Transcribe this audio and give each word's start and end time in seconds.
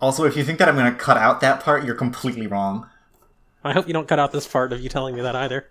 Also, 0.00 0.24
if 0.24 0.36
you 0.36 0.44
think 0.44 0.60
that 0.60 0.68
I'm 0.68 0.76
going 0.76 0.92
to 0.92 0.96
cut 0.96 1.16
out 1.16 1.40
that 1.40 1.58
part, 1.58 1.84
you're 1.84 1.96
completely 1.96 2.46
wrong. 2.46 2.88
I 3.64 3.72
hope 3.72 3.88
you 3.88 3.92
don't 3.92 4.06
cut 4.06 4.20
out 4.20 4.30
this 4.30 4.46
part 4.46 4.72
of 4.72 4.80
you 4.80 4.88
telling 4.88 5.16
me 5.16 5.22
that 5.22 5.34
either. 5.34 5.66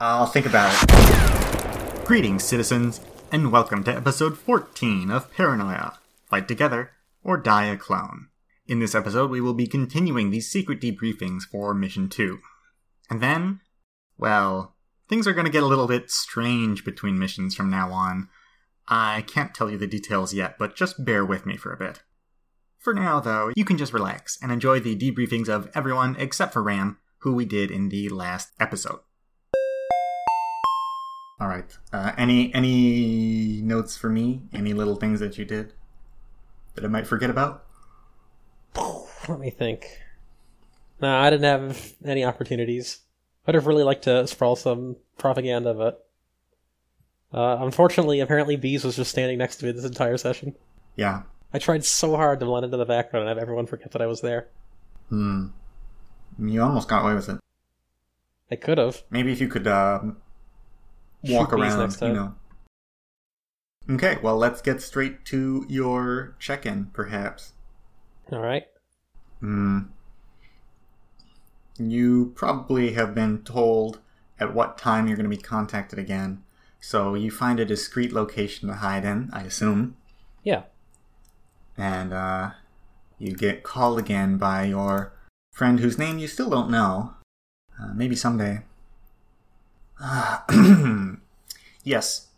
I'll 0.00 0.26
think 0.26 0.44
about 0.44 0.74
it. 0.74 2.04
Greetings, 2.04 2.42
citizens, 2.42 3.00
and 3.30 3.52
welcome 3.52 3.84
to 3.84 3.94
episode 3.94 4.36
14 4.36 5.12
of 5.12 5.32
Paranoia 5.32 6.00
Fight 6.28 6.48
Together 6.48 6.90
or 7.22 7.36
Die 7.36 7.66
a 7.66 7.76
Clone. 7.76 8.26
In 8.66 8.80
this 8.80 8.96
episode, 8.96 9.30
we 9.30 9.40
will 9.40 9.54
be 9.54 9.68
continuing 9.68 10.30
these 10.30 10.50
secret 10.50 10.80
debriefings 10.80 11.42
for 11.42 11.72
Mission 11.72 12.08
2. 12.08 12.40
And 13.08 13.20
then, 13.20 13.60
well, 14.18 14.74
things 15.08 15.28
are 15.28 15.32
going 15.32 15.46
to 15.46 15.52
get 15.52 15.62
a 15.62 15.66
little 15.66 15.86
bit 15.86 16.10
strange 16.10 16.84
between 16.84 17.20
missions 17.20 17.54
from 17.54 17.70
now 17.70 17.92
on. 17.92 18.30
I 18.88 19.22
can't 19.28 19.54
tell 19.54 19.70
you 19.70 19.78
the 19.78 19.86
details 19.86 20.34
yet, 20.34 20.58
but 20.58 20.74
just 20.74 21.04
bear 21.04 21.24
with 21.24 21.46
me 21.46 21.56
for 21.56 21.72
a 21.72 21.76
bit. 21.76 22.02
For 22.80 22.94
now, 22.94 23.20
though, 23.20 23.52
you 23.54 23.66
can 23.66 23.76
just 23.76 23.92
relax 23.92 24.38
and 24.40 24.50
enjoy 24.50 24.80
the 24.80 24.96
debriefings 24.96 25.50
of 25.50 25.70
everyone 25.74 26.16
except 26.18 26.54
for 26.54 26.62
Ram, 26.62 26.96
who 27.18 27.34
we 27.34 27.44
did 27.44 27.70
in 27.70 27.90
the 27.90 28.08
last 28.08 28.52
episode. 28.58 29.00
All 31.38 31.46
right. 31.46 31.76
Uh, 31.92 32.12
any 32.16 32.52
any 32.54 33.60
notes 33.60 33.98
for 33.98 34.08
me? 34.08 34.44
Any 34.54 34.72
little 34.72 34.96
things 34.96 35.20
that 35.20 35.36
you 35.36 35.44
did 35.44 35.74
that 36.74 36.82
I 36.82 36.88
might 36.88 37.06
forget 37.06 37.28
about? 37.28 37.66
Let 39.28 39.38
me 39.38 39.50
think. 39.50 39.86
No, 41.02 41.18
I 41.18 41.28
didn't 41.28 41.44
have 41.44 41.92
any 42.02 42.24
opportunities. 42.24 43.00
I'd 43.46 43.56
have 43.56 43.66
really 43.66 43.84
liked 43.84 44.04
to 44.04 44.26
sprawl 44.26 44.56
some 44.56 44.96
propaganda, 45.18 45.74
but 45.74 46.06
uh, 47.34 47.58
unfortunately, 47.60 48.20
apparently, 48.20 48.56
Bees 48.56 48.84
was 48.84 48.96
just 48.96 49.10
standing 49.10 49.36
next 49.36 49.56
to 49.56 49.66
me 49.66 49.72
this 49.72 49.84
entire 49.84 50.16
session. 50.16 50.54
Yeah. 50.96 51.22
I 51.52 51.58
tried 51.58 51.84
so 51.84 52.16
hard 52.16 52.40
to 52.40 52.46
blend 52.46 52.64
into 52.64 52.76
the 52.76 52.84
background 52.84 53.28
and 53.28 53.36
have 53.36 53.42
everyone 53.42 53.66
forget 53.66 53.90
that 53.92 54.02
I 54.02 54.06
was 54.06 54.20
there. 54.20 54.48
Hmm. 55.08 55.48
You 56.38 56.62
almost 56.62 56.88
got 56.88 57.02
away 57.04 57.14
with 57.14 57.28
it. 57.28 57.38
I 58.50 58.56
could 58.56 58.78
have. 58.78 59.02
Maybe 59.10 59.32
if 59.32 59.40
you 59.40 59.48
could 59.48 59.66
uh, 59.66 60.00
walk 61.24 61.50
Shoot 61.50 61.60
around, 61.60 61.78
next 61.78 62.00
you 62.00 62.12
know. 62.12 62.34
Okay, 63.88 64.18
well, 64.22 64.36
let's 64.36 64.62
get 64.62 64.80
straight 64.80 65.24
to 65.26 65.64
your 65.68 66.36
check-in, 66.38 66.86
perhaps. 66.92 67.52
All 68.30 68.40
right. 68.40 68.66
Hmm. 69.40 69.80
You 71.78 72.32
probably 72.36 72.92
have 72.92 73.14
been 73.14 73.42
told 73.42 74.00
at 74.38 74.54
what 74.54 74.78
time 74.78 75.06
you're 75.06 75.16
going 75.16 75.28
to 75.30 75.36
be 75.36 75.42
contacted 75.42 75.98
again, 75.98 76.42
so 76.80 77.14
you 77.14 77.30
find 77.30 77.58
a 77.58 77.64
discreet 77.64 78.12
location 78.12 78.68
to 78.68 78.76
hide 78.76 79.04
in, 79.04 79.30
I 79.32 79.42
assume, 79.42 79.96
Yeah. 80.42 80.62
And 81.76 82.12
uh, 82.12 82.50
you 83.18 83.34
get 83.34 83.62
called 83.62 83.98
again 83.98 84.36
by 84.36 84.64
your 84.64 85.12
friend 85.52 85.80
whose 85.80 85.98
name 85.98 86.18
you 86.18 86.26
still 86.26 86.50
don't 86.50 86.70
know. 86.70 87.14
Uh, 87.80 87.92
maybe 87.94 88.16
someday. 88.16 88.62
yes. 91.84 92.28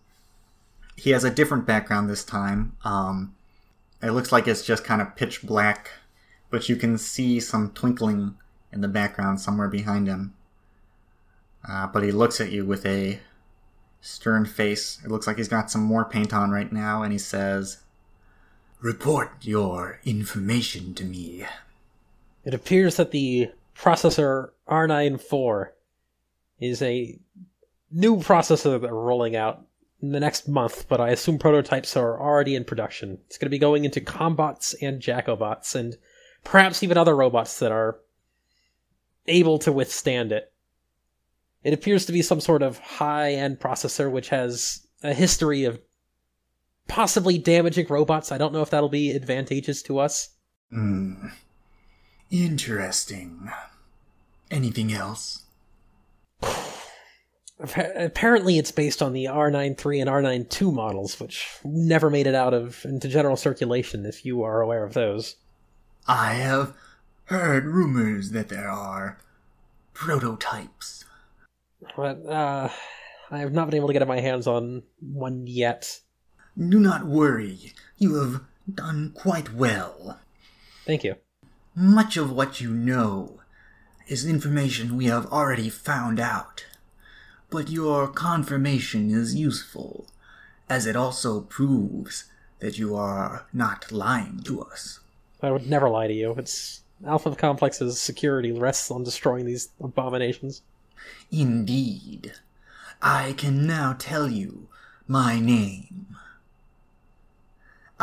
He 0.97 1.11
has 1.11 1.25
a 1.25 1.31
different 1.31 1.67
background 1.67 2.09
this 2.09 2.25
time. 2.25 2.77
Um, 2.85 3.35
it 4.03 4.11
looks 4.11 4.33
like 4.33 4.49
it's 4.49 4.65
just 4.65 4.85
kind 4.85 5.01
of 5.01 5.17
pitch 5.17 5.43
black, 5.43 5.91
but 6.51 6.69
you 6.69 6.77
can 6.77 6.99
see 6.99 7.41
some 7.41 7.71
twinkling 7.71 8.37
in 8.73 8.81
the 8.81 8.89
background 8.89 9.41
somewhere 9.41 9.69
behind 9.69 10.07
him. 10.07 10.35
Uh, 11.69 11.87
but 11.87 12.03
he 12.03 12.11
looks 12.11 12.41
at 12.41 12.51
you 12.51 12.65
with 12.65 12.85
a 12.85 13.21
stern 14.01 14.45
face. 14.45 15.01
It 15.05 15.11
looks 15.11 15.27
like 15.27 15.37
he's 15.37 15.49
got 15.49 15.71
some 15.71 15.83
more 15.83 16.05
paint 16.05 16.35
on 16.35 16.51
right 16.51 16.71
now, 16.73 17.03
and 17.03 17.13
he 17.13 17.19
says, 17.19 17.79
Report 18.83 19.31
your 19.43 20.01
information 20.05 20.93
to 20.95 21.05
me. 21.05 21.47
It 22.45 22.53
appears 22.53 22.97
that 22.97 23.13
the 23.13 23.53
processor 23.77 24.51
R94 24.69 25.69
is 26.59 26.83
a 26.83 27.17
new 27.93 28.17
processor 28.17 28.73
that 28.73 28.83
they're 28.83 28.93
rolling 28.93 29.37
out 29.37 29.65
in 30.01 30.11
the 30.11 30.19
next 30.19 30.49
month, 30.49 30.89
but 30.89 31.01
I 31.01 31.11
assume 31.11 31.39
prototypes 31.39 31.97
are 31.97 32.21
already 32.21 32.57
in 32.57 32.65
production. 32.65 33.19
It's 33.27 33.39
going 33.39 33.47
to 33.47 33.51
be 33.51 33.59
going 33.59 33.85
into 33.85 34.01
Combots 34.01 34.75
and 34.83 35.01
Jackobots, 35.01 35.77
and 35.77 35.97
perhaps 36.43 36.83
even 36.83 36.99
other 36.99 37.15
robots 37.15 37.61
that 37.61 37.71
are 37.71 38.01
able 39.29 39.61
to 39.61 39.71
withstand 39.71 40.33
it. 40.33 40.53
It 41.63 41.73
appears 41.73 42.07
to 42.07 42.13
be 42.13 42.23
some 42.23 42.41
sort 42.41 42.65
of 42.65 42.79
high 42.79 43.35
end 43.35 43.61
processor 43.61 44.11
which 44.11 44.31
has 44.31 44.85
a 45.05 45.15
history 45.15 45.63
of 45.65 45.81
possibly 46.89 47.39
damaging 47.39 47.87
robots. 47.89 48.33
I 48.33 48.39
don't 48.39 48.53
know 48.53 48.63
if 48.63 48.71
that'll 48.71 48.89
be 48.89 49.15
advantageous 49.15 49.83
to 49.85 49.99
us. 49.99 50.31
Hmm. 50.71 51.29
Interesting. 52.31 53.51
Anything 54.51 54.93
else? 54.93 55.43
Apparently, 57.61 58.59
it's 58.59 58.73
based 58.73 59.03
on 59.03 59.13
the 59.13 59.27
R93 59.27 60.01
and 60.01 60.11
R92 60.11 60.73
models, 60.73 61.21
which 61.21 61.49
never 61.65 62.11
made 62.11 62.27
it 62.27 62.35
out 62.35 62.55
of 62.55 62.85
into 62.85 63.09
general 63.09 63.37
circulation. 63.37 64.05
If 64.05 64.25
you 64.25 64.43
are 64.43 64.61
aware 64.61 64.83
of 64.85 64.95
those, 64.95 65.37
I 66.09 66.35
have 66.35 66.75
heard 67.27 67.65
rumors 67.67 68.33
that 68.33 68.49
there 68.49 68.69
are 68.69 69.19
prototypes. 69.95 71.05
but 71.97 72.27
uh, 72.27 72.69
I 73.31 73.39
have 73.39 73.53
not 73.53 73.71
been 73.71 73.77
able 73.77 73.89
to 73.89 73.95
get 73.95 74.09
my 74.09 74.21
hands 74.21 74.49
on 74.49 74.83
one 75.01 75.47
yet. 75.47 76.01
Do 76.57 76.79
not 76.79 77.07
worry, 77.07 77.73
you 77.99 78.17
have 78.17 78.43
done 78.73 79.13
quite 79.15 79.55
well. 79.55 80.21
Thank 80.85 81.05
you. 81.05 81.17
Much 81.75 82.17
of 82.17 82.31
what 82.31 82.61
you 82.61 82.71
know 82.71 83.41
is 84.07 84.27
information 84.27 84.97
we 84.97 85.07
have 85.07 85.27
already 85.27 85.71
found 85.71 86.21
out. 86.21 86.67
But 87.51 87.71
your 87.71 88.09
confirmation 88.09 89.11
is 89.11 89.35
useful, 89.35 90.07
as 90.69 90.87
it 90.87 90.97
also 90.97 91.41
proves 91.41 92.25
that 92.61 92.79
you 92.79 92.95
are 92.95 93.47
not 93.53 93.91
lying 93.91 94.43
to 94.45 94.63
us. 94.63 95.01
I 95.43 95.51
would 95.51 95.69
never 95.69 95.89
lie 95.89 96.07
to 96.07 96.15
you. 96.15 96.35
It's 96.39 96.83
Alpha 97.07 97.35
Complex's 97.35 98.01
security 98.01 98.53
rests 98.53 98.91
on 98.91 99.03
destroying 99.03 99.47
these 99.47 99.71
abominations. 99.83 100.63
Indeed. 101.31 102.35
I 103.01 103.35
can 103.37 103.67
now 103.67 103.97
tell 103.99 104.29
you 104.29 104.69
my 105.09 105.41
name. 105.41 106.07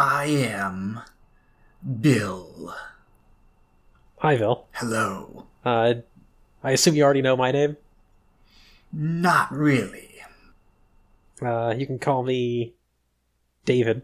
I 0.02 0.28
am 0.28 1.02
Bill. 2.00 2.74
Hi, 4.20 4.38
Bill. 4.38 4.66
Hello. 4.72 5.48
Uh, 5.66 5.96
I 6.64 6.72
assume 6.72 6.96
you 6.96 7.04
already 7.04 7.22
know 7.22 7.36
my 7.36 7.52
name. 7.52 7.76
Not 8.94 9.52
really. 9.52 10.22
Uh, 11.42 11.76
you 11.78 11.86
can 11.86 12.00
call 12.00 12.24
me 12.24 12.76
David. 13.66 14.04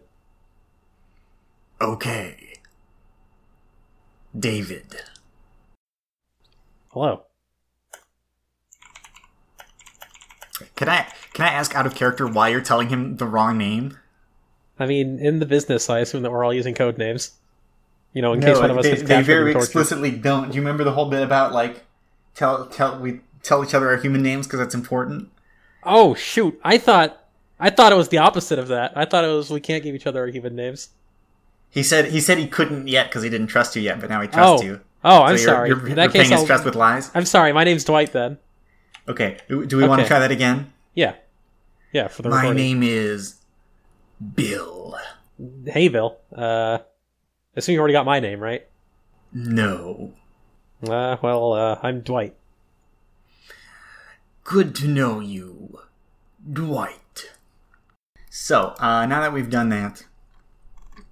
Okay. 1.80 2.58
David. 4.38 4.96
Hello. 6.90 7.22
Can 10.74 10.90
I 10.90 11.06
can 11.32 11.46
I 11.46 11.48
ask 11.48 11.74
out 11.74 11.86
of 11.86 11.94
character 11.94 12.26
why 12.26 12.50
you're 12.50 12.60
telling 12.60 12.90
him 12.90 13.16
the 13.16 13.24
wrong 13.24 13.56
name? 13.56 13.96
I 14.78 14.86
mean, 14.86 15.18
in 15.18 15.38
the 15.38 15.46
business, 15.46 15.88
I 15.88 16.00
assume 16.00 16.22
that 16.22 16.30
we're 16.32 16.44
all 16.44 16.52
using 16.54 16.74
code 16.74 16.98
names. 16.98 17.32
You 18.12 18.22
know, 18.22 18.32
in 18.32 18.40
case 18.40 18.54
No, 18.56 18.60
one 18.60 18.70
of 18.70 18.78
us 18.78 18.84
they, 18.84 18.90
gets 18.96 19.02
they 19.02 19.22
very 19.22 19.52
explicitly 19.52 20.10
don't. 20.10 20.48
Do 20.50 20.54
you 20.56 20.60
remember 20.62 20.84
the 20.84 20.92
whole 20.92 21.10
bit 21.10 21.22
about 21.22 21.52
like 21.52 21.84
tell 22.34 22.66
tell 22.66 22.98
we 22.98 23.20
tell 23.42 23.62
each 23.64 23.74
other 23.74 23.88
our 23.90 23.96
human 23.98 24.22
names 24.22 24.46
because 24.46 24.58
that's 24.60 24.74
important? 24.74 25.28
Oh 25.82 26.14
shoot! 26.14 26.58
I 26.64 26.78
thought 26.78 27.22
I 27.60 27.70
thought 27.70 27.92
it 27.92 27.96
was 27.96 28.08
the 28.08 28.18
opposite 28.18 28.58
of 28.58 28.68
that. 28.68 28.96
I 28.96 29.04
thought 29.04 29.24
it 29.24 29.28
was 29.28 29.50
we 29.50 29.60
can't 29.60 29.82
give 29.82 29.94
each 29.94 30.06
other 30.06 30.20
our 30.20 30.28
human 30.28 30.56
names. 30.56 30.90
He 31.70 31.82
said 31.82 32.06
he 32.06 32.20
said 32.20 32.38
he 32.38 32.46
couldn't 32.48 32.88
yet 32.88 33.08
because 33.08 33.22
he 33.22 33.28
didn't 33.28 33.48
trust 33.48 33.76
you 33.76 33.82
yet, 33.82 34.00
but 34.00 34.08
now 34.08 34.22
he 34.22 34.28
trusts 34.28 34.62
oh, 34.62 34.64
you. 34.64 34.80
oh, 35.04 35.22
I'm 35.22 35.36
So 35.36 35.42
you're- 35.42 35.52
sorry. 35.52 35.68
You're, 35.68 35.86
in 35.88 35.94
that 35.96 36.02
you're 36.04 36.12
paying 36.12 36.22
case, 36.24 36.30
his 36.32 36.40
I'll, 36.40 36.46
trust 36.46 36.64
with 36.64 36.74
lies. 36.74 37.10
I'm 37.14 37.26
sorry. 37.26 37.52
My 37.52 37.64
name's 37.64 37.84
Dwight. 37.84 38.12
Then, 38.12 38.38
Okay. 39.08 39.38
Do, 39.48 39.66
do 39.66 39.76
we 39.76 39.86
want 39.86 40.00
to 40.02 40.06
try 40.08 40.18
that 40.20 40.30
again? 40.30 40.72
yeah, 40.94 41.14
yeah. 41.92 42.08
For 42.08 42.22
the 42.22 42.30
My 42.30 42.36
recording. 42.42 42.56
name 42.62 42.82
is 42.82 43.35
Bill. 44.34 44.96
Hey, 45.66 45.88
Bill. 45.88 46.18
Uh, 46.36 46.78
I 46.78 46.84
assume 47.56 47.74
you 47.74 47.80
already 47.80 47.92
got 47.92 48.06
my 48.06 48.20
name, 48.20 48.40
right? 48.40 48.66
No. 49.32 50.12
Uh, 50.82 51.16
well, 51.22 51.52
uh, 51.52 51.78
I'm 51.82 52.00
Dwight. 52.00 52.34
Good 54.44 54.74
to 54.76 54.86
know 54.86 55.20
you, 55.20 55.80
Dwight. 56.50 57.30
So, 58.30 58.74
uh, 58.78 59.06
now 59.06 59.20
that 59.20 59.32
we've 59.32 59.50
done 59.50 59.70
that, 59.70 60.04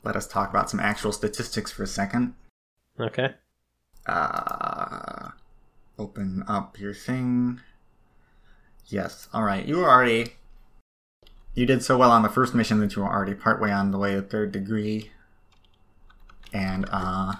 let 0.04 0.16
us 0.16 0.26
talk 0.26 0.50
about 0.50 0.70
some 0.70 0.80
actual 0.80 1.12
statistics 1.12 1.72
for 1.72 1.82
a 1.82 1.86
second. 1.86 2.34
Okay. 3.00 3.34
Uh, 4.06 5.30
open 5.98 6.44
up 6.46 6.78
your 6.78 6.94
thing. 6.94 7.60
Yes, 8.86 9.28
alright. 9.34 9.66
You 9.66 9.78
were 9.78 9.90
already. 9.90 10.34
You 11.54 11.66
did 11.66 11.82
so 11.82 11.96
well 11.96 12.10
on 12.10 12.22
the 12.22 12.28
first 12.28 12.54
mission 12.54 12.80
that 12.80 12.96
you 12.96 13.02
were 13.02 13.08
already 13.08 13.34
partway 13.34 13.70
on 13.70 13.90
the 13.90 13.98
way 13.98 14.14
to 14.14 14.22
third 14.22 14.52
degree. 14.52 15.10
And, 16.52 16.86
uh. 16.90 17.34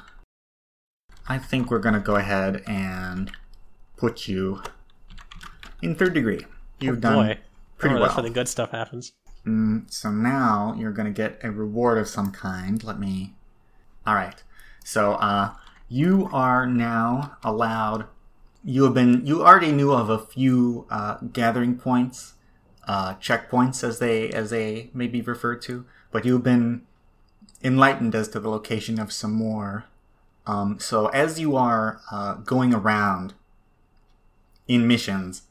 I 1.26 1.38
think 1.38 1.70
we're 1.70 1.78
going 1.78 1.94
to 1.94 2.00
go 2.00 2.16
ahead 2.16 2.62
and 2.66 3.32
put 3.96 4.28
you 4.28 4.62
in 5.81 5.94
third 5.94 6.14
degree. 6.14 6.44
You've 6.81 7.00
done 7.00 7.14
Boy, 7.14 7.38
pretty 7.78 7.94
oh, 7.94 7.99
well. 7.99 8.08
that's 8.08 8.16
where 8.16 8.25
the 8.25 8.31
good 8.31 8.49
stuff 8.49 8.72
happens. 8.72 9.12
Mm, 9.46 9.90
so 9.90 10.11
now 10.11 10.75
you're 10.78 10.93
going 10.93 11.06
to 11.06 11.12
get 11.12 11.38
a 11.43 11.50
reward 11.50 11.99
of 11.99 12.08
some 12.08 12.31
kind. 12.31 12.82
Let 12.84 12.99
me. 12.99 13.34
All 14.06 14.14
right. 14.14 14.43
So 14.84 15.12
uh, 15.14 15.55
you 15.88 16.28
are 16.32 16.66
now 16.66 17.38
allowed. 17.43 18.06
You 18.62 18.84
have 18.84 18.94
been. 18.94 19.26
You 19.26 19.43
already 19.43 19.72
knew 19.72 19.93
of 19.93 20.11
a 20.11 20.19
few 20.19 20.87
uh, 20.90 21.19
gathering 21.32 21.76
points, 21.76 22.33
uh, 22.86 23.14
checkpoints, 23.14 23.82
as 23.82 23.98
they 23.98 24.31
as 24.31 24.50
they 24.50 24.90
may 24.92 25.06
be 25.06 25.20
referred 25.20 25.62
to. 25.62 25.84
But 26.10 26.25
you've 26.25 26.42
been 26.42 26.82
enlightened 27.62 28.14
as 28.14 28.28
to 28.28 28.40
the 28.40 28.50
location 28.50 29.00
of 29.00 29.12
some 29.12 29.32
more. 29.32 29.84
Um, 30.46 30.78
so 30.78 31.06
as 31.06 31.40
you 31.40 31.56
are 31.56 32.00
uh, 32.10 32.34
going 32.34 32.75
around 32.75 33.32
in 34.69 34.86
missions, 34.86 35.42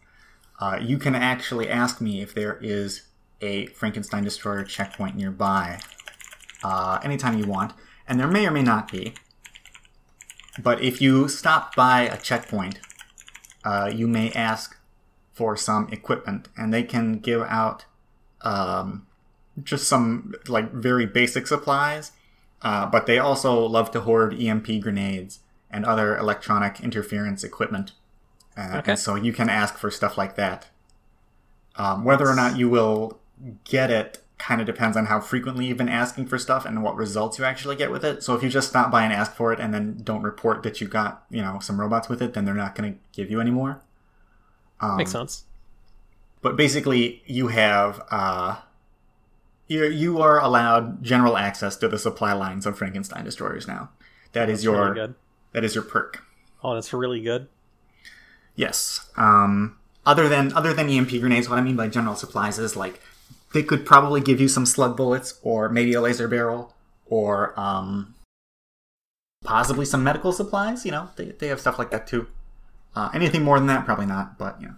uh, 0.60 0.78
you 0.82 0.98
can 0.98 1.16
actually 1.16 1.68
ask 1.68 2.00
me 2.00 2.22
if 2.22 2.34
there 2.34 2.60
is 2.62 3.04
a 3.42 3.66
Frankenstein 3.68 4.24
Destroyer 4.24 4.64
checkpoint 4.64 5.16
nearby 5.16 5.80
uh, 6.64 7.00
anytime 7.04 7.38
you 7.38 7.46
want, 7.46 7.74
and 8.08 8.20
there 8.20 8.28
may 8.28 8.46
or 8.46 8.52
may 8.52 8.64
not 8.64 8.92
be. 8.92 9.14
But 10.62 10.82
if 10.82 11.02
you 11.02 11.28
stop 11.28 11.76
by 11.76 12.02
a 12.02 12.18
checkpoint, 12.18 12.80
uh, 13.64 13.92
you 13.94 14.08
may 14.08 14.32
ask 14.32 14.78
for 15.34 15.58
some 15.58 15.90
equipment, 15.92 16.48
and 16.58 16.74
they 16.74 16.84
can 16.84 17.20
give 17.20 17.42
out 17.42 17.86
um, 18.42 19.08
just 19.64 19.88
some 19.88 20.34
like 20.48 20.72
very 20.72 21.06
basic 21.06 21.48
supplies. 21.48 22.12
Uh, 22.62 22.86
but 22.86 23.08
they 23.08 23.20
also 23.20 23.60
love 23.66 23.92
to 23.92 24.00
hoard 24.02 24.34
EMP 24.40 24.82
grenades 24.82 25.40
and 25.70 25.84
other 25.86 26.16
electronic 26.16 26.80
interference 26.80 27.44
equipment. 27.44 27.92
Uh, 28.56 28.78
Okay. 28.78 28.92
And 28.92 29.00
so 29.00 29.16
you 29.16 29.34
can 29.34 29.50
ask 29.50 29.78
for 29.78 29.92
stuff 29.92 30.18
like 30.18 30.36
that. 30.36 30.68
Um, 31.76 32.06
whether 32.06 32.28
or 32.28 32.36
not 32.36 32.58
you 32.58 32.70
will 32.70 33.20
get 33.66 33.90
it 33.92 34.22
kind 34.38 34.62
of 34.62 34.68
depends 34.68 34.96
on 34.96 35.08
how 35.08 35.20
frequently 35.20 35.66
you've 35.66 35.78
been 35.78 35.90
asking 35.90 36.28
for 36.28 36.38
stuff 36.38 36.66
and 36.66 36.84
what 36.84 36.96
results 36.96 37.38
you 37.40 37.46
actually 37.46 37.76
get 37.76 37.92
with 37.92 38.04
it. 38.06 38.24
So 38.24 38.34
if 38.36 38.44
you 38.44 38.50
just 38.50 38.70
stop 38.70 38.92
by 38.92 39.04
and 39.04 39.12
ask 39.12 39.34
for 39.34 39.52
it 39.52 39.60
and 39.60 39.74
then 39.74 40.02
don't 40.04 40.22
report 40.22 40.64
that 40.64 40.80
you 40.80 40.88
got, 40.88 41.24
you 41.30 41.42
know, 41.42 41.60
some 41.60 41.80
robots 41.80 42.08
with 42.10 42.22
it, 42.22 42.34
then 42.34 42.46
they're 42.46 42.54
not 42.54 42.76
going 42.76 42.94
to 42.94 43.00
give 43.12 43.32
you 43.32 43.42
any 43.42 43.52
more. 43.52 43.82
Um, 44.84 44.98
Makes 44.98 45.12
sense. 45.12 45.46
but 46.42 46.56
basically 46.58 47.22
you 47.26 47.48
have 47.48 48.04
uh 48.12 48.58
you 49.68 49.86
you 49.86 50.22
are 50.22 50.40
allowed 50.42 51.02
general 51.04 51.38
access 51.38 51.78
to 51.78 51.88
the 51.88 51.98
supply 51.98 52.34
lines 52.34 52.66
of 52.66 52.78
Frankenstein 52.78 53.24
destroyers 53.24 53.68
now. 53.68 53.90
That 54.34 54.50
is 54.50 54.60
That's 54.60 54.64
your 54.66 54.94
really 54.94 55.14
that 55.54 55.64
is 55.64 55.74
your 55.76 55.84
perk. 55.86 56.24
Oh, 56.64 56.74
that's 56.76 56.92
really 56.92 57.22
good. 57.22 57.48
Yes. 58.56 59.10
Um 59.16 59.78
other 60.06 60.28
than 60.28 60.52
other 60.54 60.74
than 60.74 60.90
EMP 60.90 61.12
grenades, 61.22 61.48
what 61.48 61.60
I 61.60 61.62
mean 61.62 61.78
by 61.78 61.88
general 61.88 62.16
supplies 62.16 62.60
is 62.60 62.76
like 62.76 63.00
they 63.54 63.64
could 63.64 63.86
probably 63.86 64.20
give 64.20 64.42
you 64.42 64.50
some 64.50 64.66
slug 64.66 64.98
bullets 64.98 65.40
or 65.44 65.70
maybe 65.70 65.94
a 65.94 66.02
laser 66.02 66.28
barrel 66.28 66.74
or 67.06 67.58
um 67.58 68.16
possibly 69.46 69.86
some 69.86 70.04
medical 70.04 70.34
supplies, 70.34 70.84
you 70.86 70.92
know. 70.92 71.10
They 71.16 71.26
they 71.40 71.48
have 71.48 71.62
stuff 71.62 71.80
like 71.80 71.92
that 71.92 72.06
too. 72.08 72.28
Uh, 72.96 73.10
anything 73.14 73.44
more 73.44 73.58
than 73.58 73.68
that 73.68 73.86
probably 73.86 74.06
not, 74.06 74.38
but 74.38 74.60
you 74.62 74.68
know. 74.68 74.76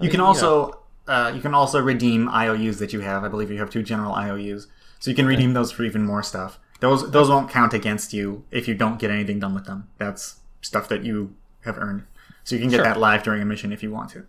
You 0.00 0.08
can 0.10 0.20
mean, 0.20 0.26
also 0.26 0.82
uh, 1.06 1.32
you 1.34 1.40
can 1.40 1.54
also 1.54 1.80
redeem 1.80 2.28
IOUs 2.28 2.78
that 2.78 2.92
you 2.92 3.00
have. 3.00 3.24
I 3.24 3.28
believe 3.28 3.50
you 3.50 3.58
have 3.58 3.70
two 3.70 3.82
general 3.82 4.14
IOUs, 4.14 4.68
so 4.98 5.10
you 5.10 5.16
can 5.16 5.26
redeem 5.26 5.52
those 5.52 5.70
for 5.70 5.84
even 5.84 6.04
more 6.04 6.22
stuff. 6.22 6.58
Those 6.80 7.10
those 7.10 7.28
won't 7.28 7.50
count 7.50 7.74
against 7.74 8.12
you 8.12 8.44
if 8.50 8.66
you 8.66 8.74
don't 8.74 8.98
get 8.98 9.10
anything 9.10 9.38
done 9.38 9.54
with 9.54 9.66
them. 9.66 9.88
That's 9.98 10.40
stuff 10.62 10.88
that 10.88 11.04
you 11.04 11.34
have 11.64 11.78
earned, 11.78 12.04
so 12.44 12.54
you 12.56 12.60
can 12.60 12.70
get 12.70 12.76
Sure. 12.76 12.84
that 12.84 12.98
live 12.98 13.22
during 13.22 13.42
a 13.42 13.44
mission 13.44 13.72
if 13.72 13.82
you 13.82 13.90
want 13.92 14.10
to. 14.10 14.26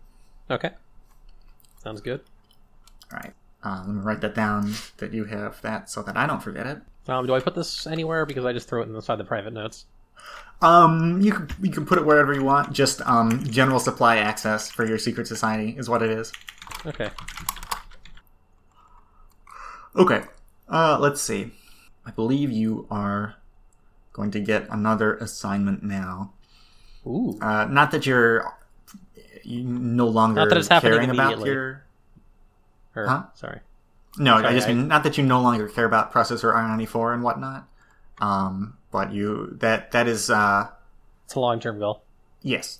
Okay. 0.51 0.71
Sounds 1.83 2.01
good. 2.01 2.21
All 3.11 3.19
right, 3.19 3.33
uh, 3.63 3.83
let 3.85 3.95
me 3.95 4.01
write 4.01 4.21
that 4.21 4.35
down 4.35 4.73
that 4.97 5.13
you 5.13 5.25
have 5.25 5.61
that 5.61 5.89
so 5.89 6.01
that 6.03 6.17
I 6.17 6.25
don't 6.27 6.41
forget 6.41 6.65
it. 6.65 6.79
Um, 7.07 7.27
do 7.27 7.33
I 7.35 7.39
put 7.39 7.55
this 7.55 7.85
anywhere? 7.85 8.25
Because 8.25 8.45
I 8.45 8.53
just 8.53 8.67
threw 8.69 8.81
it 8.81 8.89
inside 8.89 9.17
the 9.17 9.25
private 9.25 9.53
notes. 9.53 9.85
Um, 10.61 11.19
you 11.21 11.33
can 11.33 11.49
you 11.61 11.71
can 11.71 11.85
put 11.85 11.97
it 11.97 12.05
wherever 12.05 12.33
you 12.33 12.43
want. 12.43 12.71
Just 12.71 13.01
um, 13.01 13.43
general 13.43 13.79
supply 13.79 14.17
access 14.17 14.71
for 14.71 14.85
your 14.85 14.97
secret 14.97 15.27
society 15.27 15.75
is 15.77 15.89
what 15.89 16.01
it 16.01 16.09
is. 16.09 16.31
Okay. 16.85 17.09
Okay. 19.95 20.21
Uh, 20.69 20.97
let's 20.99 21.21
see. 21.21 21.51
I 22.05 22.11
believe 22.11 22.51
you 22.51 22.87
are 22.89 23.35
going 24.13 24.31
to 24.31 24.39
get 24.39 24.67
another 24.69 25.15
assignment 25.17 25.83
now. 25.83 26.33
Ooh. 27.05 27.37
Uh, 27.41 27.65
not 27.65 27.91
that 27.91 28.05
you're 28.05 28.53
you 29.43 29.63
no 29.63 30.07
longer 30.07 30.41
Not 30.41 30.49
that 30.49 30.57
it's 30.57 30.67
caring 30.67 31.09
about 31.09 31.45
your. 31.45 31.83
Or, 32.95 33.07
Huh? 33.07 33.23
Sorry. 33.35 33.59
No, 34.17 34.35
I 34.35 34.53
just 34.53 34.67
I- 34.67 34.73
mean 34.73 34.87
not 34.87 35.03
that 35.03 35.17
you 35.17 35.23
no 35.23 35.41
longer 35.41 35.67
care 35.67 35.85
about 35.85 36.13
processor 36.13 36.53
R94 36.53 37.15
and 37.15 37.23
whatnot. 37.23 37.67
Um, 38.19 38.77
but 38.91 39.11
you 39.11 39.57
that 39.59 39.91
that 39.91 40.07
is 40.07 40.29
uh 40.29 40.69
It's 41.25 41.35
a 41.35 41.39
long 41.39 41.59
term 41.59 41.79
goal. 41.79 42.03
Yes. 42.41 42.79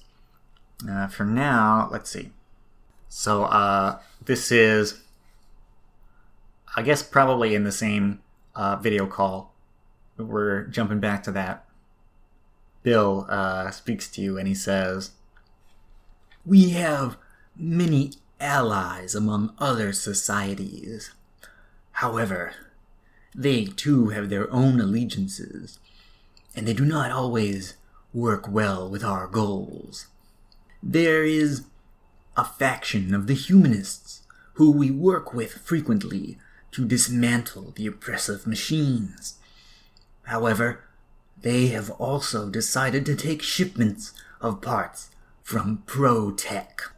Uh, 0.88 1.07
for 1.07 1.24
now, 1.25 1.88
let's 1.91 2.09
see. 2.09 2.31
So 3.07 3.44
uh, 3.44 4.00
this 4.25 4.51
is, 4.51 5.01
I 6.75 6.81
guess, 6.81 7.01
probably 7.03 7.56
in 7.56 7.63
the 7.63 7.71
same 7.71 8.21
uh, 8.56 8.75
video 8.75 9.06
call. 9.06 9.53
We're 10.18 10.63
jumping 10.63 11.00
back 11.00 11.24
to 11.24 11.31
that. 11.31 11.65
Bill 12.81 13.25
uh, 13.29 13.71
speaks 13.71 14.09
to 14.12 14.21
you 14.21 14.38
and 14.38 14.47
he 14.47 14.53
says, 14.53 15.12
"We 16.45 16.71
have 16.71 17.18
many 17.56 18.12
allies 18.39 19.15
among 19.15 19.53
other 19.57 19.94
societies. 19.94 21.12
However, 21.94 22.53
they 23.35 23.65
too 23.65 24.09
have 24.09 24.30
their 24.30 24.51
own 24.51 24.80
allegiances, 24.80 25.80
and 26.56 26.68
they 26.68 26.74
do 26.74 26.85
not 26.85 27.12
always 27.12 27.75
work 28.13 28.47
well 28.47 28.89
with 28.89 29.03
our 29.03 29.27
goals. 29.27 30.07
There 30.81 31.24
is 31.24 31.63
a 32.38 32.45
faction 32.45 33.13
of 33.13 33.27
the 33.27 33.33
humanists 33.33 34.21
who 34.53 34.71
we 34.71 34.91
work 34.91 35.33
with 35.33 35.53
frequently 35.53 36.38
to 36.71 36.85
dismantle 36.85 37.74
the 37.75 37.88
oppressive 37.88 38.45
machines. 38.45 39.36
However, 40.24 40.83
they 41.41 41.68
have 41.68 41.89
also 41.91 42.50
decided 42.50 43.06
to 43.06 43.15
take 43.15 43.41
shipments 43.41 44.13
of 44.41 44.62
parts 44.62 45.10
from 45.43 45.84
ProTech. 45.86 46.91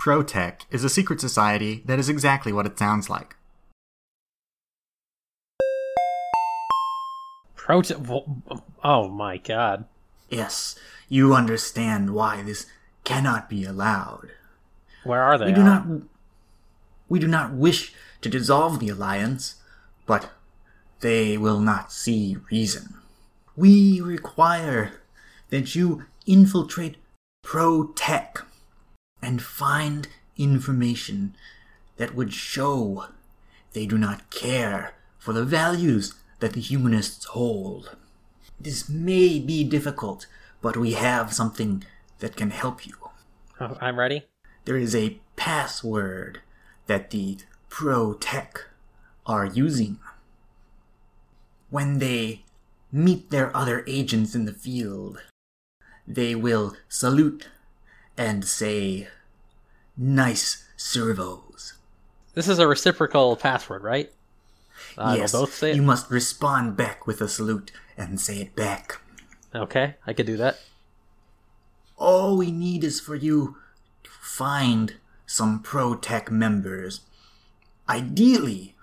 ProTech 0.00 0.62
is 0.70 0.84
a 0.84 0.88
secret 0.88 1.20
society 1.20 1.82
that 1.84 1.98
is 1.98 2.08
exactly 2.08 2.52
what 2.52 2.66
it 2.66 2.78
sounds 2.78 3.08
like. 3.10 3.35
Prote- 7.66 8.62
Oh 8.84 9.08
my 9.08 9.38
god. 9.38 9.86
Yes, 10.28 10.76
you 11.08 11.34
understand 11.34 12.14
why 12.14 12.42
this 12.42 12.66
cannot 13.04 13.48
be 13.48 13.64
allowed. 13.64 14.30
Where 15.04 15.22
are 15.22 15.36
they? 15.38 15.46
We 15.46 15.52
do 15.52 15.62
not 15.64 15.86
we 17.08 17.18
do 17.18 17.28
not 17.28 17.52
wish 17.52 17.92
to 18.20 18.28
dissolve 18.28 18.78
the 18.80 18.88
alliance, 18.88 19.56
but 20.06 20.30
they 21.00 21.36
will 21.36 21.60
not 21.60 21.92
see 21.92 22.36
reason. 22.50 22.94
We 23.56 24.00
require 24.00 25.00
that 25.50 25.74
you 25.74 26.04
infiltrate 26.26 26.96
ProTech 27.44 28.42
and 29.22 29.40
find 29.42 30.08
information 30.36 31.34
that 31.96 32.14
would 32.14 32.32
show 32.32 33.06
they 33.72 33.86
do 33.86 33.96
not 33.98 34.30
care 34.30 34.94
for 35.18 35.32
the 35.32 35.44
values 35.44 36.14
that 36.40 36.52
the 36.52 36.60
humanists 36.60 37.24
hold. 37.26 37.96
This 38.60 38.88
may 38.88 39.38
be 39.38 39.64
difficult, 39.64 40.26
but 40.60 40.76
we 40.76 40.92
have 40.92 41.32
something 41.32 41.84
that 42.18 42.36
can 42.36 42.50
help 42.50 42.86
you. 42.86 42.94
Oh, 43.60 43.76
I'm 43.80 43.98
ready. 43.98 44.24
There 44.64 44.76
is 44.76 44.94
a 44.94 45.18
password 45.36 46.40
that 46.86 47.10
the 47.10 47.38
pro 47.68 48.14
tech 48.14 48.64
are 49.26 49.46
using. 49.46 49.98
When 51.70 51.98
they 51.98 52.44
meet 52.92 53.30
their 53.30 53.54
other 53.56 53.84
agents 53.86 54.34
in 54.34 54.44
the 54.44 54.52
field, 54.52 55.22
they 56.06 56.34
will 56.34 56.76
salute 56.88 57.48
and 58.16 58.44
say, 58.44 59.08
Nice 59.96 60.64
servos. 60.76 61.74
This 62.34 62.48
is 62.48 62.58
a 62.58 62.66
reciprocal 62.66 63.36
password, 63.36 63.82
right? 63.82 64.12
Uh, 64.98 65.14
yes, 65.18 65.32
both 65.32 65.54
say 65.54 65.70
it. 65.70 65.76
you 65.76 65.82
must 65.82 66.10
respond 66.10 66.76
back 66.76 67.06
with 67.06 67.20
a 67.20 67.28
salute 67.28 67.70
and 67.96 68.20
say 68.20 68.40
it 68.40 68.56
back. 68.56 69.00
Okay, 69.54 69.94
I 70.06 70.12
could 70.12 70.26
do 70.26 70.36
that. 70.36 70.60
All 71.96 72.36
we 72.36 72.50
need 72.50 72.84
is 72.84 73.00
for 73.00 73.14
you 73.14 73.56
to 74.04 74.10
find 74.20 74.94
some 75.26 75.62
ProTech 75.62 76.30
members. 76.30 77.00
Ideally, 77.88 78.74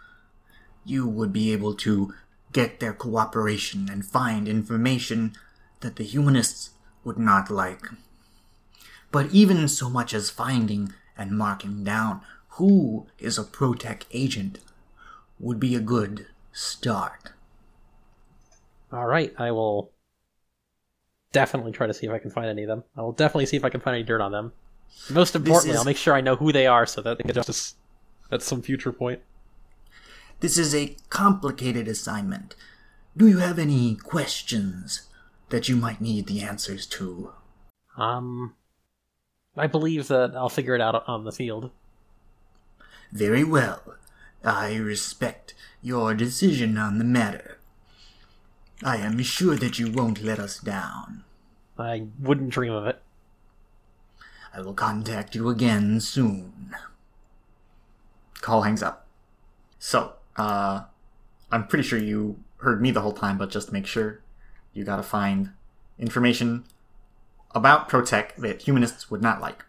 you 0.85 1.07
would 1.07 1.31
be 1.31 1.51
able 1.51 1.73
to 1.75 2.13
get 2.51 2.79
their 2.79 2.93
cooperation 2.93 3.89
and 3.89 4.05
find 4.05 4.47
information 4.47 5.33
that 5.81 5.95
the 5.95 6.03
humanists 6.03 6.71
would 7.03 7.17
not 7.17 7.49
like. 7.49 7.85
But 9.11 9.31
even 9.31 9.67
so 9.67 9.89
much 9.89 10.13
as 10.13 10.29
finding 10.29 10.93
and 11.17 11.37
marking 11.37 11.83
down 11.83 12.21
who 12.57 13.07
is 13.19 13.37
a 13.37 13.43
ProTech 13.43 14.03
agent 14.11 14.59
would 15.43 15.59
be 15.59 15.75
a 15.75 15.79
good 15.79 16.27
start. 16.51 17.31
All 18.91 19.05
right, 19.05 19.33
I 19.37 19.51
will 19.51 19.91
definitely 21.31 21.71
try 21.71 21.87
to 21.87 21.93
see 21.93 22.05
if 22.05 22.11
I 22.13 22.19
can 22.19 22.29
find 22.31 22.47
any 22.47 22.63
of 22.63 22.67
them. 22.67 22.83
I 22.95 23.01
will 23.01 23.11
definitely 23.11 23.47
see 23.47 23.57
if 23.57 23.65
I 23.65 23.69
can 23.69 23.81
find 23.81 23.95
any 23.95 24.03
dirt 24.03 24.21
on 24.21 24.31
them. 24.31 24.53
Most 25.09 25.35
importantly, 25.35 25.71
is- 25.71 25.77
I'll 25.77 25.85
make 25.85 25.97
sure 25.97 26.13
I 26.13 26.21
know 26.21 26.35
who 26.35 26.51
they 26.51 26.67
are 26.67 26.85
so 26.85 27.01
that 27.01 27.17
they 27.17 27.23
can 27.23 27.33
justice 27.33 27.75
at 28.31 28.41
some 28.41 28.61
future 28.61 28.91
point. 28.91 29.21
This 30.39 30.57
is 30.57 30.75
a 30.75 30.95
complicated 31.09 31.87
assignment. 31.87 32.55
Do 33.15 33.27
you 33.27 33.39
have 33.39 33.57
any 33.59 33.95
questions 33.95 35.07
that 35.49 35.67
you 35.69 35.75
might 35.75 36.01
need 36.01 36.27
the 36.27 36.41
answers 36.41 36.85
to? 36.87 37.33
Um, 37.97 38.55
I 39.57 39.67
believe 39.67 40.07
that 40.07 40.33
I'll 40.35 40.49
figure 40.49 40.75
it 40.75 40.81
out 40.81 41.03
on 41.07 41.23
the 41.25 41.31
field. 41.31 41.71
Very 43.11 43.43
well. 43.43 43.95
I 44.43 44.75
respect 44.75 45.53
your 45.81 46.13
decision 46.13 46.77
on 46.77 46.97
the 46.97 47.03
matter. 47.03 47.57
I 48.83 48.97
am 48.97 49.21
sure 49.23 49.55
that 49.55 49.79
you 49.79 49.91
won't 49.91 50.21
let 50.21 50.39
us 50.39 50.59
down. 50.59 51.23
I 51.77 52.07
wouldn't 52.19 52.49
dream 52.49 52.73
of 52.73 52.85
it. 52.85 53.01
I 54.53 54.61
will 54.61 54.73
contact 54.73 55.33
you 55.35 55.49
again 55.49 55.99
soon. 55.99 56.75
Call 58.41 58.63
hangs 58.63 58.83
up. 58.83 59.07
So, 59.79 60.13
uh, 60.35 60.83
I'm 61.51 61.67
pretty 61.67 61.83
sure 61.83 61.99
you 61.99 62.39
heard 62.57 62.81
me 62.81 62.91
the 62.91 63.01
whole 63.01 63.13
time, 63.13 63.37
but 63.37 63.49
just 63.49 63.67
to 63.67 63.73
make 63.73 63.85
sure, 63.87 64.21
you 64.73 64.83
gotta 64.83 65.03
find 65.03 65.51
information 65.97 66.65
about 67.55 67.89
ProTech 67.89 68.35
that 68.37 68.63
humanists 68.63 69.09
would 69.09 69.21
not 69.21 69.39
like. 69.41 69.63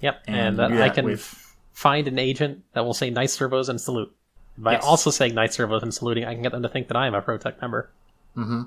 Yep, 0.00 0.22
And 0.26 0.36
and, 0.36 0.58
that 0.58 0.72
I 0.82 0.88
can 0.88 1.04
with- 1.04 1.43
find 1.74 2.08
an 2.08 2.18
agent 2.18 2.64
that 2.72 2.84
will 2.86 2.94
say 2.94 3.10
nice 3.10 3.34
servos 3.34 3.68
and 3.68 3.78
salute. 3.80 4.10
By 4.56 4.72
Yes. 4.74 4.84
also 4.84 5.10
saying 5.10 5.34
nice 5.34 5.54
servos 5.54 5.82
and 5.82 5.92
saluting, 5.92 6.24
I 6.24 6.32
can 6.32 6.42
get 6.42 6.52
them 6.52 6.62
to 6.62 6.68
think 6.68 6.86
that 6.88 6.96
I 6.96 7.06
am 7.06 7.14
a 7.14 7.20
ProTech 7.20 7.60
member. 7.60 7.90
Mm-hmm. 8.36 8.62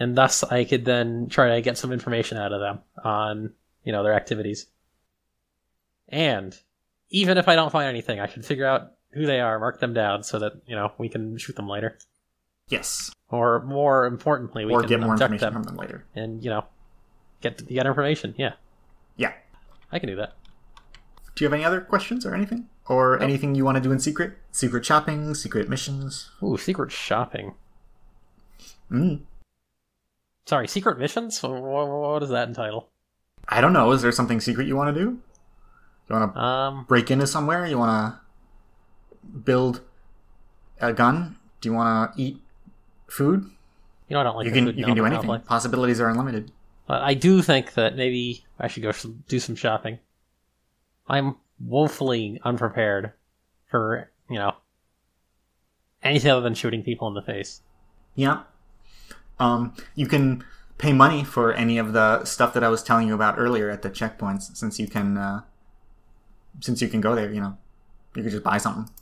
and 0.00 0.16
thus 0.16 0.42
I 0.42 0.64
could 0.64 0.84
then 0.84 1.28
try 1.28 1.54
to 1.54 1.60
get 1.62 1.78
some 1.78 1.92
information 1.92 2.36
out 2.38 2.52
of 2.52 2.60
them 2.60 2.80
on 3.04 3.52
you 3.84 3.92
know 3.92 4.02
their 4.02 4.14
activities. 4.14 4.66
And 6.08 6.56
even 7.10 7.38
if 7.38 7.46
I 7.48 7.54
don't 7.54 7.70
find 7.70 7.88
anything, 7.88 8.18
I 8.20 8.26
should 8.26 8.44
figure 8.44 8.66
out 8.66 8.92
who 9.12 9.26
they 9.26 9.40
are, 9.40 9.58
mark 9.58 9.80
them 9.80 9.92
down, 9.94 10.22
so 10.24 10.38
that 10.40 10.54
you 10.66 10.74
know 10.74 10.92
we 10.98 11.08
can 11.08 11.36
shoot 11.38 11.54
them 11.56 11.68
later, 11.68 11.98
Yes. 12.68 13.12
or 13.28 13.62
more 13.62 14.06
importantly, 14.06 14.64
we 14.64 14.72
or 14.72 14.80
can 14.80 14.88
get 14.88 15.00
more 15.00 15.12
information 15.12 15.38
them 15.46 15.52
from 15.52 15.62
them 15.64 15.76
later. 15.76 16.04
and 16.14 16.42
you 16.42 16.50
know 16.50 16.64
get 17.40 17.66
get 17.68 17.86
information. 17.86 18.34
Yeah, 18.36 18.54
Yeah. 19.16 19.32
I 19.92 19.98
can 19.98 20.08
do 20.08 20.16
that. 20.16 20.32
Do 21.34 21.44
you 21.44 21.46
have 21.46 21.54
any 21.54 21.64
other 21.64 21.80
questions 21.80 22.26
or 22.26 22.34
anything? 22.34 22.68
Or 22.88 23.20
anything 23.22 23.54
you 23.54 23.64
want 23.64 23.76
to 23.76 23.80
do 23.82 23.92
in 23.92 23.98
secret? 24.00 24.36
Secret 24.50 24.84
shopping, 24.84 25.34
secret 25.34 25.68
missions? 25.68 26.30
Ooh, 26.42 26.56
secret 26.58 26.90
shopping. 26.92 27.54
Mm. 28.90 29.20
Sorry, 30.46 30.66
secret 30.68 30.98
missions. 30.98 31.38
Wh- 31.38 31.46
wh- 31.46 32.00
What 32.02 32.18
does 32.18 32.30
that 32.30 32.48
entitle? 32.48 32.88
I 33.48 33.60
don't 33.60 33.72
know. 33.72 33.90
Is 33.92 34.02
there 34.02 34.12
something 34.12 34.40
secret 34.40 34.66
you 34.66 34.76
want 34.76 34.94
to 34.94 35.00
do? 35.00 35.10
You 36.08 36.16
want 36.16 36.34
to 36.34 36.40
Um, 36.40 36.84
break 36.84 37.10
into 37.10 37.26
somewhere? 37.26 37.64
You 37.66 37.78
want 37.78 38.14
to 38.14 39.28
build 39.38 39.80
a 40.80 40.92
gun? 40.92 41.36
Do 41.60 41.68
you 41.68 41.74
want 41.74 42.14
to 42.16 42.20
eat 42.22 42.42
food? 43.06 43.50
you 44.08 44.14
know 44.14 44.20
I 44.20 44.24
don't 44.24 44.36
like 44.36 44.46
you 44.46 44.52
can 44.52 44.66
food 44.66 44.76
you 44.78 44.84
can 44.84 44.94
do 44.96 45.06
anything. 45.06 45.30
outplay. 45.30 45.46
Possibilities 45.46 46.00
are 46.00 46.08
unlimited. 46.10 46.50
I 46.88 47.14
do 47.14 47.40
think 47.40 47.72
that 47.74 47.96
maybe 47.96 48.44
I 48.58 48.68
should 48.68 48.82
go 48.82 48.92
do 49.28 49.38
some 49.40 49.54
shopping. 49.56 49.98
I'm 51.06 51.36
woefully 51.60 52.40
unprepared 52.44 53.12
for, 53.70 54.10
you 54.28 54.38
know, 54.38 54.54
anything 56.02 56.30
other 56.30 56.40
than 56.40 56.54
shooting 56.54 56.82
people 56.82 57.08
in 57.08 57.14
the 57.14 57.22
face. 57.22 57.60
Yeah. 58.14 58.42
Um, 59.38 59.74
you 59.94 60.06
can 60.06 60.44
pay 60.78 60.92
money 60.92 61.24
for 61.24 61.52
any 61.52 61.78
of 61.78 61.92
the 61.92 62.24
stuff 62.24 62.54
that 62.54 62.64
I 62.64 62.68
was 62.68 62.82
telling 62.82 63.08
you 63.08 63.14
about 63.14 63.38
earlier 63.38 63.70
at 63.70 63.82
the 63.82 63.90
checkpoints, 63.90 64.56
since 64.56 64.78
you 64.78 64.86
can, 64.86 65.16
uh, 65.16 65.42
since 66.60 66.82
you 66.82 66.88
can 66.88 67.00
go 67.00 67.14
there. 67.14 67.32
You 67.32 67.40
know, 67.40 67.58
you 68.14 68.22
could 68.22 68.32
just 68.32 68.44
buy 68.44 68.58
something. 68.58 68.92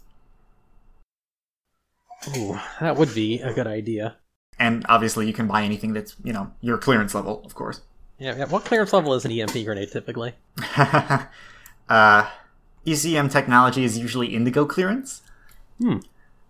Ooh, 2.37 2.59
that 2.81 2.97
would 2.97 3.15
be 3.15 3.41
a 3.41 3.53
good 3.53 3.67
idea. 3.67 4.17
And 4.59 4.85
obviously, 4.89 5.27
you 5.27 5.33
can 5.33 5.47
buy 5.47 5.63
anything 5.63 5.95
that's 5.95 6.17
you 6.23 6.33
know 6.33 6.53
your 6.61 6.77
clearance 6.79 7.15
level, 7.15 7.43
of 7.45 7.55
course. 7.55 7.81
Yeah, 8.19 8.37
yeah. 8.37 8.45
What 8.45 8.67
clearance 8.67 8.93
level 8.93 9.15
is 9.15 9.25
an 9.25 9.33
EMP 9.33 9.65
grenade 9.65 9.91
typically? 9.91 10.35
uh, 11.91 12.31
ECM 12.87 13.31
technology 13.31 13.85
is 13.85 13.99
usually 13.99 14.29
indigo 14.35 14.65
clearance. 14.65 15.23
Hmm. 15.79 15.99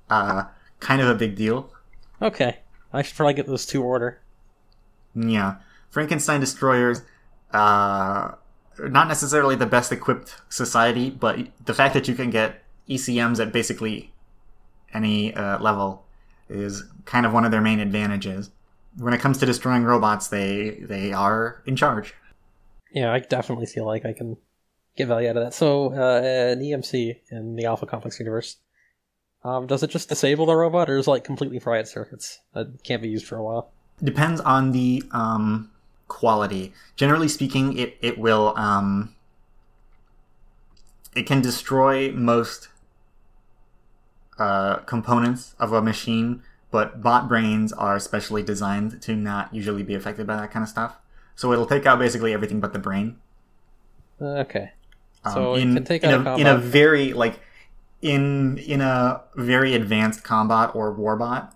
Uh, 0.09 0.45
kind 0.79 1.01
of 1.01 1.09
a 1.09 1.15
big 1.15 1.35
deal. 1.35 1.73
Okay, 2.23 2.59
I 2.93 3.03
should 3.03 3.17
probably 3.17 3.35
get 3.35 3.47
those 3.47 3.67
two 3.67 3.83
order. 3.83 4.21
Yeah, 5.15 5.57
Frankenstein 5.89 6.41
destroyers, 6.41 7.03
uh, 7.53 8.33
not 8.79 9.09
necessarily 9.09 9.57
the 9.57 9.67
best 9.67 9.91
equipped 9.91 10.37
society, 10.49 11.11
but 11.11 11.39
the 11.65 11.75
fact 11.75 11.95
that 11.95 12.07
you 12.07 12.15
can 12.15 12.31
get 12.31 12.63
ECMs 12.89 13.41
at 13.41 13.53
basically 13.53 14.13
any 14.93 15.35
uh, 15.35 15.59
level 15.59 16.05
is 16.49 16.85
kind 17.05 17.25
of 17.25 17.33
one 17.33 17.45
of 17.45 17.51
their 17.51 17.61
main 17.61 17.81
advantages. 17.81 18.51
When 18.99 19.15
it 19.15 19.21
comes 19.21 19.39
to 19.39 19.47
destroying 19.47 19.85
robots, 19.85 20.29
they 20.29 20.71
they 20.81 21.13
are 21.13 21.63
in 21.65 21.77
charge. 21.77 22.15
Yeah, 22.93 23.13
I 23.13 23.21
definitely 23.21 23.67
feel 23.67 23.87
like 23.87 24.05
I 24.05 24.13
can 24.13 24.37
get 24.97 25.09
value 25.09 25.29
out 25.29 25.37
of 25.37 25.45
that. 25.45 25.55
So, 25.55 25.93
uh, 25.93 26.21
an 26.53 26.61
EMC 26.61 27.21
in 27.31 27.57
the 27.57 27.67
Alpha 27.67 27.87
Complex 27.87 28.19
universe, 28.19 28.57
um, 29.45 29.67
does 29.67 29.83
it 29.83 29.91
just 29.91 30.09
disable 30.09 30.47
the 30.47 30.55
robot, 30.55 30.91
or 30.91 30.99
is 30.99 31.07
it 31.07 31.11
like 31.11 31.25
completely 31.25 31.59
fry 31.59 31.79
its 31.79 31.93
circuits 31.93 32.41
It 32.55 32.83
can't 32.85 33.03
be 33.03 33.09
used 33.09 33.27
for 33.27 33.37
a 33.37 33.43
while? 33.43 33.73
Depends 34.03 34.41
on 34.41 34.73
the 34.73 35.03
um, 35.13 35.71
quality. 36.09 36.73
Generally 36.97 37.29
speaking, 37.29 37.77
it 37.79 37.97
it 38.03 38.19
will 38.19 38.55
um, 38.57 39.15
it 41.15 41.27
can 41.27 41.41
destroy 41.41 42.13
most 42.13 42.69
uh, 44.39 44.77
components 44.81 45.55
of 45.59 45.73
a 45.73 45.81
machine, 45.81 46.43
but 46.71 47.03
bot 47.03 47.29
brains 47.29 47.73
are 47.73 47.99
specially 47.99 48.43
designed 48.43 49.01
to 49.03 49.17
not 49.17 49.55
usually 49.55 49.83
be 49.83 49.95
affected 49.95 50.27
by 50.27 50.37
that 50.37 50.51
kind 50.51 50.63
of 50.63 50.69
stuff. 50.69 50.97
So 51.35 51.53
it'll 51.53 51.67
take 51.67 51.87
out 51.87 51.99
basically 51.99 52.35
everything 52.35 52.61
but 52.61 52.73
the 52.73 52.79
brain. 52.79 53.17
Okay. 54.21 54.73
Um, 55.25 55.33
So 55.33 55.55
in, 55.55 55.85
take 55.85 56.03
in 56.03 56.11
a 56.11 56.31
a, 56.33 56.37
in 56.39 56.47
a 56.47 56.57
very 56.57 57.13
like 57.13 57.41
in 58.03 58.59
in 58.59 58.81
a 58.81 59.23
very 59.37 59.75
advanced 59.75 60.25
combat 60.25 60.71
or 60.75 60.95
warbot, 60.95 61.53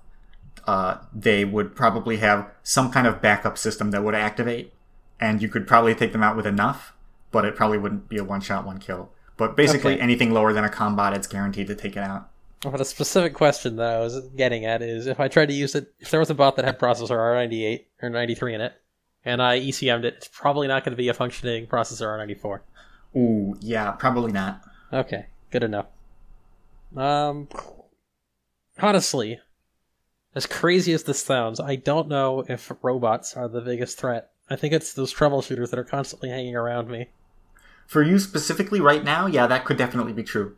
uh, 0.67 0.99
they 1.13 1.45
would 1.45 1.75
probably 1.75 2.19
have 2.19 2.51
some 2.63 2.91
kind 2.91 3.07
of 3.07 3.21
backup 3.23 3.57
system 3.59 3.91
that 3.93 4.03
would 4.05 4.15
activate, 4.15 4.73
and 5.21 5.41
you 5.43 5.49
could 5.49 5.67
probably 5.67 5.95
take 5.95 6.13
them 6.13 6.23
out 6.23 6.37
with 6.37 6.47
enough, 6.47 6.93
but 7.31 7.45
it 7.45 7.57
probably 7.57 7.79
wouldn't 7.79 8.09
be 8.09 8.19
a 8.19 8.25
one 8.25 8.41
shot, 8.41 8.67
one 8.67 8.79
kill. 8.79 9.11
But 9.37 9.57
basically, 9.57 9.95
Okay. 9.95 10.03
anything 10.03 10.33
lower 10.33 10.53
than 10.53 10.65
a 10.65 10.69
combat, 10.69 11.13
it's 11.15 11.27
guaranteed 11.27 11.67
to 11.69 11.75
take 11.75 11.97
it 11.97 12.03
out. 12.03 12.29
But 12.61 12.81
a 12.81 12.85
specific 12.85 13.35
question 13.35 13.77
that 13.77 13.97
I 13.97 14.01
was 14.01 14.21
getting 14.37 14.65
at 14.65 14.81
is 14.81 15.07
if 15.07 15.21
I 15.21 15.29
tried 15.29 15.47
to 15.47 15.55
use 15.55 15.75
it, 15.75 15.93
if 15.99 16.11
there 16.11 16.21
was 16.21 16.31
a 16.31 16.35
bot 16.35 16.57
that 16.57 16.65
had 16.65 16.79
processor 16.79 17.11
R98 17.19 17.85
or 18.03 18.09
93 18.11 18.55
in 18.55 18.61
it, 18.61 18.73
and 19.25 19.43
I 19.43 19.61
ECM'd 19.61 20.05
it, 20.05 20.15
it's 20.19 20.29
probably 20.29 20.67
not 20.69 20.83
going 20.85 20.93
to 20.93 20.97
be 20.97 21.09
a 21.09 21.15
functioning 21.15 21.67
processor 21.67 22.07
R94. 22.07 22.61
Ooh, 23.17 23.57
yeah, 23.61 23.93
probably 23.93 24.33
not. 24.33 24.63
Okay, 24.93 25.27
good 25.51 25.63
enough. 25.63 25.87
Um, 26.97 27.49
honestly, 28.79 29.41
as 30.35 30.47
crazy 30.47 30.93
as 30.93 31.05
this 31.05 31.23
sounds, 31.23 31.61
I 31.61 31.77
don't 31.77 32.09
know 32.09 32.45
if 32.49 32.73
robots 32.83 33.37
are 33.37 33.49
the 33.49 33.61
biggest 33.61 33.99
threat. 33.99 34.31
I 34.51 34.57
think 34.57 34.75
it's 34.75 34.93
those 34.93 35.15
troubleshooters 35.15 35.71
that 35.71 35.79
are 35.79 35.85
constantly 35.85 36.29
hanging 36.29 36.57
around 36.57 36.89
me. 36.89 37.09
For 37.87 38.03
you 38.03 38.19
specifically 38.19 38.81
right 38.81 39.05
now, 39.05 39.27
yeah, 39.27 39.47
that 39.47 39.65
could 39.65 39.77
definitely 39.77 40.13
be 40.13 40.23
true. 40.23 40.57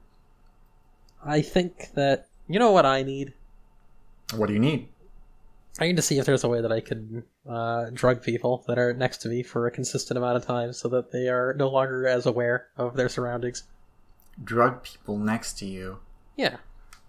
I 1.25 1.43
think 1.43 1.93
that 1.95 2.29
you 2.49 2.59
know 2.59 2.71
what 2.71 2.87
I 2.87 3.03
need. 3.03 3.35
What 4.35 4.47
do 4.47 4.53
you 4.53 4.59
need? 4.59 4.89
I 5.79 5.87
need 5.87 5.97
to 5.97 6.03
see 6.03 6.19
if 6.19 6.25
there's 6.25 6.45
a 6.45 6.49
way 6.49 6.61
that 6.63 6.73
I 6.73 6.81
could 6.81 7.23
uh, 7.49 7.91
drug 7.93 8.23
people 8.23 8.65
that 8.67 8.79
are 8.79 8.95
next 8.95 9.19
to 9.19 9.29
me 9.29 9.43
for 9.43 9.67
a 9.67 9.71
consistent 9.71 10.17
amount 10.17 10.37
of 10.37 10.47
time, 10.47 10.73
so 10.73 10.89
that 10.89 11.13
they 11.13 11.29
are 11.29 11.55
no 11.55 11.69
longer 11.69 12.07
as 12.07 12.25
aware 12.27 12.69
of 12.77 12.97
their 12.97 13.09
surroundings. 13.09 13.65
Drug 14.43 14.83
people 14.85 15.19
next 15.19 15.59
to 15.59 15.67
you. 15.67 15.99
Yeah, 16.37 16.57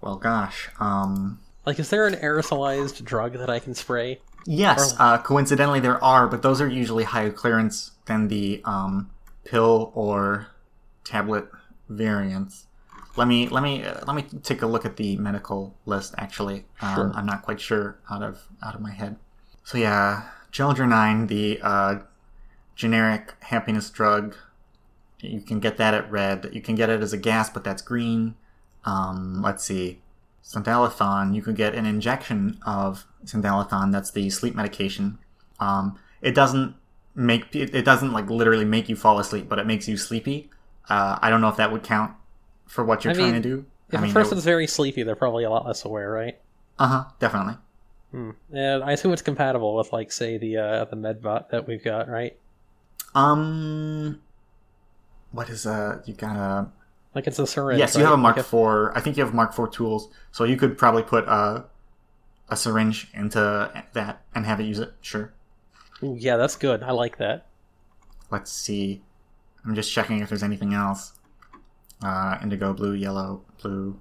Well, 0.02 0.16
gosh, 0.18 0.70
um, 0.80 1.40
like 1.66 1.80
is 1.80 1.90
there 1.90 2.08
an 2.08 2.14
aerosolized 2.16 3.04
drug 3.04 3.34
that 3.34 3.50
I 3.50 3.60
can 3.60 3.74
spray? 3.74 4.22
Yes, 4.46 4.94
Or- 4.94 5.02
uh, 5.02 5.18
coincidentally 5.22 5.82
there 5.82 6.02
are, 6.04 6.28
but 6.28 6.42
those 6.42 6.62
are 6.62 6.68
usually 6.70 7.04
higher 7.04 7.32
clearance 7.32 7.92
than 8.06 8.30
the 8.30 8.62
um, 8.64 9.10
pill 9.44 9.92
or 9.96 10.48
tablet 11.04 11.50
variants. 11.90 12.67
Let 13.18 13.28
me 13.28 13.48
let 13.48 13.64
me 13.64 13.84
uh, 13.84 14.02
let 14.06 14.16
me 14.16 14.24
take 14.44 14.62
a 14.62 14.68
look 14.68 14.86
at 14.86 14.98
the 14.98 15.18
medical 15.18 15.76
list. 15.86 16.14
Actually, 16.18 16.66
um, 16.82 16.96
Sure. 16.96 17.12
I'm 17.16 17.26
not 17.26 17.42
quite 17.42 17.60
sure 17.60 17.98
out 18.10 18.24
of 18.24 18.48
out 18.64 18.76
of 18.76 18.82
my 18.82 18.92
head. 18.92 19.18
So 19.64 19.78
yeah, 19.78 20.30
Challenger 20.52 20.88
Nine, 20.88 21.28
the 21.28 21.60
uh, 21.62 21.96
generic 22.76 23.34
happiness 23.42 23.90
drug. 23.90 24.36
You 25.20 25.42
can 25.42 25.60
get 25.60 25.78
that 25.78 25.94
at 25.94 26.10
red. 26.12 26.50
You 26.54 26.62
can 26.62 26.76
get 26.76 26.90
it 26.90 27.02
as 27.02 27.12
a 27.12 27.18
gas, 27.18 27.50
but 27.50 27.64
that's 27.64 27.82
green. 27.82 28.36
Um, 28.86 29.42
let's 29.42 29.64
see, 29.64 30.00
Sandalathon. 30.44 31.36
You 31.36 31.42
can 31.42 31.56
get 31.56 31.74
an 31.76 31.86
injection 31.86 32.60
of 32.66 33.06
Sandalathon. 33.26 33.92
That's 33.92 34.12
the 34.12 34.30
sleep 34.30 34.56
medication. 34.56 35.18
Um, 35.60 35.98
it 36.22 36.36
doesn't 36.36 36.76
make 37.16 37.56
it 37.56 37.84
doesn't 37.84 38.14
like 38.14 38.30
literally 38.30 38.66
make 38.66 38.90
you 38.90 38.96
fall 38.96 39.18
asleep, 39.20 39.50
but 39.50 39.58
it 39.58 39.66
makes 39.66 39.88
you 39.88 39.98
sleepy. 39.98 40.50
Uh, 40.88 41.18
I 41.22 41.30
don't 41.32 41.42
know 41.42 41.50
if 41.50 41.58
that 41.58 41.72
would 41.72 41.84
count 41.84 42.14
for 42.68 42.84
what 42.84 43.04
you're 43.04 43.14
I 43.14 43.16
trying 43.16 43.34
mean, 43.34 43.42
to 43.42 43.50
do. 43.50 43.66
If 43.92 44.00
I 44.00 44.02
mean, 44.04 44.12
a 44.12 44.14
person's 44.14 44.44
very 44.44 44.68
sleepy, 44.68 45.04
they're 45.04 45.16
probably 45.16 45.44
a 45.46 45.50
lot 45.50 45.66
less 45.66 45.86
aware, 45.86 46.12
right? 46.12 46.40
uh 46.80 46.88
huh, 46.88 47.06
definitely. 47.20 47.56
Hmm. 48.12 48.32
And 48.52 48.84
I 48.84 48.94
assume 48.94 49.14
it's 49.14 49.22
compatible 49.22 49.76
with, 49.76 49.92
like, 49.94 50.12
say, 50.12 50.38
the 50.38 50.58
uh, 50.58 50.86
the 50.86 50.96
medbot 50.96 51.50
that 51.50 51.68
we've 51.68 51.84
got, 51.84 52.08
right? 52.10 52.38
Um, 53.16 54.22
what 55.32 55.50
is 55.50 55.66
uh? 55.66 56.02
You 56.06 56.14
got 56.14 56.36
a 56.36 56.72
Like, 57.16 57.28
it's 57.28 57.40
a 57.40 57.48
syringe. 57.48 57.80
yes, 57.80 57.98
you 57.98 58.04
right? 58.04 58.10
have 58.10 58.14
a 58.14 58.22
Mark 58.22 58.38
Like 58.38 58.46
Four. 58.46 58.92
I 58.96 59.02
think 59.02 59.18
you 59.18 59.24
have 59.24 59.34
Mark 59.34 59.54
Four 59.54 59.68
tools, 59.68 60.10
so 60.32 60.44
you 60.44 60.58
could 60.58 60.78
probably 60.78 61.04
put 61.04 61.26
a 61.28 61.66
a 62.50 62.56
syringe 62.58 63.10
into 63.14 63.72
that 63.94 64.22
and 64.36 64.46
have 64.46 64.60
it 64.60 64.64
use 64.66 64.80
it. 64.80 64.94
Sure. 65.02 65.34
Ooh, 66.04 66.16
yeah, 66.20 66.38
that's 66.38 66.56
good. 66.56 66.84
I 66.84 66.92
like 66.92 67.18
that. 67.18 67.48
Let's 68.30 68.52
see. 68.52 69.04
I'm 69.66 69.76
just 69.76 69.92
checking 69.92 70.20
if 70.20 70.30
there's 70.30 70.44
anything 70.44 70.74
else. 70.74 71.14
Uh, 72.04 72.38
indigo, 72.44 72.74
blue, 72.74 72.94
yellow, 72.94 73.42
blue. 73.62 74.00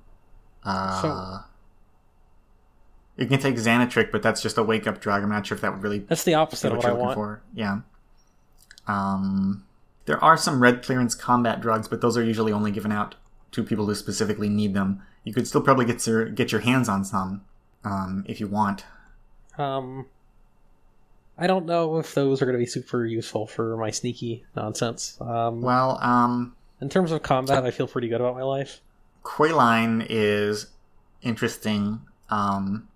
Uh, 0.64 1.02
So- 1.02 1.38
you 3.16 3.26
can 3.26 3.40
take 3.40 3.54
Xanatric, 3.56 4.12
but 4.12 4.22
that's 4.22 4.42
just 4.42 4.58
a 4.58 4.62
wake 4.62 4.86
up 4.86 5.00
drug. 5.00 5.22
I'm 5.22 5.30
not 5.30 5.46
sure 5.46 5.54
if 5.54 5.62
that 5.62 5.72
would 5.72 5.82
really 5.82 6.00
That's 6.00 6.24
the 6.24 6.34
opposite 6.34 6.68
of 6.68 6.72
what 6.78 6.84
what 6.84 6.84
you're 6.84 6.92
looking 6.92 7.06
want. 7.06 7.14
for. 7.14 7.42
Yeah. 7.54 7.78
Um, 8.86 9.64
there 10.04 10.22
are 10.22 10.36
some 10.36 10.60
red 10.62 10.82
clearance 10.82 11.14
combat 11.14 11.60
drugs, 11.60 11.88
but 11.88 12.00
those 12.00 12.16
are 12.18 12.22
usually 12.22 12.52
only 12.52 12.70
given 12.70 12.92
out 12.92 13.14
to 13.52 13.62
people 13.62 13.86
who 13.86 13.94
specifically 13.94 14.48
need 14.48 14.74
them. 14.74 15.02
You 15.24 15.32
could 15.32 15.46
still 15.48 15.62
probably 15.62 15.86
get 15.86 16.06
your 16.06 16.26
get 16.28 16.52
your 16.52 16.60
hands 16.60 16.88
on 16.88 17.04
some 17.04 17.42
um, 17.84 18.24
if 18.28 18.38
you 18.40 18.48
want. 18.48 18.84
Um, 19.58 20.06
I 21.38 21.46
don't 21.46 21.66
know 21.66 21.98
if 21.98 22.14
those 22.14 22.42
are 22.42 22.44
going 22.44 22.54
to 22.54 22.58
be 22.62 22.66
super 22.66 23.04
useful 23.06 23.46
for 23.46 23.76
my 23.76 23.90
sneaky 23.90 24.44
nonsense. 24.54 25.18
Um, 25.20 25.62
Well, 25.62 25.98
um, 26.02 26.54
in 26.80 26.88
terms 26.88 27.12
of 27.12 27.22
combat, 27.22 27.64
I 27.64 27.70
feel 27.70 27.86
pretty 27.86 28.08
good 28.08 28.20
about 28.20 28.34
my 28.34 28.42
life. 28.42 28.80
Quailine 29.24 30.06
is 30.08 30.66
interesting. 31.22 32.00
Um, 32.30 32.88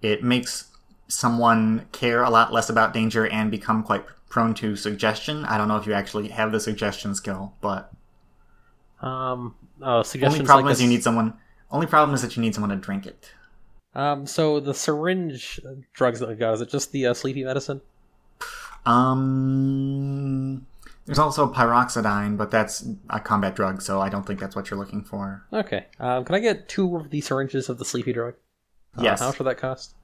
it 0.00 0.22
makes 0.22 0.68
someone 1.08 1.86
care 1.92 2.22
a 2.22 2.30
lot 2.30 2.52
less 2.52 2.70
about 2.70 2.92
danger 2.94 3.26
and 3.26 3.50
become 3.50 3.82
quite 3.82 4.04
prone 4.28 4.54
to 4.54 4.76
suggestion. 4.76 5.44
I 5.44 5.58
don't 5.58 5.68
know 5.68 5.76
if 5.76 5.86
you 5.86 5.92
actually 5.92 6.28
have 6.28 6.52
the 6.52 6.60
suggestion 6.60 7.14
skill, 7.14 7.52
but 7.60 7.92
Um, 9.00 9.54
oh, 9.82 10.02
suggestions 10.02 10.40
only 10.40 10.46
problem 10.46 10.66
like 10.66 10.72
is 10.72 10.82
you 10.82 10.88
need 10.88 11.02
someone. 11.02 11.34
Only 11.70 11.86
problem 11.86 12.14
is 12.14 12.22
that 12.22 12.36
you 12.36 12.42
need 12.42 12.54
someone 12.54 12.70
to 12.70 12.76
drink 12.76 13.06
it. 13.06 13.30
Um, 13.94 14.26
so 14.26 14.58
the 14.58 14.72
syringe 14.72 15.60
drugs 15.92 16.20
that 16.20 16.28
we've 16.28 16.38
got 16.38 16.54
is 16.54 16.60
it 16.62 16.70
just 16.70 16.92
the 16.92 17.06
uh, 17.08 17.14
sleepy 17.14 17.44
medicine? 17.44 17.82
Um, 18.86 20.66
there's 21.06 21.18
also 21.18 21.52
pyroxidine, 21.52 22.36
but 22.36 22.50
that's 22.50 22.84
a 23.10 23.18
combat 23.20 23.54
drug, 23.56 23.82
so 23.82 24.00
I 24.00 24.08
don't 24.08 24.26
think 24.26 24.38
that's 24.40 24.54
what 24.56 24.70
you're 24.70 24.78
looking 24.78 25.02
for. 25.04 25.44
Okay. 25.52 25.86
Um, 25.98 26.24
can 26.24 26.34
I 26.34 26.38
get 26.38 26.68
two 26.68 26.96
of 26.96 27.10
the 27.10 27.20
syringes 27.20 27.68
of 27.68 27.78
the 27.78 27.84
sleepy 27.84 28.12
drug? 28.12 28.34
Uh, 28.96 29.02
Yes. 29.02 29.20
How 29.20 29.28
much 29.28 29.38
would 29.38 29.46
that 29.46 29.58
cost? 29.58 29.94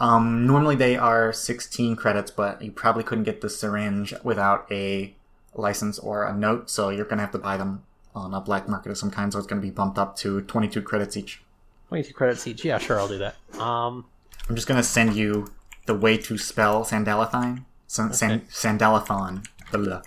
Um, 0.00 0.46
normally 0.46 0.74
they 0.76 0.96
are 0.96 1.32
16 1.32 1.96
credits, 1.96 2.30
but 2.30 2.60
you 2.62 2.72
probably 2.72 3.04
couldn't 3.04 3.24
get 3.24 3.40
the 3.40 3.48
syringe 3.48 4.14
without 4.24 4.66
a 4.70 5.14
license 5.54 5.98
or 5.98 6.24
a 6.24 6.34
note, 6.36 6.68
so 6.70 6.88
you're 6.88 7.04
gonna 7.04 7.22
have 7.22 7.30
to 7.32 7.38
buy 7.38 7.56
them 7.56 7.84
on 8.14 8.34
a 8.34 8.40
black 8.40 8.68
market 8.68 8.90
of 8.90 8.98
some 8.98 9.10
kind. 9.10 9.32
So 9.32 9.38
it's 9.38 9.46
gonna 9.46 9.60
be 9.60 9.70
bumped 9.70 9.98
up 9.98 10.16
to 10.16 10.40
22 10.42 10.82
credits 10.82 11.16
each. 11.16 11.42
Twenty-two 11.88 12.14
credits 12.14 12.46
each. 12.46 12.64
Yeah, 12.64 12.78
sure, 12.78 12.98
I'll 12.98 13.06
do 13.06 13.18
that. 13.18 13.36
Um, 13.60 14.06
I'm 14.48 14.54
just 14.56 14.66
gonna 14.66 14.82
send 14.82 15.14
you 15.14 15.52
the 15.86 15.94
way 15.94 16.16
to 16.16 16.38
spell 16.38 16.84
Sandalathine, 16.84 17.64
San- 17.86 18.12
San- 18.14 18.32
Okay. 18.32 18.44
Sandalathon, 18.50 19.46
blah, 19.70 19.80
blah, 19.84 20.02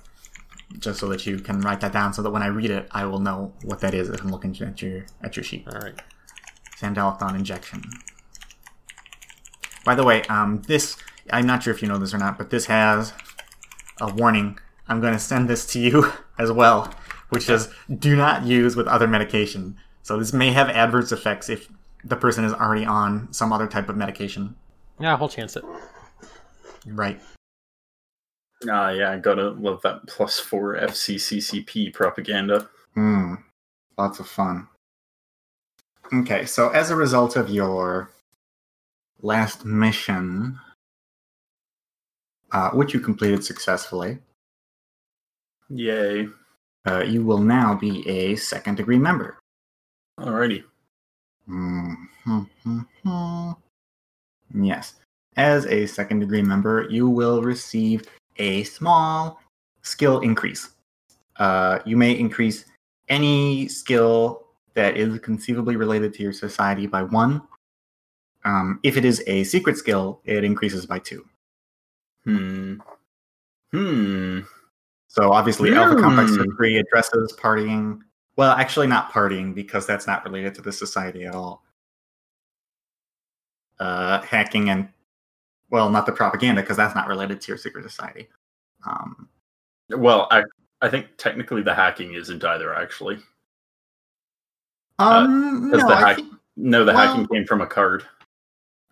just 0.79 0.99
so 0.99 1.07
that 1.09 1.25
you 1.25 1.39
can 1.39 1.61
write 1.61 1.81
that 1.81 1.93
down, 1.93 2.13
so 2.13 2.21
that 2.21 2.31
when 2.31 2.41
I 2.41 2.47
read 2.47 2.71
it, 2.71 2.87
I 2.91 3.05
will 3.05 3.19
know 3.19 3.53
what 3.63 3.79
that 3.81 3.93
is 3.93 4.09
if 4.09 4.21
I'm 4.21 4.31
looking 4.31 4.55
at 4.61 4.81
your 4.81 5.05
at 5.21 5.35
your 5.35 5.43
sheet. 5.43 5.67
all 5.71 5.79
right. 5.79 5.99
Sandalathon 6.77 7.35
injection. 7.35 7.83
By 9.85 9.95
the 9.95 10.03
way, 10.03 10.23
um, 10.23 10.61
this 10.67 10.97
I'm 11.31 11.45
not 11.45 11.63
sure 11.63 11.73
if 11.73 11.81
you 11.81 11.87
know 11.87 11.97
this 11.97 12.13
or 12.13 12.17
not, 12.17 12.37
but 12.37 12.49
this 12.49 12.65
has 12.65 13.13
a 14.01 14.13
warning. 14.13 14.59
I'm 14.87 15.01
going 15.01 15.13
to 15.13 15.19
send 15.19 15.49
this 15.49 15.65
to 15.67 15.79
you 15.79 16.11
as 16.37 16.51
well, 16.51 16.93
which 17.29 17.49
is 17.49 17.69
do 17.99 18.15
not 18.15 18.43
use 18.43 18.75
with 18.75 18.87
other 18.87 19.07
medication. 19.07 19.77
So 20.03 20.17
this 20.17 20.33
may 20.33 20.51
have 20.51 20.69
adverse 20.69 21.11
effects 21.11 21.49
if 21.49 21.69
the 22.03 22.15
person 22.15 22.45
is 22.45 22.53
already 22.53 22.85
on 22.85 23.31
some 23.33 23.51
other 23.51 23.67
type 23.67 23.89
of 23.89 23.97
medication. 23.97 24.55
Yeah, 24.99 25.15
I'll 25.15 25.29
chance 25.29 25.55
it. 25.55 25.63
Right. 26.85 27.19
Ah, 28.69 28.89
yeah, 28.89 29.11
I 29.11 29.17
gotta 29.17 29.49
love 29.51 29.81
that 29.83 30.05
plus 30.07 30.39
four 30.39 30.75
FCCCP 30.75 31.93
propaganda. 31.93 32.69
Hmm. 32.93 33.35
Lots 33.97 34.19
of 34.19 34.27
fun. 34.27 34.67
Okay, 36.13 36.45
so 36.45 36.69
as 36.69 36.91
a 36.91 36.95
result 36.95 37.35
of 37.35 37.49
your 37.49 38.11
last 39.21 39.65
mission, 39.65 40.59
uh, 42.51 42.69
which 42.71 42.93
you 42.93 42.99
completed 42.99 43.43
successfully, 43.43 44.19
Yay. 45.69 46.27
uh, 46.87 47.03
you 47.03 47.23
will 47.23 47.39
now 47.39 47.73
be 47.75 48.07
a 48.07 48.35
second 48.35 48.75
degree 48.75 48.99
member. 48.99 49.39
Alrighty. 50.19 50.63
Mm-hmm. 51.49 53.51
Yes. 54.53 54.95
As 55.37 55.65
a 55.65 55.85
second 55.85 56.19
degree 56.19 56.41
member, 56.41 56.87
you 56.89 57.09
will 57.09 57.41
receive 57.41 58.03
a 58.37 58.63
small 58.63 59.39
skill 59.81 60.19
increase. 60.21 60.69
Uh, 61.37 61.79
you 61.85 61.97
may 61.97 62.11
increase 62.11 62.65
any 63.09 63.67
skill 63.67 64.45
that 64.73 64.97
is 64.97 65.19
conceivably 65.19 65.75
related 65.75 66.13
to 66.13 66.23
your 66.23 66.33
society 66.33 66.87
by 66.87 67.03
one. 67.03 67.41
Um, 68.43 68.79
if 68.83 68.97
it 68.97 69.05
is 69.05 69.23
a 69.27 69.43
secret 69.43 69.77
skill, 69.77 70.21
it 70.25 70.43
increases 70.43 70.85
by 70.85 70.99
two. 70.99 71.25
Hmm. 72.25 72.75
Hmm. 73.71 74.39
So 75.07 75.31
obviously, 75.31 75.73
Alpha 75.73 75.99
Complex 75.99 76.35
Hmm. 76.35 76.43
Degree 76.43 76.77
addresses 76.77 77.33
partying. 77.39 77.99
Well, 78.35 78.51
actually, 78.51 78.87
not 78.87 79.11
partying 79.11 79.55
because 79.55 79.87
that's 79.87 80.07
not 80.07 80.23
related 80.25 80.53
to 80.55 80.61
the 80.61 80.71
society 80.71 81.25
at 81.25 81.33
all. 81.33 81.63
Uh, 83.79 84.21
hacking 84.21 84.69
and 84.69 84.89
well, 85.69 85.89
not 85.89 86.05
the 86.05 86.11
propaganda 86.11 86.61
because 86.61 86.77
that's 86.77 86.95
not 86.95 87.07
related 87.07 87.41
to 87.41 87.47
your 87.49 87.57
secret 87.57 87.83
society. 87.83 88.27
Um, 88.85 89.29
Well, 89.89 90.27
I 90.31 90.43
I 90.81 90.89
think 90.89 91.07
technically 91.17 91.61
the 91.63 91.73
hacking 91.73 92.13
isn't 92.13 92.43
either. 92.43 92.73
Actually, 92.75 93.19
um 94.99 95.71
does 95.71 95.81
no, 95.81 95.89
the 95.89 95.95
hack- 95.95 96.15
think 96.17 96.33
no, 96.57 96.85
the 96.85 96.93
Well- 96.93 97.07
hacking 97.07 97.27
came 97.27 97.45
from 97.45 97.61
a 97.61 97.67
card. 97.67 98.05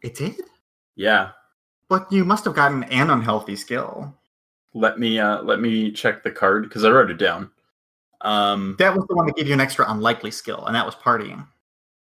it 0.02 0.16
did, 0.16 0.36
Yeah. 0.96 1.32
but 1.90 2.12
you 2.12 2.26
must 2.26 2.44
have 2.46 2.56
gotten 2.56 2.84
an 2.86 3.10
unhealthy 3.10 3.56
skill. 3.56 4.14
Let 4.74 5.00
me 5.00 5.20
uh 5.20 5.42
let 5.44 5.60
me 5.62 5.92
check 5.92 6.24
the 6.24 6.32
card 6.32 6.64
because 6.64 6.84
I 6.84 6.90
wrote 6.92 7.12
it 7.12 7.18
down. 7.18 7.52
Um. 8.22 8.76
That 8.80 8.96
was 8.96 9.06
the 9.08 9.16
one 9.16 9.26
that 9.28 9.36
gave 9.36 9.48
you 9.48 9.54
an 9.54 9.62
extra 9.62 9.90
unlikely 9.92 10.32
skill, 10.32 10.66
and 10.66 10.76
that 10.76 10.86
was 10.86 10.96
partying, 10.96 11.46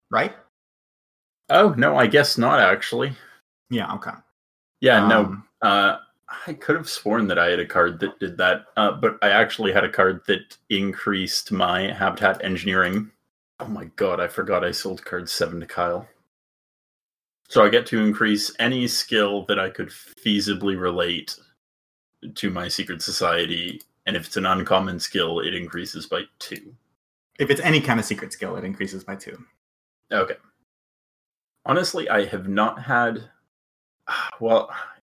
right? 0.10 0.36
Oh 1.49 1.69
no, 1.77 1.95
I 1.95 2.08
guess 2.08 2.38
not 2.38 2.60
actually. 2.60 3.15
Yeah. 3.69 3.93
Okay. 3.95 4.12
Yeah. 4.82 5.08
no. 5.08 5.20
Um, 5.20 5.44
Uh, 5.62 5.98
I 6.46 6.54
could 6.54 6.76
have 6.76 6.90
sworn 6.90 7.28
that 7.28 7.40
I 7.40 7.50
had 7.50 7.60
a 7.60 7.66
card 7.66 8.00
that 8.02 8.20
did 8.20 8.38
that, 8.38 8.66
uh, 8.76 8.92
but 8.92 9.18
I 9.22 9.30
actually 9.30 9.72
had 9.72 9.84
a 9.86 9.90
card 9.92 10.22
that 10.28 10.58
increased 10.70 11.52
my 11.52 11.92
habitat 11.92 12.44
engineering. 12.44 13.12
Oh 13.60 13.68
my 13.68 13.86
god, 13.96 14.20
I 14.20 14.28
forgot 14.28 14.63
I 14.63 14.72
sold 14.72 15.04
card 15.06 15.30
seven 15.30 15.60
to 15.62 15.66
Kyle. 15.66 16.08
So 17.50 17.63
I 17.63 17.70
get 17.70 17.86
to 17.88 18.04
increase 18.04 18.52
any 18.60 18.88
skill 18.88 19.46
that 19.46 19.58
I 19.58 19.70
could 19.70 19.88
feasibly 19.90 20.80
relate 20.80 21.40
to 22.36 22.50
my 22.50 22.68
secret 22.68 23.02
society, 23.02 23.82
and 24.06 24.16
if 24.18 24.28
it's 24.28 24.38
an 24.38 24.46
uncommon 24.46 25.00
skill, 25.00 25.40
it 25.40 25.54
increases 25.56 26.06
by 26.08 26.24
two. 26.40 26.76
If 27.40 27.50
it's 27.50 27.62
any 27.62 27.80
kind 27.80 28.00
of 28.00 28.06
secret 28.06 28.34
skill, 28.34 28.58
it 28.58 28.66
increases 28.66 29.04
by 29.04 29.16
two. 29.16 29.44
Okay. 30.12 30.36
Honestly, 31.66 32.10
I 32.10 32.26
have 32.26 32.48
not 32.48 32.82
had. 32.84 33.30
Well, 34.39 34.70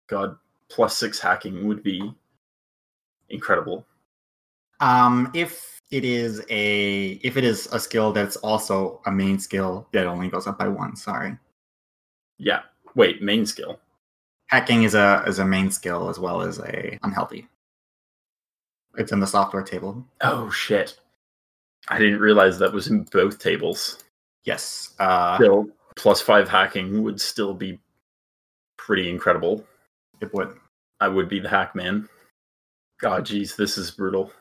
God, 0.06 0.36
plus 0.68 0.96
six 0.96 1.18
hacking 1.18 1.66
would 1.66 1.82
be 1.82 2.12
incredible. 3.30 3.84
Um, 4.80 5.30
if 5.34 5.80
it 5.90 6.04
is 6.04 6.44
a 6.50 7.12
if 7.22 7.36
it 7.36 7.44
is 7.44 7.66
a 7.72 7.80
skill 7.80 8.12
that's 8.12 8.36
also 8.36 9.00
a 9.06 9.10
main 9.10 9.38
skill, 9.38 9.88
that 9.92 10.06
only 10.06 10.28
goes 10.28 10.46
up 10.46 10.58
by 10.58 10.68
one. 10.68 10.96
Sorry. 10.96 11.36
Yeah. 12.38 12.60
Wait, 12.94 13.22
main 13.22 13.46
skill. 13.46 13.80
Hacking 14.48 14.84
is 14.84 14.94
a 14.94 15.24
is 15.26 15.38
a 15.38 15.44
main 15.44 15.70
skill 15.70 16.08
as 16.08 16.18
well 16.18 16.42
as 16.42 16.58
a 16.58 16.98
unhealthy. 17.02 17.48
It's 18.96 19.12
in 19.12 19.20
the 19.20 19.26
software 19.26 19.62
table. 19.62 20.04
Oh 20.20 20.50
shit. 20.50 20.98
I 21.88 21.98
didn't 21.98 22.20
realize 22.20 22.58
that 22.58 22.72
was 22.72 22.88
in 22.88 23.04
both 23.04 23.38
tables. 23.38 24.04
Yes. 24.44 24.94
Uh, 24.98 25.36
Still, 25.36 25.68
plus 25.96 26.20
five 26.20 26.48
hacking 26.48 27.02
would 27.02 27.20
still 27.20 27.54
be 27.54 27.78
pretty 28.88 29.10
incredible. 29.10 29.62
it 30.22 30.32
would. 30.32 30.56
I 30.98 31.08
would 31.08 31.28
be 31.28 31.40
the 31.40 31.48
hack 31.48 31.74
man. 31.76 32.08
God, 33.02 33.26
jeez, 33.26 33.54
this 33.54 33.76
is 33.76 33.90
brutal. 33.90 34.32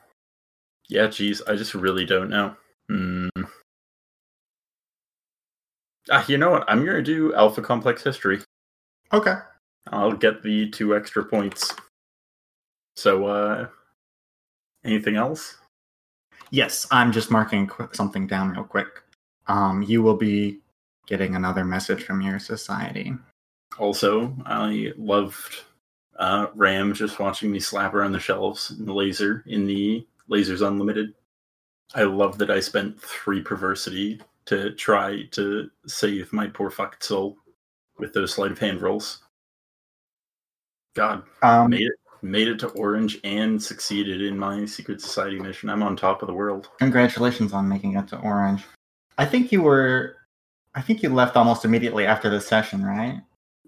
Yeah, 0.88 1.06
jeez, 1.06 1.42
I 1.46 1.54
just 1.54 1.74
really 1.74 2.06
don't 2.06 2.30
know. 2.30 2.56
Hmm. 2.88 3.28
Ah, 6.10 6.24
you 6.26 6.38
know 6.38 6.50
what? 6.50 6.64
I'm 6.66 6.82
gonna 6.82 7.02
do 7.02 7.34
Alpha 7.34 7.60
Complex 7.60 8.02
History. 8.02 8.40
Okay. 9.12 9.34
I'll 9.92 10.12
get 10.12 10.42
the 10.42 10.70
two 10.70 10.96
extra 10.96 11.22
points. 11.22 11.74
So, 12.96 13.26
uh, 13.26 13.68
anything 14.82 15.16
else? 15.16 15.58
Yes, 16.50 16.86
I'm 16.90 17.12
just 17.12 17.30
marking 17.30 17.70
something 17.92 18.26
down 18.26 18.52
real 18.52 18.64
quick. 18.64 18.88
Um, 19.46 19.82
you 19.82 20.02
will 20.02 20.16
be 20.16 20.60
getting 21.06 21.36
another 21.36 21.66
message 21.66 22.04
from 22.04 22.22
your 22.22 22.38
society. 22.38 23.12
Also, 23.78 24.34
I 24.44 24.92
loved 24.96 25.62
uh, 26.18 26.46
Ram 26.54 26.92
just 26.92 27.18
watching 27.18 27.50
me 27.50 27.60
slap 27.60 27.94
around 27.94 28.12
the 28.12 28.20
shelves 28.20 28.72
in 28.78 28.86
the 28.86 28.92
laser 28.92 29.44
in 29.46 29.66
the 29.66 30.06
Lasers 30.30 30.66
Unlimited. 30.66 31.14
I 31.94 32.02
love 32.02 32.38
that 32.38 32.50
I 32.50 32.60
spent 32.60 33.00
three 33.00 33.40
perversity 33.40 34.20
to 34.46 34.72
try 34.72 35.24
to 35.32 35.70
save 35.86 36.32
my 36.32 36.46
poor 36.48 36.70
fucked 36.70 37.04
soul 37.04 37.36
with 37.98 38.12
those 38.12 38.34
sleight 38.34 38.52
of 38.52 38.58
hand 38.58 38.82
rolls. 38.82 39.22
God, 40.94 41.22
Um, 41.42 41.70
made 41.70 41.82
it 41.82 41.92
made 42.20 42.48
it 42.48 42.58
to 42.58 42.68
Orange 42.70 43.18
and 43.22 43.62
succeeded 43.62 44.20
in 44.20 44.36
my 44.36 44.64
secret 44.64 45.00
society 45.00 45.38
mission. 45.38 45.70
I'm 45.70 45.84
on 45.84 45.94
top 45.96 46.20
of 46.22 46.26
the 46.26 46.34
world. 46.34 46.68
congratulations 46.78 47.52
on 47.52 47.68
making 47.68 47.94
it 47.96 48.08
to 48.08 48.18
Orange. 48.18 48.64
I 49.18 49.24
think 49.24 49.52
you 49.52 49.62
were. 49.62 50.16
I 50.74 50.80
think 50.82 51.02
you 51.02 51.08
left 51.10 51.36
almost 51.36 51.64
immediately 51.64 52.06
after 52.06 52.28
the 52.28 52.40
session, 52.40 52.84
right? 52.84 53.20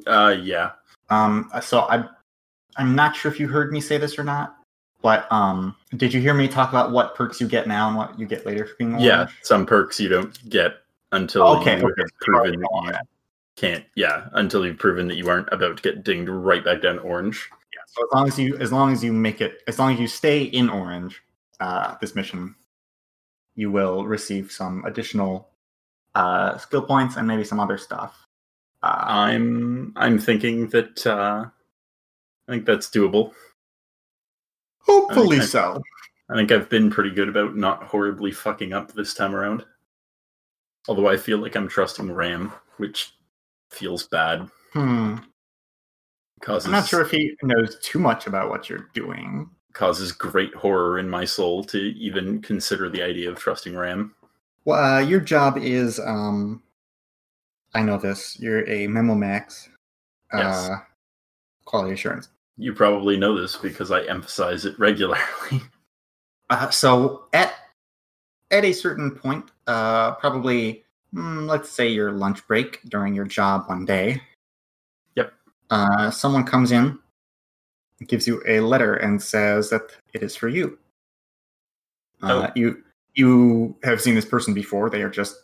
Uh, 0.06 0.36
yeah. 0.40 0.72
Um, 1.08 1.50
so 1.62 1.80
I, 1.80 2.04
I'm 2.76 2.94
not 2.94 3.16
sure 3.16 3.30
if 3.30 3.40
you 3.40 3.48
heard 3.48 3.72
me 3.72 3.80
say 3.80 3.98
this 3.98 4.18
or 4.18 4.24
not, 4.24 4.56
but 5.02 5.30
um, 5.32 5.74
did 5.96 6.12
you 6.12 6.20
hear 6.20 6.34
me 6.34 6.48
talk 6.48 6.70
about 6.70 6.92
what 6.92 7.14
perks 7.14 7.40
you 7.40 7.48
get 7.48 7.66
now 7.66 7.88
and 7.88 7.96
what 7.96 8.18
you 8.18 8.26
get 8.26 8.46
later 8.46 8.66
for 8.66 8.74
being 8.78 8.90
Orange? 8.92 9.04
Yeah, 9.04 9.26
some 9.42 9.66
perks 9.66 9.98
you 9.98 10.08
don't 10.08 10.48
get 10.48 10.74
until 11.12 11.42
Okay, 11.58 11.78
you 11.78 11.86
okay, 11.86 12.02
have 12.02 12.10
proven 12.20 12.60
that 12.60 12.68
you 12.84 12.92
can't. 13.56 13.84
Yeah, 13.94 14.28
until 14.32 14.64
you've 14.64 14.78
proven 14.78 15.08
that 15.08 15.16
you 15.16 15.28
aren't 15.28 15.48
about 15.52 15.76
to 15.76 15.82
get 15.82 16.04
dinged 16.04 16.28
right 16.28 16.64
back 16.64 16.82
down 16.82 16.98
orange. 17.00 17.48
Yeah, 17.74 17.80
so 17.86 18.04
as 18.04 18.14
long 18.14 18.28
as 18.28 18.38
you 18.38 18.56
as 18.58 18.72
long 18.72 18.92
as 18.92 19.02
you 19.02 19.12
make 19.12 19.40
it 19.40 19.62
as 19.66 19.78
long 19.78 19.92
as 19.92 20.00
you 20.00 20.06
stay 20.06 20.42
in 20.42 20.68
orange, 20.68 21.20
uh, 21.60 21.96
this 22.00 22.14
mission, 22.14 22.54
you 23.56 23.70
will 23.70 24.06
receive 24.06 24.52
some 24.52 24.84
additional 24.84 25.48
uh, 26.14 26.56
skill 26.58 26.82
points 26.82 27.16
and 27.16 27.26
maybe 27.26 27.44
some 27.44 27.60
other 27.60 27.78
stuff. 27.78 28.26
I'm 28.82 29.92
I'm 29.96 30.18
thinking 30.18 30.68
that 30.68 31.06
uh, 31.06 31.46
I 32.48 32.52
think 32.52 32.64
that's 32.64 32.88
doable. 32.88 33.32
hopefully 34.80 35.38
okay. 35.38 35.46
so. 35.46 35.82
I 36.30 36.36
think 36.36 36.52
I've 36.52 36.68
been 36.68 36.90
pretty 36.90 37.10
good 37.10 37.28
about 37.28 37.56
not 37.56 37.82
horribly 37.82 38.30
fucking 38.30 38.72
up 38.72 38.92
this 38.92 39.14
time 39.14 39.34
around. 39.34 39.64
Although 40.88 41.08
I 41.08 41.16
feel 41.16 41.38
like 41.38 41.56
I'm 41.56 41.68
trusting 41.68 42.10
Ram, 42.10 42.52
which 42.76 43.12
feels 43.70 44.06
bad. 44.06 44.48
Hmm. 44.72 45.16
Causes 46.40 46.66
I'm 46.66 46.72
not 46.72 46.86
sure 46.86 47.02
if 47.02 47.10
he 47.10 47.36
knows 47.42 47.78
too 47.82 47.98
much 47.98 48.26
about 48.26 48.48
what 48.48 48.68
you're 48.68 48.88
doing. 48.94 49.50
causes 49.72 50.12
great 50.12 50.54
horror 50.54 50.98
in 50.98 51.08
my 51.08 51.24
soul 51.24 51.62
to 51.64 51.78
even 51.78 52.40
consider 52.42 52.88
the 52.88 53.02
idea 53.02 53.30
of 53.30 53.38
trusting 53.38 53.76
Ram. 53.76 54.14
Well, 54.64 54.82
uh, 54.82 55.00
your 55.00 55.20
job 55.20 55.58
is 55.58 55.98
um, 56.00 56.62
I 57.74 57.82
know 57.82 57.98
this. 57.98 58.38
You're 58.40 58.68
a 58.68 58.86
memo 58.86 59.14
max. 59.14 59.68
Uh, 60.32 60.38
Yes. 60.38 60.70
Quality 61.64 61.94
assurance. 61.94 62.28
You 62.56 62.72
probably 62.74 63.16
know 63.16 63.40
this 63.40 63.56
because 63.56 63.90
I 63.90 64.02
emphasize 64.02 64.64
it 64.64 64.78
regularly. 64.78 65.20
Uh, 66.50 66.68
so 66.68 67.26
at 67.32 67.54
at 68.50 68.64
a 68.64 68.72
certain 68.72 69.12
point, 69.12 69.52
uh, 69.68 70.10
probably 70.16 70.82
mm, 71.14 71.46
let's 71.46 71.70
say 71.70 71.86
your 71.86 72.10
lunch 72.10 72.44
break 72.48 72.80
during 72.88 73.14
your 73.14 73.24
job 73.24 73.68
one 73.68 73.84
day. 73.84 74.20
Yep. 75.14 75.32
Uh, 75.70 76.10
someone 76.10 76.42
comes 76.42 76.72
in, 76.72 76.98
gives 78.08 78.26
you 78.26 78.42
a 78.48 78.58
letter, 78.58 78.94
and 78.96 79.22
says 79.22 79.70
that 79.70 79.92
it 80.12 80.24
is 80.24 80.34
for 80.34 80.48
you. 80.48 80.76
Uh, 82.20 82.48
Oh. 82.48 82.52
You 82.56 82.82
you 83.14 83.76
have 83.84 84.00
seen 84.00 84.16
this 84.16 84.24
person 84.26 84.52
before. 84.52 84.90
They 84.90 85.02
are 85.04 85.08
just 85.08 85.36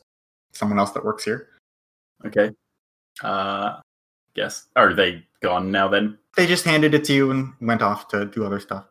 someone 0.51 0.81
else 0.81 0.91
that 0.91 1.05
works 1.05 1.23
here. 1.23 1.51
Okay. 2.25 2.51
Uh 3.23 3.81
guess 4.35 4.67
are 4.77 4.95
they 4.95 5.25
gone 5.41 5.73
now 5.73 5.89
then? 5.89 6.19
They 6.37 6.47
just 6.47 6.65
handed 6.65 6.95
it 6.95 7.05
to 7.05 7.13
you 7.15 7.31
and 7.31 7.53
went 7.61 7.83
off 7.83 8.09
to 8.09 8.27
do 8.27 8.45
other 8.45 8.61
stuff. 8.61 8.85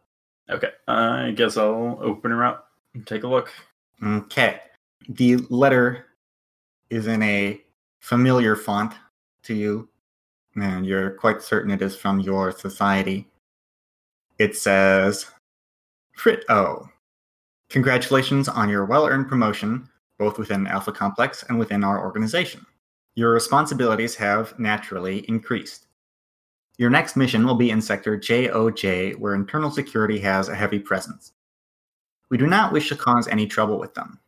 Okay. 0.49 0.71
I 0.88 1.31
guess 1.35 1.57
I'll 1.57 1.99
open 2.01 2.31
her 2.31 2.43
up 2.43 2.71
and 2.93 3.05
take 3.05 3.23
a 3.23 3.27
look. 3.27 3.51
Okay. 4.03 4.59
The 5.07 5.38
letter 5.49 6.07
is 6.89 7.07
in 7.07 7.21
a 7.21 7.61
familiar 7.99 8.55
font 8.55 8.93
to 9.43 9.53
you, 9.53 9.88
and 10.55 10.85
you're 10.85 11.11
quite 11.11 11.41
certain 11.41 11.71
it 11.71 11.81
is 11.81 11.95
from 11.95 12.19
your 12.19 12.51
society. 12.51 13.27
It 14.38 14.55
says, 14.55 15.27
Frit 16.13 16.43
O. 16.49 16.89
Congratulations 17.69 18.47
on 18.47 18.69
your 18.69 18.85
well 18.85 19.07
earned 19.07 19.27
promotion, 19.27 19.89
both 20.17 20.38
within 20.38 20.67
Alpha 20.67 20.91
Complex 20.91 21.43
and 21.49 21.57
within 21.57 21.83
our 21.83 21.99
organization. 21.99 22.65
Your 23.15 23.32
responsibilities 23.32 24.15
have 24.15 24.58
naturally 24.60 25.19
increased. 25.30 25.88
Your 26.78 26.89
next 26.89 27.15
mission 27.15 27.45
will 27.45 27.56
be 27.56 27.69
in 27.69 27.82
Sector 27.82 28.17
JOJ, 28.17 29.17
where 29.17 29.36
internal 29.36 29.71
security 29.71 30.19
has 30.19 30.49
a 30.49 30.56
heavy 30.56 30.80
presence. 30.80 31.32
We 32.30 32.38
do 32.38 32.47
not 32.47 32.73
wish 32.73 32.89
to 32.89 32.95
cause 32.95 33.28
any 33.30 33.47
trouble 33.47 33.80
with 33.80 33.93
them. 33.93 34.19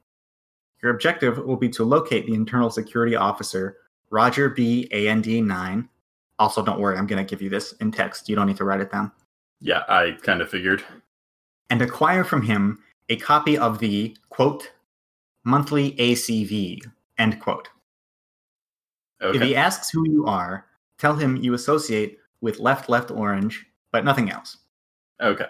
Your 0.81 0.93
objective 0.93 1.37
will 1.39 1.57
be 1.57 1.69
to 1.69 1.83
locate 1.83 2.25
the 2.25 2.33
internal 2.33 2.69
security 2.69 3.15
officer, 3.15 3.77
Roger 4.09 4.49
B. 4.49 4.87
AND 4.91 5.27
9. 5.27 5.89
Also, 6.39 6.63
don't 6.63 6.79
worry, 6.79 6.97
I'm 6.97 7.07
going 7.07 7.23
to 7.23 7.29
give 7.29 7.41
you 7.41 7.49
this 7.49 7.73
in 7.73 7.91
text. 7.91 8.29
You 8.29 8.35
don't 8.35 8.47
need 8.47 8.57
to 8.57 8.63
write 8.63 8.79
it 8.79 8.91
down. 8.91 9.11
Yeah, 9.59 9.83
I 9.89 10.17
kind 10.21 10.41
of 10.41 10.49
figured. 10.49 10.83
And 11.69 11.81
acquire 11.81 12.23
from 12.23 12.43
him 12.43 12.79
a 13.09 13.17
copy 13.17 13.57
of 13.57 13.79
the, 13.79 14.15
quote, 14.29 14.71
monthly 15.43 15.93
ACV, 15.93 16.81
end 17.17 17.41
quote. 17.41 17.67
If 19.19 19.41
he 19.41 19.55
asks 19.55 19.89
who 19.89 20.07
you 20.09 20.25
are, 20.25 20.65
tell 20.97 21.15
him 21.15 21.37
you 21.37 21.53
associate 21.53 22.19
with 22.41 22.59
Left 22.59 22.89
Left 22.89 23.11
Orange, 23.11 23.65
but 23.91 24.05
nothing 24.05 24.29
else. 24.29 24.57
Okay. 25.21 25.47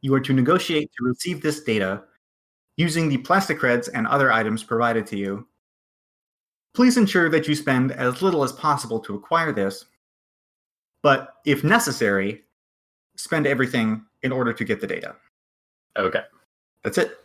You 0.00 0.14
are 0.14 0.20
to 0.20 0.32
negotiate 0.32 0.90
to 0.96 1.04
receive 1.04 1.42
this 1.42 1.62
data 1.62 2.02
using 2.76 3.08
the 3.08 3.18
plastic 3.18 3.58
creds 3.58 3.90
and 3.92 4.06
other 4.06 4.32
items 4.32 4.62
provided 4.62 5.06
to 5.08 5.16
you. 5.16 5.46
Please 6.72 6.96
ensure 6.96 7.28
that 7.28 7.46
you 7.46 7.54
spend 7.54 7.92
as 7.92 8.22
little 8.22 8.42
as 8.42 8.52
possible 8.52 9.00
to 9.00 9.14
acquire 9.14 9.52
this, 9.52 9.84
but 11.02 11.36
if 11.44 11.64
necessary, 11.64 12.42
spend 13.16 13.46
everything 13.46 14.02
in 14.22 14.32
order 14.32 14.52
to 14.52 14.64
get 14.64 14.80
the 14.80 14.86
data. 14.86 15.16
Okay. 15.96 16.22
That's 16.82 16.96
it. 16.96 17.18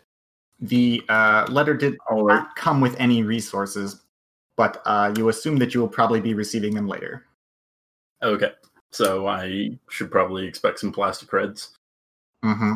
The 0.60 1.04
uh, 1.10 1.46
letter 1.50 1.74
did 1.74 1.96
not 2.10 2.56
come 2.56 2.82
with 2.82 2.96
any 3.00 3.24
resources, 3.24 4.02
but 4.58 4.82
uh, 4.86 5.14
you 5.18 5.30
assume 5.30 5.58
that 5.58 5.74
you 5.74 5.82
will 5.82 5.88
probably 5.88 6.22
be 6.22 6.34
receiving 6.34 6.74
them 6.74 6.88
later. 6.88 7.26
Okay. 8.24 8.52
So 8.92 9.28
I 9.28 9.78
should 9.90 10.10
probably 10.10 10.48
expect 10.48 10.80
some 10.80 10.92
plastic 10.92 11.32
reds. 11.34 11.72
Mm-hmm. 12.44 12.76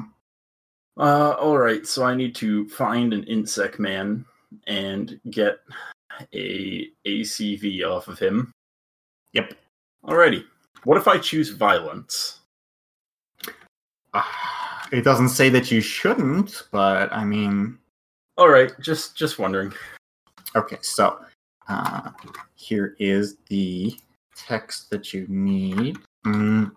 Uh, 0.98 1.32
all 1.40 1.58
right. 1.58 1.86
So 1.88 2.04
I 2.04 2.14
need 2.14 2.36
to 2.36 2.68
find 2.68 3.14
an 3.14 3.24
IntSec 3.24 3.80
man 3.80 4.26
and 4.68 5.20
get 5.30 5.60
a 6.34 6.90
ACV 7.06 7.86
off 7.86 8.08
of 8.08 8.20
him. 8.20 8.52
Yep. 9.34 9.54
Alrighty. 10.06 10.44
What 10.84 10.98
if 10.98 11.08
I 11.08 11.18
choose 11.18 11.50
violence? 11.50 12.40
Ah, 14.14 14.88
it 14.92 15.04
doesn't 15.04 15.30
say 15.30 15.50
that 15.50 15.72
you 15.72 15.82
shouldn't, 15.82 16.64
but 16.72 17.14
I 17.14 17.24
mean, 17.24 17.78
All 18.38 18.50
right. 18.50 18.72
Just 18.82 19.16
just 19.16 19.40
wondering. 19.40 19.74
Okay, 20.56 20.78
so 20.82 21.20
uh, 21.70 22.12
here 22.56 22.96
is 23.00 23.38
the 23.48 23.96
text 24.36 24.90
that 24.90 25.14
you 25.14 25.26
need. 25.30 25.98
Mm, 26.26 26.72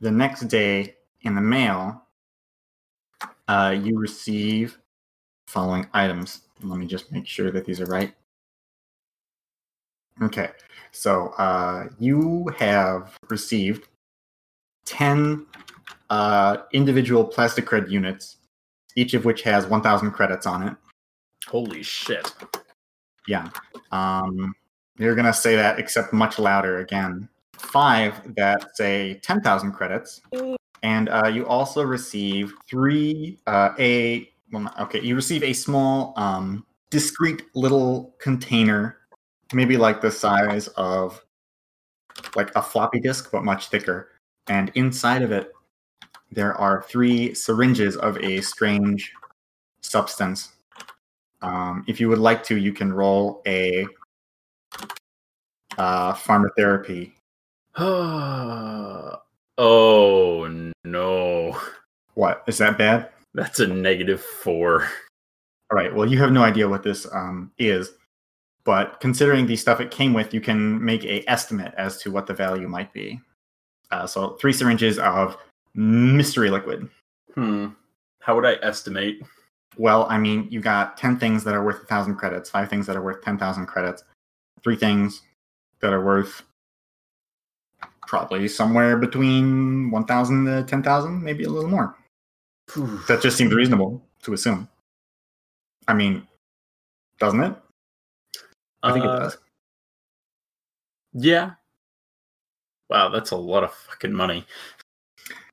the 0.00 0.10
next 0.10 0.42
day 0.42 0.96
in 1.22 1.34
the 1.34 1.40
mail, 1.40 2.02
uh, 3.48 3.74
you 3.78 3.98
receive 3.98 4.78
following 5.46 5.86
items. 5.92 6.42
Let 6.62 6.78
me 6.78 6.86
just 6.86 7.10
make 7.10 7.26
sure 7.26 7.50
that 7.50 7.64
these 7.64 7.80
are 7.80 7.86
right. 7.86 8.14
Okay, 10.22 10.50
so 10.92 11.28
uh, 11.38 11.88
you 11.98 12.48
have 12.56 13.16
received 13.28 13.88
10 14.84 15.46
uh, 16.10 16.58
individual 16.72 17.24
plastic 17.24 17.66
cred 17.66 17.90
units, 17.90 18.36
each 18.94 19.14
of 19.14 19.24
which 19.24 19.42
has 19.42 19.66
1,000 19.66 20.12
credits 20.12 20.46
on 20.46 20.68
it. 20.68 20.76
Holy 21.48 21.82
shit. 21.82 22.32
Yeah. 23.26 23.48
Um, 23.94 24.54
you're 24.98 25.14
going 25.14 25.26
to 25.26 25.32
say 25.32 25.54
that, 25.56 25.78
except 25.78 26.12
much 26.12 26.38
louder 26.38 26.78
again. 26.78 27.28
Five 27.52 28.34
that 28.34 28.76
say 28.76 29.20
10,000 29.22 29.72
credits. 29.72 30.20
And 30.82 31.08
uh, 31.08 31.28
you 31.28 31.46
also 31.46 31.82
receive 31.82 32.52
three, 32.68 33.38
uh, 33.46 33.70
a, 33.78 34.28
well, 34.52 34.72
okay, 34.80 35.00
you 35.00 35.14
receive 35.14 35.42
a 35.42 35.52
small, 35.52 36.12
um, 36.16 36.66
discrete 36.90 37.42
little 37.54 38.14
container, 38.18 38.98
maybe 39.52 39.76
like 39.76 40.00
the 40.00 40.10
size 40.10 40.68
of 40.76 41.24
like 42.36 42.54
a 42.54 42.62
floppy 42.62 43.00
disk, 43.00 43.30
but 43.32 43.44
much 43.44 43.68
thicker. 43.68 44.10
And 44.48 44.70
inside 44.74 45.22
of 45.22 45.32
it, 45.32 45.50
there 46.30 46.54
are 46.54 46.84
three 46.88 47.32
syringes 47.34 47.96
of 47.96 48.18
a 48.18 48.40
strange 48.40 49.12
substance. 49.80 50.53
Um, 51.44 51.84
if 51.86 52.00
you 52.00 52.08
would 52.08 52.18
like 52.18 52.42
to, 52.44 52.56
you 52.56 52.72
can 52.72 52.90
roll 52.92 53.42
a 53.46 53.86
uh, 55.76 56.14
pharmacotherapy. 56.14 57.12
oh 57.76 59.18
no. 60.84 61.60
What 62.14 62.44
is 62.46 62.58
that 62.58 62.78
bad? 62.78 63.10
That's 63.34 63.60
a 63.60 63.66
negative 63.66 64.22
four. 64.22 64.84
All 65.70 65.76
right. 65.76 65.94
Well, 65.94 66.08
you 66.10 66.18
have 66.18 66.32
no 66.32 66.42
idea 66.42 66.68
what 66.68 66.82
this 66.82 67.06
um, 67.12 67.50
is, 67.58 67.92
but 68.64 69.00
considering 69.00 69.46
the 69.46 69.56
stuff 69.56 69.80
it 69.80 69.90
came 69.90 70.14
with, 70.14 70.32
you 70.32 70.40
can 70.40 70.82
make 70.82 71.04
a 71.04 71.28
estimate 71.28 71.74
as 71.76 71.98
to 71.98 72.10
what 72.10 72.26
the 72.26 72.34
value 72.34 72.68
might 72.68 72.92
be. 72.92 73.20
Uh, 73.90 74.06
so, 74.06 74.30
three 74.40 74.52
syringes 74.52 74.98
of 74.98 75.36
mystery 75.74 76.50
liquid. 76.50 76.88
Hmm. 77.34 77.68
How 78.20 78.34
would 78.34 78.46
I 78.46 78.54
estimate? 78.62 79.20
Well, 79.76 80.06
I 80.08 80.18
mean, 80.18 80.46
you 80.50 80.60
got 80.60 80.96
10 80.96 81.18
things 81.18 81.44
that 81.44 81.54
are 81.54 81.64
worth 81.64 81.78
1,000 81.78 82.16
credits, 82.16 82.50
five 82.50 82.68
things 82.68 82.86
that 82.86 82.96
are 82.96 83.02
worth 83.02 83.22
10,000 83.22 83.66
credits, 83.66 84.04
three 84.62 84.76
things 84.76 85.22
that 85.80 85.92
are 85.92 86.04
worth 86.04 86.42
probably 88.06 88.48
somewhere 88.48 88.96
between 88.96 89.90
1,000 89.90 90.44
to 90.44 90.62
10,000, 90.64 91.22
maybe 91.22 91.44
a 91.44 91.48
little 91.48 91.70
more. 91.70 91.96
That 93.08 93.20
just 93.22 93.36
seems 93.36 93.52
reasonable 93.52 94.02
to 94.22 94.32
assume. 94.32 94.68
I 95.86 95.94
mean, 95.94 96.26
doesn't 97.18 97.42
it? 97.42 97.54
I 98.82 98.92
think 98.92 99.04
Uh, 99.04 99.08
it 99.08 99.18
does. 99.18 99.38
Yeah. 101.12 101.52
Wow, 102.90 103.08
that's 103.08 103.30
a 103.30 103.36
lot 103.36 103.64
of 103.64 103.72
fucking 103.72 104.12
money. 104.12 104.46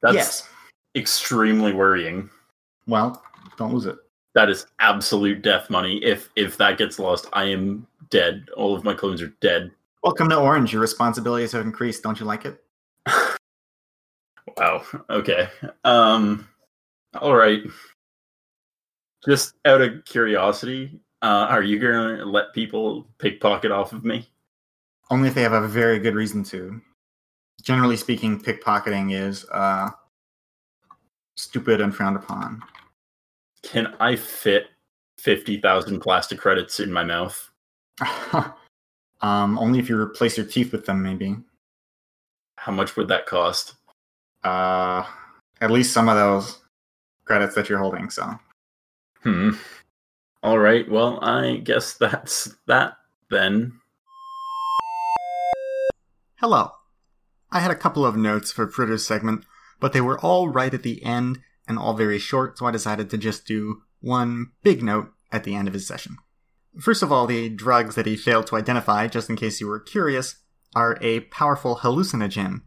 That's 0.02 0.16
yes. 0.16 0.50
extremely 0.96 1.74
worrying. 1.74 2.30
Well, 2.88 3.24
don't 3.58 3.74
lose 3.74 3.86
it. 3.86 3.98
That 4.34 4.50
is 4.50 4.66
absolute 4.80 5.42
death 5.42 5.70
money. 5.70 5.98
If 6.04 6.30
if 6.36 6.58
that 6.58 6.78
gets 6.78 7.00
lost, 7.00 7.28
I 7.34 7.46
am 7.46 7.86
dead. 8.10 8.48
All 8.56 8.76
of 8.76 8.84
my 8.84 8.94
clones 8.94 9.22
are 9.22 9.34
dead. 9.42 9.72
Welcome 10.04 10.30
to 10.30 10.38
Orange. 10.38 10.72
Your 10.72 10.82
responsibilities 10.82 11.52
have 11.52 11.66
increased. 11.66 12.04
Don't 12.04 12.20
you 12.20 12.26
like 12.26 12.46
it? 12.46 12.64
Wow. 14.58 14.84
Okay. 15.10 15.48
Um 15.86 16.48
all 17.20 17.36
right. 17.36 17.62
Just 19.26 19.54
out 19.66 19.82
of 19.82 20.04
curiosity, 20.04 21.00
uh, 21.22 21.46
are 21.50 21.62
you 21.62 21.80
gonna 21.80 22.26
let 22.26 22.54
people 22.54 23.08
pickpocket 23.20 23.72
off 23.72 23.94
of 23.94 24.04
me? 24.04 24.28
Only 25.10 25.30
if 25.30 25.36
they 25.36 25.44
have 25.44 25.54
a 25.54 25.68
very 25.68 26.00
good 26.00 26.16
reason 26.16 26.44
to. 26.46 26.82
Generally 27.62 27.98
speaking, 27.98 28.40
pickpocketing 28.42 29.14
is 29.14 29.46
uh, 29.52 29.90
stupid 31.36 31.82
and 31.82 31.96
frowned 31.96 32.16
upon. 32.16 32.64
Can 33.64 33.96
I 34.00 34.16
fit 34.16 34.68
fifty 35.20 35.60
thousand 35.60 36.00
plastic 36.00 36.40
credits 36.40 36.80
in 36.80 36.92
my 36.92 37.04
mouth? 37.04 37.50
um, 39.22 39.60
only 39.60 39.80
if 39.80 39.90
you 39.90 40.00
replace 40.00 40.38
your 40.38 40.46
teeth 40.46 40.72
with 40.72 40.86
them, 40.86 41.04
maybe. 41.04 41.38
How 42.58 42.72
much 42.72 42.96
would 42.96 43.08
that 43.10 43.26
cost? 43.26 43.76
Uh, 44.44 45.04
at 45.62 45.72
least 45.72 45.94
some 45.94 46.10
of 46.10 46.16
those 46.16 46.60
credits 47.26 47.56
that 47.56 47.70
you're 47.70 47.80
holding. 47.80 48.10
So, 48.10 48.38
Hmm. 49.24 49.52
All 50.44 50.58
right. 50.58 50.90
Well, 50.90 51.20
I 51.24 51.58
guess 51.58 51.94
that's 51.94 52.56
that 52.66 52.94
then. 53.30 53.74
hello. 56.38 56.72
I 57.52 57.60
had 57.60 57.70
a 57.70 57.76
couple 57.76 58.06
of 58.06 58.16
notes 58.16 58.52
for 58.52 58.68
Fritter's 58.68 59.06
segment, 59.06 59.46
but 59.80 59.94
they 59.94 60.02
were 60.02 60.20
all 60.20 60.50
right 60.50 60.74
at 60.74 60.82
the 60.84 61.04
end 61.04 61.40
and 61.72 61.80
all 61.80 61.94
very 61.94 62.20
short, 62.20 62.58
so 62.58 62.66
I 62.66 62.72
decided 62.72 63.10
to 63.10 63.18
just 63.18 63.48
do 63.48 63.82
one 64.02 64.52
big 64.62 64.84
note 64.84 65.12
at 65.32 65.46
the 65.46 65.56
end 65.56 65.68
of 65.70 65.74
his 65.74 65.88
session. 65.88 66.18
First 66.80 67.02
of 67.02 67.12
all, 67.12 67.26
the 67.26 67.50
drugs 67.50 67.96
that 67.96 68.06
he 68.06 68.16
failed 68.16 68.48
to 68.48 68.58
identify, 68.58 69.08
just 69.08 69.30
in 69.30 69.38
case 69.38 69.62
you 69.62 69.68
were 69.68 69.80
curious, 69.80 70.36
are 70.76 70.98
a 71.02 71.22
powerful 71.22 71.78
hallucinogen. 71.78 72.62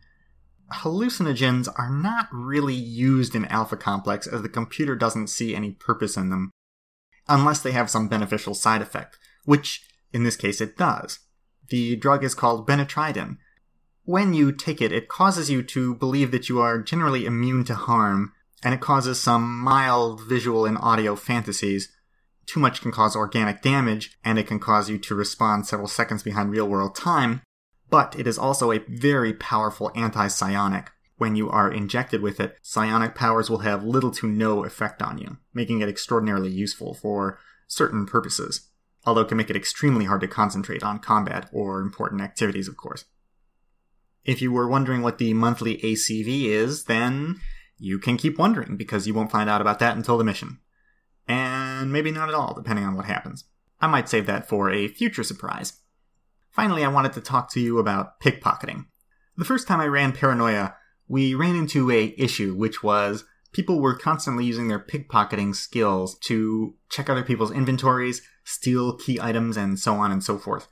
Hallucinogens 0.72 1.68
are 1.78 1.90
not 1.90 2.28
really 2.32 2.74
used 2.74 3.34
in 3.34 3.44
Alpha 3.46 3.76
Complex 3.76 4.26
as 4.26 4.40
the 4.40 4.48
computer 4.48 4.96
doesn't 4.96 5.28
see 5.28 5.54
any 5.54 5.72
purpose 5.72 6.16
in 6.16 6.30
them, 6.30 6.50
unless 7.28 7.60
they 7.60 7.72
have 7.72 7.90
some 7.90 8.08
beneficial 8.08 8.54
side 8.54 8.80
effect, 8.80 9.18
which, 9.44 9.86
in 10.12 10.24
this 10.24 10.36
case, 10.36 10.60
it 10.60 10.76
does. 10.78 11.18
The 11.68 11.96
drug 11.96 12.24
is 12.24 12.34
called 12.34 12.66
Benatridin. 12.66 13.36
When 14.04 14.32
you 14.34 14.52
take 14.52 14.80
it, 14.80 14.92
it 14.92 15.08
causes 15.08 15.50
you 15.50 15.62
to 15.62 15.94
believe 15.94 16.30
that 16.30 16.48
you 16.48 16.60
are 16.60 16.82
generally 16.82 17.24
immune 17.24 17.64
to 17.64 17.74
harm, 17.74 18.32
and 18.64 18.72
it 18.72 18.80
causes 18.80 19.20
some 19.20 19.58
mild 19.60 20.22
visual 20.22 20.64
and 20.64 20.78
audio 20.78 21.14
fantasies. 21.14 21.92
Too 22.46 22.58
much 22.58 22.80
can 22.80 22.90
cause 22.90 23.14
organic 23.14 23.60
damage, 23.60 24.18
and 24.24 24.38
it 24.38 24.46
can 24.46 24.58
cause 24.58 24.88
you 24.88 24.98
to 24.98 25.14
respond 25.14 25.66
several 25.66 25.88
seconds 25.88 26.22
behind 26.22 26.50
real 26.50 26.66
world 26.66 26.96
time, 26.96 27.42
but 27.90 28.18
it 28.18 28.26
is 28.26 28.38
also 28.38 28.72
a 28.72 28.82
very 28.88 29.34
powerful 29.34 29.92
anti 29.94 30.28
psionic. 30.28 30.90
When 31.16 31.36
you 31.36 31.48
are 31.48 31.70
injected 31.70 32.22
with 32.22 32.40
it, 32.40 32.56
psionic 32.62 33.14
powers 33.14 33.48
will 33.48 33.58
have 33.58 33.84
little 33.84 34.10
to 34.12 34.26
no 34.26 34.64
effect 34.64 35.00
on 35.00 35.18
you, 35.18 35.36
making 35.52 35.80
it 35.80 35.88
extraordinarily 35.88 36.50
useful 36.50 36.94
for 36.94 37.38
certain 37.68 38.04
purposes, 38.04 38.68
although 39.06 39.20
it 39.20 39.28
can 39.28 39.36
make 39.36 39.50
it 39.50 39.56
extremely 39.56 40.06
hard 40.06 40.22
to 40.22 40.28
concentrate 40.28 40.82
on 40.82 40.98
combat 40.98 41.48
or 41.52 41.80
important 41.80 42.20
activities, 42.20 42.66
of 42.66 42.76
course. 42.76 43.04
If 44.24 44.40
you 44.42 44.50
were 44.52 44.66
wondering 44.66 45.02
what 45.02 45.18
the 45.18 45.34
monthly 45.34 45.76
ACV 45.78 46.46
is, 46.46 46.84
then 46.84 47.40
you 47.78 47.98
can 47.98 48.16
keep 48.16 48.38
wondering 48.38 48.76
because 48.76 49.06
you 49.06 49.14
won't 49.14 49.32
find 49.32 49.50
out 49.50 49.60
about 49.60 49.78
that 49.80 49.96
until 49.96 50.18
the 50.18 50.24
mission. 50.24 50.58
And 51.26 51.92
maybe 51.92 52.10
not 52.10 52.28
at 52.28 52.34
all, 52.34 52.54
depending 52.54 52.84
on 52.84 52.94
what 52.94 53.06
happens. 53.06 53.44
I 53.80 53.86
might 53.86 54.08
save 54.08 54.26
that 54.26 54.48
for 54.48 54.70
a 54.70 54.88
future 54.88 55.22
surprise. 55.22 55.80
Finally, 56.50 56.84
I 56.84 56.88
wanted 56.88 57.12
to 57.14 57.20
talk 57.20 57.50
to 57.52 57.60
you 57.60 57.78
about 57.78 58.20
pickpocketing. 58.20 58.86
The 59.36 59.44
first 59.44 59.66
time 59.66 59.80
I 59.80 59.86
ran 59.86 60.12
Paranoia, 60.12 60.76
we 61.08 61.34
ran 61.34 61.56
into 61.56 61.90
a 61.90 62.14
issue, 62.16 62.54
which 62.54 62.82
was 62.82 63.24
people 63.52 63.80
were 63.80 63.96
constantly 63.96 64.44
using 64.44 64.68
their 64.68 64.78
pickpocketing 64.78 65.54
skills 65.54 66.16
to 66.20 66.74
check 66.88 67.10
other 67.10 67.24
people's 67.24 67.50
inventories, 67.50 68.22
steal 68.44 68.96
key 68.96 69.18
items, 69.20 69.56
and 69.56 69.78
so 69.78 69.94
on 69.94 70.12
and 70.12 70.22
so 70.22 70.38
forth. 70.38 70.68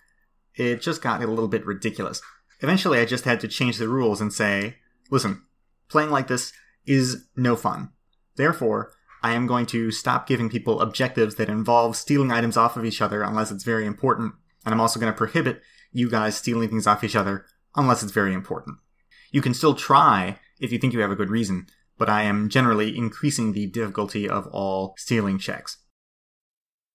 It 0.55 0.83
just 0.83 1.03
got 1.03 1.23
a 1.23 1.27
little 1.27 1.49
bit 1.49 1.67
ridiculous. 1.67 2.21
Eventually, 2.61 3.01
I 3.01 3.05
just 3.05 3.25
had 3.25 3.41
to 3.41 3.49
change 3.49 3.79
the 3.79 3.89
rules 3.89 4.21
and 4.21 4.33
say, 4.33 4.77
listen, 5.11 5.43
playing 5.89 6.11
like 6.11 6.29
this 6.29 6.53
is 6.87 7.27
no 7.37 7.57
fun. 7.57 7.91
Therefore, 8.37 8.93
I 9.23 9.35
am 9.35 9.47
going 9.47 9.67
to 9.67 9.91
stop 9.91 10.27
giving 10.27 10.51
people 10.51 10.81
objectives 10.81 11.37
that 11.37 11.49
involve 11.49 11.97
stealing 11.97 12.33
items 12.33 12.57
off 12.57 12.77
of 12.77 12.85
each 12.85 13.01
other 13.01 13.23
unless 13.23 13.51
it's 13.51 13.65
very 13.65 13.87
important, 13.87 14.35
and 14.65 14.75
I'm 14.75 14.81
also 14.81 14.99
going 14.99 15.13
to 15.13 15.17
prohibit 15.17 15.63
you 15.93 16.11
guys 16.11 16.37
stealing 16.37 16.69
things 16.69 16.87
off 16.87 17.05
each 17.05 17.17
other 17.17 17.47
unless 17.77 18.03
it's 18.03 18.13
very 18.13 18.35
important. 18.35 18.79
You 19.31 19.41
can 19.43 19.55
still 19.55 19.75
try 19.75 20.39
if 20.61 20.73
you 20.73 20.79
think 20.79 20.93
you 20.93 21.01
have 21.01 21.11
a 21.11 21.17
good 21.17 21.31
reason, 21.31 21.67
but 21.99 22.09
I 22.09 22.23
am 22.23 22.49
generally 22.49 22.97
increasing 22.97 23.53
the 23.53 23.67
difficulty 23.67 24.29
of 24.29 24.47
all 24.49 24.95
stealing 24.97 25.39
checks. 25.39 25.79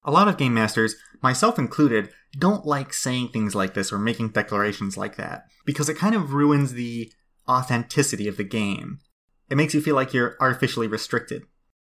A 0.03 0.11
lot 0.11 0.27
of 0.27 0.37
game 0.37 0.53
masters, 0.53 0.95
myself 1.21 1.59
included, 1.59 2.09
don't 2.37 2.65
like 2.65 2.93
saying 2.93 3.29
things 3.29 3.55
like 3.55 3.73
this 3.73 3.91
or 3.91 3.97
making 3.97 4.29
declarations 4.29 4.97
like 4.97 5.15
that, 5.17 5.43
because 5.65 5.89
it 5.89 5.97
kind 5.97 6.15
of 6.15 6.33
ruins 6.33 6.73
the 6.73 7.11
authenticity 7.47 8.27
of 8.27 8.37
the 8.37 8.43
game. 8.43 8.99
It 9.49 9.55
makes 9.55 9.73
you 9.73 9.81
feel 9.81 9.95
like 9.95 10.13
you're 10.13 10.35
artificially 10.39 10.87
restricted. 10.87 11.43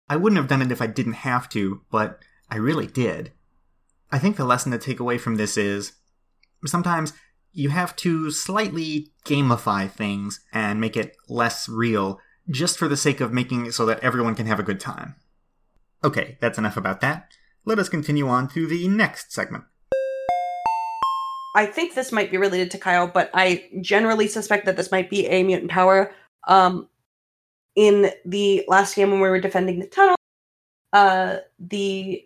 I 0.10 0.16
wouldn't 0.16 0.38
have 0.38 0.48
done 0.48 0.62
it 0.62 0.72
if 0.72 0.82
I 0.82 0.88
didn't 0.88 1.14
have 1.14 1.50
to, 1.50 1.82
but 1.92 2.20
I 2.50 2.58
really 2.58 2.88
did. 2.88 3.32
I 4.12 4.20
think 4.20 4.36
the 4.36 4.46
lesson 4.46 4.72
to 4.72 4.78
take 4.78 5.00
away 5.00 5.18
from 5.18 5.36
this 5.36 5.58
is 5.58 5.94
sometimes 6.66 7.14
you 7.54 7.70
have 7.70 7.96
to 7.98 8.32
slightly 8.32 9.12
gamify 9.26 9.90
things 9.90 10.42
and 10.54 10.80
make 10.80 10.96
it 10.96 11.16
less 11.28 11.68
real 11.68 12.20
just 12.50 12.78
for 12.78 12.88
the 12.88 12.98
sake 12.98 13.22
of 13.22 13.34
making 13.34 13.66
it 13.66 13.74
so 13.74 13.86
that 13.86 14.00
everyone 14.00 14.36
can 14.36 14.48
have 14.48 14.60
a 14.60 14.64
good 14.64 14.80
time. 14.80 15.16
Okay, 16.04 16.38
that's 16.42 16.58
enough 16.58 16.78
about 16.78 17.02
that. 17.02 17.32
let 17.64 17.78
us 17.78 17.90
continue 17.90 18.28
on 18.28 18.48
to 18.48 18.66
the 18.66 18.88
next 18.88 19.32
segment. 19.32 19.66
I 21.56 21.66
think 21.66 21.94
this 21.94 22.12
might 22.12 22.32
be 22.32 22.38
related 22.38 22.72
to 22.72 22.78
Kyle, 22.78 23.08
but 23.08 23.30
I 23.34 23.70
generally 23.82 24.28
suspect 24.28 24.66
that 24.66 24.78
this 24.78 24.92
might 24.92 25.10
be 25.10 25.28
a 25.28 25.44
mutant 25.44 25.70
power. 25.70 26.12
Um, 26.48 26.88
in 27.76 28.12
the 28.26 28.64
last 28.68 28.96
game 28.96 29.12
when 29.12 29.22
we 29.22 29.30
were 29.30 29.40
defending 29.40 29.80
the 29.80 29.88
tunnel, 29.88 30.16
uh, 30.94 31.38
the 31.60 32.26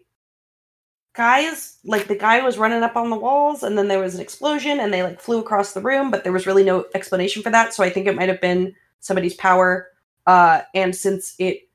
guys, 1.15 1.77
like 1.83 2.07
the 2.07 2.15
guy 2.15 2.41
was 2.43 2.57
running 2.57 2.83
up 2.83 2.95
on 2.95 3.09
the 3.09 3.15
walls, 3.15 3.63
and 3.63 3.77
then 3.77 3.87
there 3.87 3.99
was 3.99 4.15
an 4.15 4.21
explosion, 4.21 4.79
and 4.79 4.93
they 4.93 5.03
like 5.03 5.21
flew 5.21 5.39
across 5.39 5.73
the 5.73 5.81
room, 5.81 6.11
but 6.11 6.23
there 6.23 6.33
was 6.33 6.47
really 6.47 6.63
no 6.63 6.85
explanation 6.93 7.41
for 7.43 7.49
that. 7.49 7.73
So 7.73 7.83
I 7.83 7.89
think 7.89 8.07
it 8.07 8.15
might 8.15 8.29
have 8.29 8.41
been 8.41 8.73
somebody's 8.99 9.35
power. 9.35 9.89
Uh, 10.25 10.61
and 10.73 10.95
since 10.95 11.35
it 11.37 11.69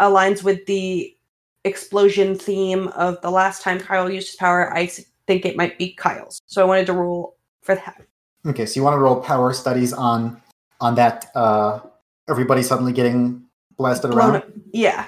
aligns 0.00 0.42
with 0.42 0.64
the 0.66 1.14
explosion 1.64 2.38
theme 2.38 2.88
of 2.88 3.20
the 3.22 3.30
last 3.30 3.62
time 3.62 3.80
Kyle 3.80 4.10
used 4.10 4.28
his 4.28 4.36
power, 4.36 4.72
i 4.72 4.86
think 5.26 5.44
it 5.44 5.56
might 5.56 5.78
be 5.78 5.92
Kyle's. 5.92 6.40
So 6.46 6.62
I 6.62 6.64
wanted 6.64 6.86
to 6.86 6.92
roll 6.92 7.36
for 7.62 7.74
that. 7.74 8.02
Okay, 8.46 8.64
so 8.64 8.78
you 8.78 8.84
want 8.84 8.94
to 8.94 8.98
roll 8.98 9.20
power 9.20 9.52
studies 9.52 9.92
on 9.92 10.40
on 10.80 10.94
that 10.94 11.30
uh 11.34 11.80
everybody 12.28 12.62
suddenly 12.62 12.92
getting 12.92 13.42
blasted 13.76 14.10
Blown 14.10 14.30
around. 14.30 14.36
up. 14.36 14.48
Yeah. 14.72 15.06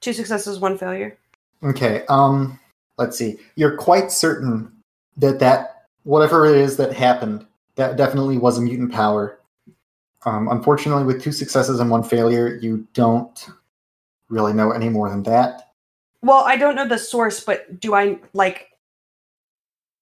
Two 0.00 0.12
successes, 0.12 0.58
one 0.58 0.78
failure. 0.78 1.16
Okay, 1.62 2.04
um 2.08 2.58
let's 2.98 3.16
see. 3.18 3.38
You're 3.56 3.76
quite 3.76 4.10
certain 4.10 4.72
that 5.16 5.38
that 5.40 5.86
whatever 6.04 6.46
it 6.46 6.56
is 6.56 6.76
that 6.78 6.92
happened, 6.92 7.46
that 7.76 7.96
definitely 7.96 8.38
was 8.38 8.58
a 8.58 8.62
mutant 8.62 8.92
power. 8.92 9.38
Um 10.24 10.48
unfortunately 10.48 11.04
with 11.04 11.22
two 11.22 11.32
successes 11.32 11.80
and 11.80 11.90
one 11.90 12.02
failure, 12.02 12.56
you 12.56 12.86
don't 12.94 13.48
really 14.28 14.52
know 14.52 14.70
any 14.70 14.88
more 14.88 15.10
than 15.10 15.22
that. 15.24 15.72
Well, 16.22 16.44
I 16.44 16.56
don't 16.56 16.74
know 16.74 16.86
the 16.86 16.98
source, 16.98 17.40
but 17.40 17.80
do 17.80 17.94
I 17.94 18.18
like? 18.32 18.68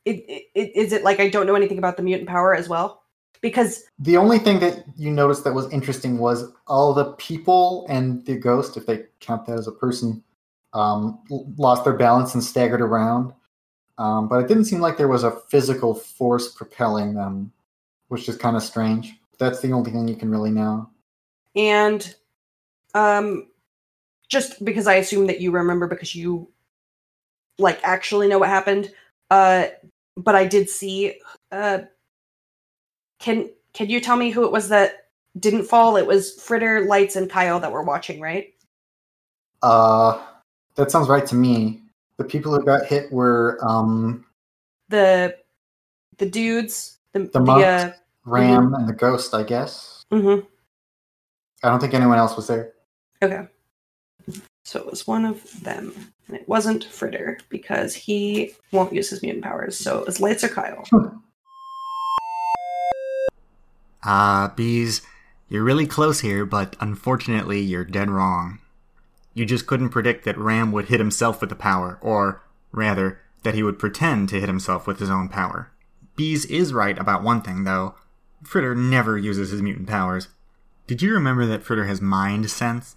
It, 0.04 0.24
it, 0.54 0.76
is 0.76 0.92
it 0.92 1.04
like 1.04 1.20
I 1.20 1.28
don't 1.28 1.46
know 1.46 1.54
anything 1.54 1.78
about 1.78 1.96
the 1.96 2.02
mutant 2.02 2.28
power 2.28 2.54
as 2.54 2.68
well? 2.68 3.02
Because 3.40 3.84
The 3.98 4.16
only 4.16 4.38
thing 4.38 4.58
that 4.60 4.84
you 4.96 5.10
noticed 5.10 5.44
that 5.44 5.54
was 5.54 5.70
interesting 5.72 6.18
was 6.18 6.52
all 6.66 6.92
the 6.92 7.12
people 7.12 7.86
and 7.88 8.24
the 8.26 8.36
ghost, 8.36 8.76
if 8.76 8.86
they 8.86 9.04
count 9.20 9.46
that 9.46 9.58
as 9.58 9.68
a 9.68 9.72
person, 9.72 10.22
um, 10.72 11.18
lost 11.56 11.84
their 11.84 11.94
balance 11.94 12.34
and 12.34 12.42
staggered 12.42 12.80
around. 12.80 13.32
Um, 13.98 14.28
but 14.28 14.40
it 14.40 14.48
didn't 14.48 14.66
seem 14.66 14.80
like 14.80 14.96
there 14.96 15.08
was 15.08 15.24
a 15.24 15.40
physical 15.48 15.94
force 15.94 16.52
propelling 16.52 17.14
them, 17.14 17.52
which 18.08 18.28
is 18.28 18.36
kind 18.36 18.56
of 18.56 18.62
strange. 18.62 19.14
That's 19.38 19.60
the 19.60 19.72
only 19.72 19.90
thing 19.90 20.08
you 20.08 20.16
can 20.16 20.30
really 20.30 20.50
know. 20.50 20.88
and 21.56 22.14
um, 22.94 23.48
just 24.28 24.64
because 24.64 24.86
I 24.86 24.94
assume 24.94 25.26
that 25.26 25.40
you 25.40 25.50
remember 25.50 25.86
because 25.86 26.14
you 26.14 26.48
like 27.58 27.80
actually 27.82 28.28
know 28.28 28.38
what 28.38 28.48
happened. 28.48 28.92
Uh, 29.30 29.66
but 30.16 30.34
I 30.34 30.46
did 30.46 30.68
see. 30.68 31.20
Uh, 31.50 31.80
can 33.18 33.50
can 33.72 33.88
you 33.88 34.00
tell 34.00 34.16
me 34.16 34.30
who 34.30 34.44
it 34.44 34.52
was 34.52 34.68
that 34.68 35.08
didn't 35.38 35.64
fall? 35.64 35.96
It 35.96 36.06
was 36.06 36.40
Fritter, 36.40 36.82
Lights, 36.86 37.16
and 37.16 37.30
Kyle 37.30 37.60
that 37.60 37.70
were 37.72 37.82
watching, 37.82 38.20
right? 38.20 38.52
Uh, 39.62 40.20
that 40.76 40.90
sounds 40.90 41.08
right 41.08 41.26
to 41.26 41.34
me. 41.34 41.82
The 42.16 42.24
people 42.24 42.52
who 42.54 42.64
got 42.64 42.86
hit 42.86 43.12
were 43.12 43.58
um, 43.62 44.24
The 44.88 45.36
the 46.18 46.26
dudes, 46.26 46.98
the 47.12 47.20
The 47.20 47.40
the, 47.40 47.52
uh, 47.52 47.92
Ram 48.24 48.74
and 48.74 48.88
the 48.88 48.92
ghost, 48.92 49.34
I 49.34 49.42
guess. 49.42 50.04
mhm. 50.12 50.46
I 51.62 51.68
don't 51.70 51.80
think 51.80 51.94
anyone 51.94 52.18
else 52.18 52.36
was 52.36 52.46
there. 52.46 52.72
Okay. 53.22 53.46
So 54.64 54.78
it 54.78 54.86
was 54.86 55.06
one 55.06 55.24
of 55.24 55.42
them. 55.62 55.92
And 56.28 56.36
it 56.36 56.48
wasn't 56.48 56.84
Fritter 56.84 57.38
because 57.48 57.94
he 57.94 58.54
won't 58.70 58.92
use 58.92 59.10
his 59.10 59.22
mutant 59.22 59.42
powers. 59.44 59.76
So 59.76 59.98
it 59.98 60.06
was 60.06 60.20
Lights 60.20 60.44
or 60.44 60.48
Kyle. 60.48 60.84
Ah, 64.04 64.52
Bees, 64.54 65.02
you're 65.48 65.64
really 65.64 65.86
close 65.86 66.20
here, 66.20 66.44
but 66.44 66.76
unfortunately, 66.80 67.60
you're 67.60 67.84
dead 67.84 68.10
wrong. 68.10 68.58
You 69.34 69.44
just 69.46 69.66
couldn't 69.66 69.90
predict 69.90 70.24
that 70.24 70.38
Ram 70.38 70.72
would 70.72 70.86
hit 70.88 71.00
himself 71.00 71.40
with 71.40 71.50
the 71.50 71.56
power, 71.56 71.98
or, 72.00 72.42
rather, 72.72 73.20
that 73.42 73.54
he 73.54 73.62
would 73.62 73.78
pretend 73.78 74.28
to 74.28 74.40
hit 74.40 74.48
himself 74.48 74.86
with 74.86 74.98
his 74.98 75.10
own 75.10 75.28
power. 75.28 75.70
Bees 76.16 76.44
is 76.46 76.72
right 76.72 76.98
about 76.98 77.22
one 77.22 77.42
thing, 77.42 77.64
though. 77.64 77.94
Fritter 78.42 78.74
never 78.74 79.16
uses 79.16 79.50
his 79.50 79.62
mutant 79.62 79.88
powers. 79.88 80.28
Did 80.86 81.02
you 81.02 81.12
remember 81.12 81.46
that 81.46 81.62
Fritter 81.62 81.86
has 81.86 82.00
mind 82.00 82.50
sense? 82.50 82.96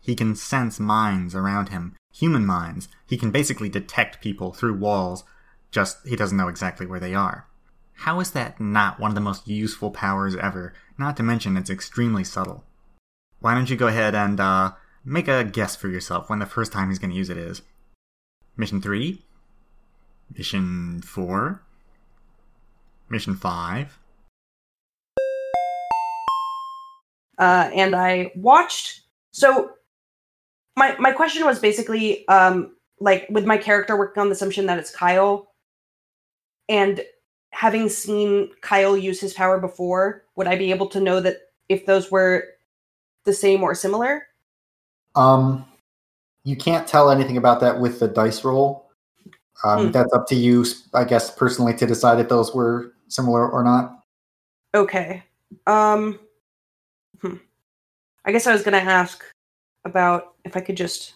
He 0.00 0.14
can 0.14 0.34
sense 0.34 0.80
minds 0.80 1.34
around 1.34 1.68
him, 1.68 1.96
human 2.12 2.46
minds. 2.46 2.88
He 3.06 3.16
can 3.16 3.30
basically 3.30 3.68
detect 3.68 4.20
people 4.20 4.52
through 4.52 4.78
walls, 4.78 5.24
just 5.70 6.06
he 6.06 6.16
doesn't 6.16 6.36
know 6.36 6.48
exactly 6.48 6.86
where 6.86 7.00
they 7.00 7.14
are. 7.14 7.46
How 8.00 8.20
is 8.20 8.30
that 8.32 8.60
not 8.60 8.98
one 8.98 9.10
of 9.10 9.14
the 9.14 9.20
most 9.20 9.48
useful 9.48 9.90
powers 9.90 10.36
ever? 10.36 10.74
Not 10.98 11.16
to 11.16 11.22
mention 11.22 11.56
it's 11.56 11.70
extremely 11.70 12.24
subtle. 12.24 12.64
Why 13.40 13.54
don't 13.54 13.70
you 13.70 13.76
go 13.76 13.86
ahead 13.86 14.14
and 14.14 14.40
uh, 14.40 14.72
make 15.04 15.28
a 15.28 15.44
guess 15.44 15.76
for 15.76 15.88
yourself 15.88 16.28
when 16.28 16.38
the 16.38 16.46
first 16.46 16.72
time 16.72 16.88
he's 16.88 16.98
going 16.98 17.10
to 17.10 17.16
use 17.16 17.30
it 17.30 17.36
is? 17.36 17.62
Mission 18.56 18.80
3? 18.80 19.22
Mission 20.36 21.02
4? 21.02 21.62
Mission 23.08 23.34
5? 23.34 23.98
uh, 27.40 27.70
and 27.74 27.96
I 27.96 28.30
watched. 28.36 29.00
So 29.32 29.70
my 30.76 30.94
my 30.98 31.10
question 31.10 31.44
was 31.44 31.58
basically 31.58 32.28
um, 32.28 32.76
like 33.00 33.26
with 33.30 33.46
my 33.46 33.56
character 33.56 33.96
working 33.96 34.20
on 34.20 34.28
the 34.28 34.34
assumption 34.34 34.66
that 34.66 34.78
it's 34.78 34.94
Kyle, 34.94 35.48
and 36.68 37.00
having 37.60 37.90
seen 37.90 38.50
Kyle 38.62 38.96
use 38.96 39.20
his 39.20 39.34
power 39.34 39.60
before, 39.60 40.24
would 40.34 40.46
I 40.46 40.56
be 40.56 40.70
able 40.70 40.86
to 40.86 40.98
know 40.98 41.20
that 41.20 41.36
if 41.68 41.84
those 41.84 42.10
were 42.10 42.44
the 43.24 43.34
same 43.34 43.62
or 43.62 43.74
similar? 43.74 44.28
Um, 45.14 45.66
you 46.42 46.56
can't 46.56 46.88
tell 46.88 47.10
anything 47.10 47.36
about 47.36 47.60
that 47.60 47.78
with 47.78 48.00
the 48.00 48.08
dice 48.08 48.44
roll. 48.44 48.90
Um, 49.62 49.88
Hmm. 49.88 49.90
That's 49.90 50.10
up 50.14 50.26
to 50.28 50.34
you, 50.34 50.64
I 50.94 51.04
guess, 51.04 51.30
personally, 51.30 51.74
to 51.74 51.86
decide 51.86 52.18
if 52.18 52.30
those 52.30 52.54
were 52.54 52.94
similar 53.08 53.46
or 53.46 53.62
not. 53.62 54.04
Okay. 54.74 55.22
Um. 55.66 56.18
Hmm. 57.20 57.36
I 58.24 58.32
guess 58.32 58.46
I 58.46 58.54
was 58.54 58.62
gonna 58.62 58.78
ask 58.78 59.22
about 59.84 60.32
if 60.46 60.56
I 60.56 60.60
could 60.62 60.78
just. 60.78 61.12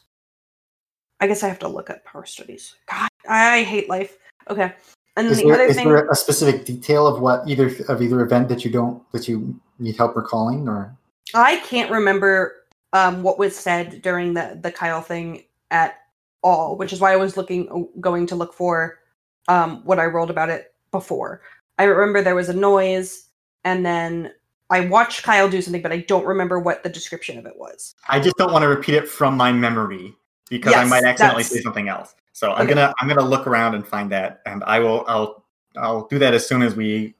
I 1.20 1.26
guess 1.26 1.42
I 1.42 1.48
have 1.48 1.60
to 1.60 1.68
look 1.68 1.88
at 1.88 2.04
power 2.04 2.26
studies. 2.26 2.74
God, 2.84 3.08
I 3.26 3.62
hate 3.62 3.88
life. 3.88 4.18
Okay. 4.50 4.74
And 5.16 5.28
Is 5.28 5.38
the 5.38 5.44
there, 5.44 5.54
other 5.54 5.64
is 5.64 5.76
thing. 5.76 5.88
there 5.88 6.08
a 6.08 6.16
specific 6.16 6.64
detail 6.64 7.06
of 7.06 7.20
what 7.20 7.48
either 7.48 7.66
of 7.88 8.02
either 8.02 8.20
event 8.20 8.48
that 8.48 8.64
you 8.64 8.70
don't 8.70 9.00
that 9.12 9.28
you 9.28 9.58
need 9.78 9.96
help 9.96 10.16
recalling, 10.16 10.68
or 10.68 10.96
I 11.34 11.56
can't 11.58 11.90
remember 11.90 12.64
um, 12.92 13.22
what 13.22 13.38
was 13.38 13.56
said 13.56 14.02
during 14.02 14.34
the 14.34 14.58
the 14.60 14.72
Kyle 14.72 15.00
thing 15.00 15.44
at 15.70 16.00
all, 16.42 16.76
which 16.76 16.92
is 16.92 17.00
why 17.00 17.12
I 17.12 17.16
was 17.16 17.36
looking 17.36 17.88
going 18.00 18.26
to 18.26 18.34
look 18.34 18.54
for 18.54 18.98
um, 19.46 19.84
what 19.84 20.00
I 20.00 20.06
rolled 20.06 20.30
about 20.30 20.50
it 20.50 20.74
before. 20.90 21.42
I 21.78 21.84
remember 21.84 22.22
there 22.22 22.34
was 22.34 22.48
a 22.48 22.54
noise, 22.54 23.28
and 23.64 23.86
then 23.86 24.32
I 24.70 24.80
watched 24.80 25.22
Kyle 25.22 25.48
do 25.48 25.62
something, 25.62 25.82
but 25.82 25.92
I 25.92 25.98
don't 25.98 26.26
remember 26.26 26.58
what 26.58 26.82
the 26.82 26.88
description 26.88 27.38
of 27.38 27.46
it 27.46 27.56
was. 27.56 27.94
I 28.08 28.18
just 28.18 28.36
don't 28.36 28.52
want 28.52 28.62
to 28.62 28.68
repeat 28.68 28.96
it 28.96 29.08
from 29.08 29.36
my 29.36 29.52
memory 29.52 30.14
because 30.48 30.74
I 30.74 30.84
might 30.84 31.04
accidentally 31.04 31.44
say 31.44 31.60
something 31.60 31.88
else. 31.88 32.14
So 32.34 32.52
I'm 32.52 32.66
Okay. 32.66 32.74
gonna 32.74 32.92
I'm 33.00 33.08
gonna 33.08 33.22
look 33.22 33.46
around 33.46 33.74
and 33.74 33.86
find 33.86 34.10
that, 34.10 34.42
and 34.44 34.62
I 34.64 34.80
will 34.80 35.04
I'll 35.06 35.44
I'll 35.76 36.06
do 36.08 36.18
that 36.18 36.34
as 36.34 36.46
soon 36.46 36.62
as 36.62 36.74
we 36.74 37.14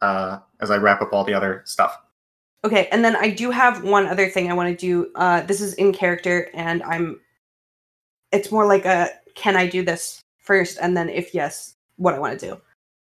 uh 0.00 0.38
as 0.60 0.70
I 0.70 0.78
wrap 0.78 1.02
up 1.02 1.12
all 1.12 1.22
the 1.22 1.34
other 1.34 1.62
stuff. 1.66 2.00
Okay, 2.64 2.88
and 2.90 3.04
then 3.04 3.14
I 3.14 3.28
do 3.28 3.50
have 3.50 3.84
one 3.84 4.06
other 4.06 4.26
thing 4.26 4.50
I 4.50 4.54
want 4.54 4.70
to 4.70 4.76
do. 4.76 5.12
Uh, 5.16 5.42
this 5.42 5.60
is 5.60 5.74
in 5.74 5.92
character, 5.92 6.50
and 6.54 6.82
I'm. 6.82 7.20
It's 8.32 8.50
more 8.50 8.66
like 8.66 8.86
a 8.86 9.10
can 9.34 9.54
I 9.54 9.66
do 9.66 9.84
this 9.84 10.22
first, 10.38 10.78
and 10.80 10.96
then 10.96 11.10
if 11.10 11.34
yes, 11.34 11.74
what 11.96 12.14
I 12.14 12.18
want 12.18 12.40
to 12.40 12.46
do. 12.48 12.60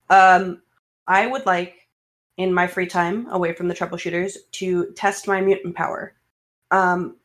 Um, 0.10 0.62
I 1.08 1.28
would 1.28 1.46
like, 1.46 1.88
in 2.38 2.54
my 2.54 2.68
free 2.68 2.88
time 2.88 3.28
away 3.32 3.52
from 3.54 3.68
the 3.68 3.76
troubleshooters, 3.76 4.38
to 4.54 4.94
test 4.94 5.28
my 5.28 5.42
mutant 5.42 5.76
power. 5.76 6.14
Um, 6.72 7.18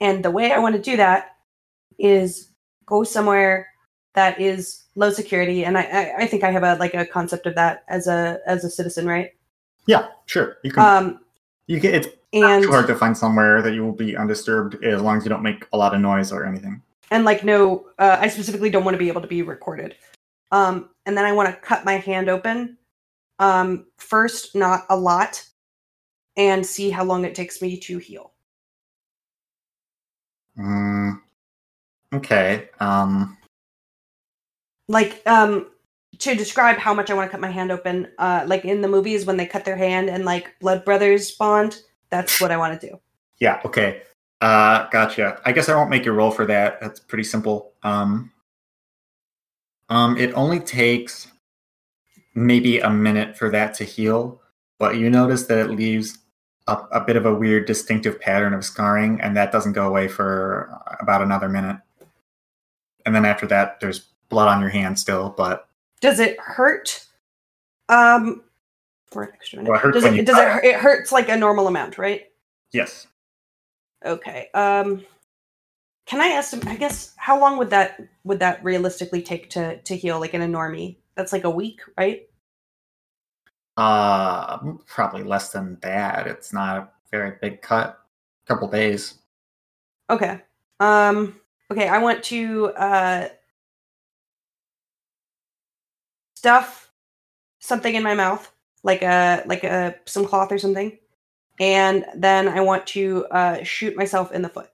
and 0.00 0.24
the 0.24 0.30
way 0.30 0.50
I 0.50 0.58
want 0.58 0.74
to 0.74 0.82
do 0.82 0.96
that 0.96 1.36
is 1.98 2.48
go 2.86 3.04
somewhere 3.04 3.68
that 4.14 4.40
is 4.40 4.84
low 4.94 5.10
security, 5.10 5.64
and 5.64 5.76
I, 5.76 5.82
I, 5.82 6.16
I 6.18 6.26
think 6.26 6.44
I 6.44 6.50
have 6.50 6.62
a 6.62 6.76
like 6.76 6.94
a 6.94 7.04
concept 7.06 7.46
of 7.46 7.54
that 7.56 7.84
as 7.88 8.06
a 8.06 8.38
as 8.46 8.64
a 8.64 8.70
citizen, 8.70 9.06
right? 9.06 9.30
Yeah, 9.86 10.08
sure. 10.26 10.58
You 10.62 10.72
can. 10.72 10.84
Um, 10.84 11.20
you 11.66 11.80
can. 11.80 11.94
It's 11.94 12.08
and 12.32 12.62
too 12.62 12.70
hard 12.70 12.86
to 12.88 12.96
find 12.96 13.16
somewhere 13.16 13.62
that 13.62 13.74
you 13.74 13.84
will 13.84 13.92
be 13.92 14.16
undisturbed 14.16 14.82
as 14.84 15.00
long 15.00 15.18
as 15.18 15.24
you 15.24 15.28
don't 15.28 15.42
make 15.42 15.66
a 15.72 15.76
lot 15.76 15.94
of 15.94 16.00
noise 16.00 16.32
or 16.32 16.44
anything. 16.44 16.82
and 17.10 17.24
like 17.24 17.44
no 17.44 17.86
uh, 17.98 18.16
i 18.20 18.26
specifically 18.28 18.70
don't 18.70 18.82
want 18.84 18.94
to 18.94 18.98
be 18.98 19.08
able 19.08 19.20
to 19.20 19.28
be 19.28 19.42
recorded 19.42 19.94
um 20.52 20.88
and 21.06 21.16
then 21.16 21.24
i 21.24 21.32
want 21.32 21.48
to 21.48 21.60
cut 21.60 21.84
my 21.84 21.98
hand 21.98 22.28
open 22.30 22.76
um 23.38 23.86
first 23.98 24.56
not 24.56 24.84
a 24.88 24.96
lot 24.96 25.44
and 26.36 26.64
see 26.64 26.88
how 26.90 27.04
long 27.04 27.24
it 27.24 27.34
takes 27.34 27.60
me 27.62 27.78
to 27.78 27.98
heal 27.98 28.32
Mm. 30.58 31.20
Okay. 32.14 32.68
Um. 32.80 33.36
Like 34.88 35.22
um 35.26 35.70
to 36.18 36.34
describe 36.34 36.76
how 36.78 36.94
much 36.94 37.10
I 37.10 37.14
want 37.14 37.28
to 37.28 37.30
cut 37.32 37.40
my 37.40 37.50
hand 37.50 37.72
open, 37.72 38.08
uh 38.18 38.44
like 38.46 38.64
in 38.64 38.82
the 38.82 38.88
movies 38.88 39.26
when 39.26 39.36
they 39.36 39.46
cut 39.46 39.64
their 39.64 39.76
hand 39.76 40.08
and 40.08 40.24
like 40.24 40.58
blood 40.60 40.84
brothers 40.84 41.32
bond, 41.32 41.82
that's 42.10 42.40
what 42.40 42.52
I 42.52 42.56
want 42.56 42.80
to 42.80 42.86
do. 42.88 43.00
Yeah. 43.40 43.60
Okay. 43.64 44.02
Uh. 44.40 44.86
Gotcha. 44.90 45.40
I 45.44 45.52
guess 45.52 45.68
I 45.68 45.74
won't 45.74 45.90
make 45.90 46.04
you 46.04 46.12
roll 46.12 46.30
for 46.30 46.46
that. 46.46 46.80
That's 46.80 47.00
pretty 47.00 47.24
simple. 47.24 47.72
Um. 47.82 48.30
Um. 49.88 50.16
It 50.16 50.32
only 50.34 50.60
takes 50.60 51.28
maybe 52.34 52.80
a 52.80 52.90
minute 52.90 53.36
for 53.36 53.50
that 53.50 53.74
to 53.74 53.84
heal, 53.84 54.40
but 54.78 54.96
you 54.96 55.08
notice 55.08 55.46
that 55.46 55.58
it 55.58 55.70
leaves 55.70 56.18
a, 56.66 56.76
a 56.92 57.00
bit 57.00 57.16
of 57.16 57.26
a 57.26 57.34
weird, 57.34 57.66
distinctive 57.66 58.20
pattern 58.20 58.54
of 58.54 58.64
scarring, 58.64 59.20
and 59.20 59.36
that 59.36 59.52
doesn't 59.52 59.72
go 59.72 59.86
away 59.86 60.08
for 60.08 60.80
about 61.00 61.22
another 61.22 61.48
minute. 61.48 61.76
And 63.06 63.14
then 63.14 63.24
after 63.24 63.46
that, 63.48 63.80
there's 63.80 64.06
blood 64.28 64.48
on 64.48 64.60
your 64.60 64.70
hand 64.70 64.98
still, 64.98 65.30
but 65.36 65.68
Does 66.00 66.20
it 66.20 66.38
hurt? 66.40 67.04
Um 67.88 68.42
for 69.06 69.22
an 69.24 69.30
extra 69.34 69.58
minute. 69.58 69.70
Well, 69.70 69.78
it 69.78 69.82
hurts 69.82 69.94
does 70.02 70.04
it, 70.04 70.26
does 70.26 70.38
it 70.38 70.48
hurt- 70.48 70.64
it 70.64 70.74
hurts 70.76 71.12
like 71.12 71.28
a 71.28 71.36
normal 71.36 71.66
amount, 71.68 71.98
right? 71.98 72.30
yes. 72.72 73.06
Okay. 74.04 74.48
Um 74.54 75.04
can 76.06 76.20
I 76.20 76.28
estimate 76.28 76.68
I 76.68 76.76
guess 76.76 77.14
how 77.16 77.38
long 77.40 77.56
would 77.58 77.70
that 77.70 78.00
would 78.24 78.40
that 78.40 78.62
realistically 78.64 79.22
take 79.22 79.50
to 79.50 79.78
to 79.78 79.96
heal 79.96 80.18
like 80.20 80.34
in 80.34 80.42
a 80.42 80.46
normie? 80.46 80.96
That's 81.14 81.32
like 81.32 81.44
a 81.44 81.50
week, 81.50 81.80
right? 81.96 82.28
Uh, 83.76 84.58
probably 84.86 85.24
less 85.24 85.50
than 85.50 85.78
that. 85.82 86.26
It's 86.28 86.52
not 86.52 86.76
a 86.76 86.88
very 87.10 87.32
big 87.40 87.60
cut. 87.60 88.00
A 88.44 88.46
couple 88.46 88.68
days. 88.68 89.14
Okay. 90.10 90.40
Um 90.80 91.40
okay, 91.70 91.88
I 91.88 91.98
want 91.98 92.22
to 92.24 92.66
uh 92.68 93.28
stuff 96.34 96.90
something 97.58 97.94
in 97.94 98.02
my 98.02 98.14
mouth, 98.14 98.50
like 98.82 99.02
a 99.02 99.42
like 99.46 99.64
a 99.64 99.96
some 100.04 100.26
cloth 100.26 100.52
or 100.52 100.58
something. 100.58 100.98
And 101.60 102.04
then 102.14 102.48
I 102.48 102.60
want 102.60 102.86
to 102.88 103.26
uh 103.30 103.62
shoot 103.62 103.96
myself 103.96 104.32
in 104.32 104.42
the 104.42 104.48
foot. 104.48 104.70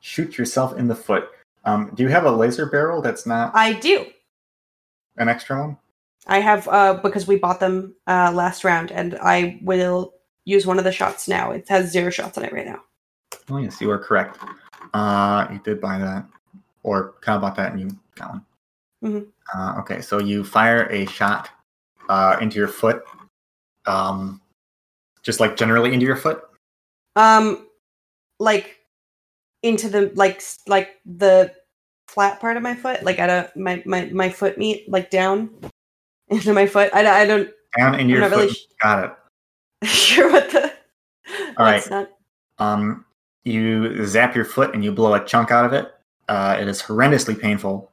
Shoot 0.00 0.38
yourself 0.38 0.76
in 0.78 0.88
the 0.88 0.94
foot. 0.94 1.28
Um, 1.64 1.92
do 1.94 2.02
you 2.02 2.08
have 2.08 2.24
a 2.24 2.30
laser 2.30 2.66
barrel 2.66 3.02
that's 3.02 3.26
not 3.26 3.52
I 3.54 3.74
do. 3.74 4.06
an 5.18 5.28
extra 5.28 5.60
one? 5.60 5.76
I 6.26 6.40
have 6.40 6.66
uh 6.68 6.94
because 6.94 7.26
we 7.26 7.36
bought 7.36 7.60
them 7.60 7.94
uh 8.06 8.32
last 8.34 8.64
round 8.64 8.90
and 8.90 9.16
I 9.22 9.58
will 9.62 10.14
use 10.44 10.66
one 10.66 10.78
of 10.78 10.84
the 10.84 10.92
shots 10.92 11.28
now. 11.28 11.50
It 11.52 11.68
has 11.68 11.92
zero 11.92 12.10
shots 12.10 12.38
on 12.38 12.44
it 12.44 12.52
right 12.52 12.66
now. 12.66 12.80
Oh 13.50 13.58
yes, 13.58 13.80
you 13.80 13.90
are 13.90 13.98
correct. 13.98 14.38
Uh, 14.94 15.46
you 15.52 15.58
did 15.64 15.80
buy 15.80 15.98
that, 15.98 16.26
or 16.82 17.14
kind 17.20 17.36
of 17.36 17.42
bought 17.42 17.56
that 17.56 17.72
and 17.72 17.80
you 17.80 17.98
got 18.14 18.30
one. 18.30 18.44
Mhm. 19.04 19.26
Uh, 19.54 19.76
okay, 19.80 20.00
so 20.00 20.18
you 20.18 20.42
fire 20.44 20.86
a 20.90 21.06
shot 21.06 21.50
uh, 22.08 22.36
into 22.40 22.58
your 22.58 22.68
foot, 22.68 23.02
um, 23.86 24.40
just 25.22 25.40
like 25.40 25.56
generally 25.56 25.92
into 25.94 26.06
your 26.06 26.16
foot. 26.16 26.42
Um 27.16 27.66
like 28.40 28.76
into 29.62 29.88
the 29.88 30.12
like 30.14 30.42
like 30.68 31.00
the 31.04 31.52
flat 32.06 32.40
part 32.40 32.56
of 32.56 32.62
my 32.62 32.74
foot, 32.74 33.02
like 33.02 33.18
at 33.18 33.28
a 33.30 33.50
my 33.58 33.82
my 33.86 34.06
my 34.06 34.28
foot 34.30 34.56
meat 34.58 34.88
like 34.88 35.10
down 35.10 35.50
into 36.28 36.52
my 36.52 36.66
foot. 36.66 36.90
I, 36.94 37.02
don't- 37.02 37.14
I 37.14 37.24
don't 37.26 37.50
Down 37.76 37.94
into 37.94 38.14
I'm 38.14 38.20
your 38.20 38.28
foot. 38.30 38.36
really 38.38 38.52
sh- 38.52 38.64
got 38.80 39.04
it. 39.04 39.12
sure 39.88 40.30
what 40.30 40.50
the 40.50 40.72
All 41.56 41.64
right. 41.66 41.90
not 41.90 42.08
Um, 42.58 43.04
you 43.48 44.06
zap 44.06 44.34
your 44.34 44.44
foot 44.44 44.74
and 44.74 44.84
you 44.84 44.92
blow 44.92 45.14
a 45.14 45.24
chunk 45.24 45.50
out 45.50 45.64
of 45.64 45.72
it. 45.72 45.92
Uh, 46.28 46.56
it 46.60 46.68
is 46.68 46.82
horrendously 46.82 47.38
painful. 47.38 47.90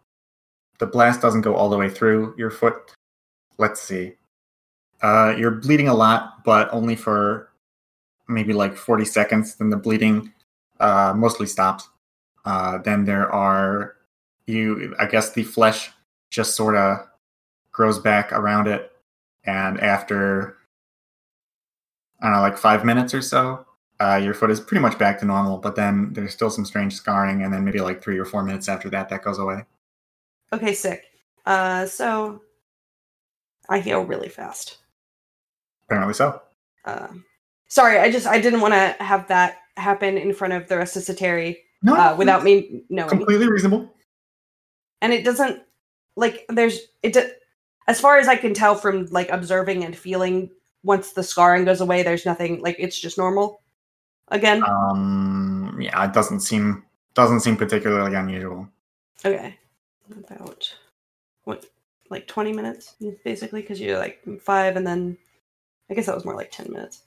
The 0.80 0.86
blast 0.86 1.22
doesn't 1.22 1.42
go 1.42 1.56
all 1.56 1.70
the 1.70 1.78
way 1.78 1.90
through 1.90 2.36
your 2.38 2.52
foot. 2.52 2.76
Let's 3.58 3.82
see. 3.82 4.16
Uh, 5.02 5.34
you're 5.38 5.52
bleeding 5.52 5.88
a 5.88 5.94
lot, 5.94 6.44
but 6.44 6.72
only 6.74 6.96
for 6.96 7.52
maybe 8.28 8.54
like 8.54 8.76
40 8.76 9.06
seconds. 9.06 9.56
Then 9.56 9.70
the 9.70 9.78
bleeding 9.78 10.34
uh, 10.80 11.14
mostly 11.16 11.48
stops. 11.48 11.88
Uh, 12.44 12.80
then 12.80 13.06
there 13.06 13.32
are 13.32 13.96
you. 14.46 14.96
I 15.00 15.06
guess 15.06 15.32
the 15.32 15.44
flesh 15.44 15.92
just 16.30 16.56
sort 16.56 16.76
of 16.76 17.00
grows 17.72 17.98
back 17.98 18.32
around 18.32 18.68
it, 18.68 18.92
and 19.46 19.80
after 19.80 20.58
I 22.22 22.28
don't 22.28 22.36
know, 22.36 22.42
like 22.42 22.58
five 22.58 22.86
minutes 22.86 23.14
or 23.14 23.22
so, 23.22 23.66
uh, 24.00 24.20
your 24.22 24.34
foot 24.34 24.50
is 24.52 24.60
pretty 24.60 24.82
much 24.82 24.98
back 25.00 25.20
to 25.20 25.26
normal, 25.26 25.58
but 25.58 25.76
then 25.76 26.12
there's 26.14 26.34
still 26.34 26.50
some 26.50 26.66
strange 26.66 26.94
scarring, 26.94 27.44
and 27.44 27.54
then 27.54 27.64
maybe 27.64 27.80
like 27.80 28.02
three 28.04 28.18
or 28.18 28.26
four 28.26 28.44
minutes 28.44 28.68
after 28.70 28.90
that, 28.90 29.10
that 29.10 29.24
goes 29.24 29.40
away. 29.40 29.64
Okay, 30.54 30.74
sick. 30.74 31.04
Uh 31.46 31.86
so 31.86 32.42
I 33.70 33.80
heal 33.80 34.04
really 34.04 34.30
fast. 34.30 34.78
Apparently 35.88 36.14
so. 36.14 36.42
Um 36.86 37.24
sorry, 37.68 38.00
I 38.00 38.12
just 38.12 38.28
I 38.28 38.40
didn't 38.40 38.62
want 38.62 38.74
to 38.74 38.96
have 39.04 39.28
that 39.28 39.58
happen 39.78 40.18
in 40.18 40.34
front 40.34 40.54
of 40.54 40.68
the 40.68 40.78
rest 40.78 40.96
of 40.98 41.04
Ceteri 41.04 41.58
No, 41.84 41.96
uh, 41.96 42.16
without 42.18 42.44
me 42.44 42.84
knowing. 42.90 43.10
completely 43.10 43.48
reasonable. 43.50 43.94
and 45.02 45.12
it 45.14 45.24
doesn't 45.26 45.62
like 46.16 46.46
there's 46.50 46.80
it 47.04 47.14
do- 47.14 47.30
as 47.88 48.00
far 48.00 48.18
as 48.18 48.28
i 48.30 48.38
can 48.38 48.54
tell 48.54 48.74
from 48.76 49.06
like 49.08 49.30
observing 49.30 49.84
and 49.84 49.94
feeling 49.96 50.50
once 50.84 51.12
the 51.12 51.22
scarring 51.24 51.66
goes 51.66 51.82
away 51.82 52.02
there's 52.04 52.26
nothing 52.26 52.62
like 52.62 52.78
it's 52.80 52.98
just 52.98 53.18
normal 53.18 53.62
again? 54.30 54.64
Um, 54.64 55.78
yeah, 55.80 56.04
it 56.06 56.14
doesn't 56.14 56.42
seem 56.42 56.84
doesn't 57.14 57.40
seem 57.42 57.58
particularly 57.58 58.16
unusual. 58.16 58.68
okay. 59.24 59.58
About 60.12 60.76
what 61.46 61.66
like 62.10 62.28
20 62.28 62.54
minutes 62.54 62.96
basically 63.24 63.62
because 63.62 63.82
you're 63.82 63.98
like 63.98 64.22
five 64.40 64.76
and 64.76 64.86
then 64.86 65.18
i 65.90 65.94
guess 65.94 66.06
that 66.06 66.14
was 66.16 66.26
more 66.26 66.36
like 66.36 66.52
10 66.52 66.72
minutes. 66.72 67.02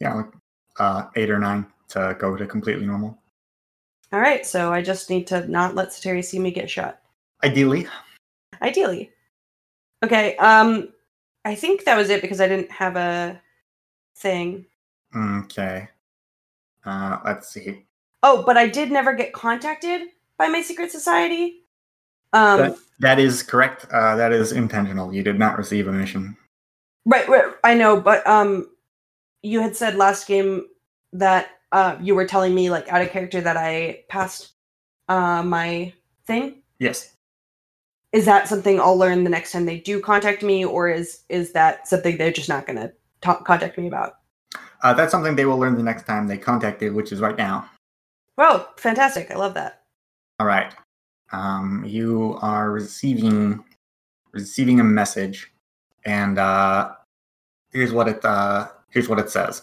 Yeah, 0.00 0.14
like 0.14 0.32
uh, 0.78 1.04
eight 1.14 1.30
or 1.30 1.38
nine 1.38 1.66
to 1.88 2.16
go 2.18 2.36
to 2.36 2.46
completely 2.46 2.86
normal. 2.86 3.16
all 4.12 4.20
right 4.20 4.44
so 4.44 4.72
i 4.72 4.82
just 4.82 5.10
need 5.10 5.26
to 5.28 5.46
not 5.48 5.74
let 5.74 5.90
Sateri 5.90 6.24
see 6.24 6.38
me 6.38 6.50
get 6.50 6.68
shot. 6.68 7.00
Ideally, 7.42 7.86
ideally. 8.62 9.12
Okay 10.02 10.36
um 10.36 10.88
i 11.44 11.54
think 11.54 11.84
that 11.84 11.96
was 11.96 12.10
it 12.10 12.22
because 12.22 12.40
i 12.40 12.48
didn't 12.48 12.70
have 12.70 12.96
a 12.96 13.40
thing. 14.16 14.66
Okay. 15.16 15.88
Uh, 16.84 17.18
let's 17.24 17.48
see. 17.48 17.84
Oh, 18.22 18.42
but 18.44 18.56
I 18.56 18.68
did 18.68 18.90
never 18.90 19.14
get 19.14 19.32
contacted 19.32 20.02
by 20.38 20.48
my 20.48 20.62
secret 20.62 20.90
society. 20.90 21.62
Um, 22.32 22.58
That- 22.60 22.76
That 23.00 23.18
is 23.18 23.42
correct. 23.42 23.86
Uh, 23.92 24.16
that 24.16 24.32
is 24.32 24.52
intentional. 24.52 25.12
You 25.12 25.22
did 25.22 25.38
not 25.38 25.58
receive 25.58 25.88
a 25.88 25.92
mission. 25.92 26.36
right, 27.04 27.28
right, 27.28 27.52
I 27.64 27.74
know, 27.74 28.00
but 28.00 28.26
um, 28.26 28.68
you 29.42 29.60
had 29.60 29.76
said 29.76 29.96
last 29.96 30.26
game 30.26 30.66
that 31.12 31.48
uh, 31.72 31.96
you 32.00 32.14
were 32.14 32.24
telling 32.26 32.54
me 32.54 32.70
like 32.70 32.88
out 32.88 33.02
of 33.02 33.10
character 33.10 33.40
that 33.40 33.56
I 33.56 34.04
passed 34.08 34.52
uh 35.08 35.42
my 35.42 35.92
thing. 36.26 36.62
Yes. 36.78 37.10
Is 38.12 38.24
that 38.26 38.46
something 38.48 38.80
I'll 38.80 38.96
learn 38.96 39.24
the 39.24 39.30
next 39.30 39.50
time 39.52 39.66
they 39.66 39.78
do 39.80 40.00
contact 40.00 40.42
me, 40.42 40.64
or 40.64 40.88
is 40.88 41.24
is 41.28 41.52
that 41.52 41.88
something 41.88 42.16
they're 42.16 42.32
just 42.32 42.48
not 42.48 42.64
gonna 42.66 42.92
ta- 43.20 43.42
contact 43.42 43.76
me 43.76 43.88
about? 43.88 44.14
Uh, 44.84 44.92
that's 44.92 45.10
something 45.10 45.34
they 45.34 45.46
will 45.46 45.58
learn 45.58 45.76
the 45.76 45.82
next 45.82 46.06
time 46.06 46.28
they 46.28 46.36
contact 46.36 46.82
you, 46.82 46.92
which 46.92 47.10
is 47.10 47.20
right 47.20 47.38
now. 47.38 47.68
Wow, 48.36 48.68
fantastic! 48.76 49.30
I 49.30 49.36
love 49.36 49.54
that. 49.54 49.82
All 50.38 50.46
right. 50.46 50.74
Um, 51.32 51.84
you 51.86 52.38
are 52.42 52.70
receiving 52.70 53.64
receiving 54.32 54.80
a 54.80 54.84
message, 54.84 55.50
and 56.04 56.38
uh, 56.38 56.92
here's 57.72 57.92
what 57.92 58.08
it 58.08 58.22
uh, 58.26 58.68
here's 58.90 59.08
what 59.08 59.18
it 59.18 59.30
says. 59.30 59.62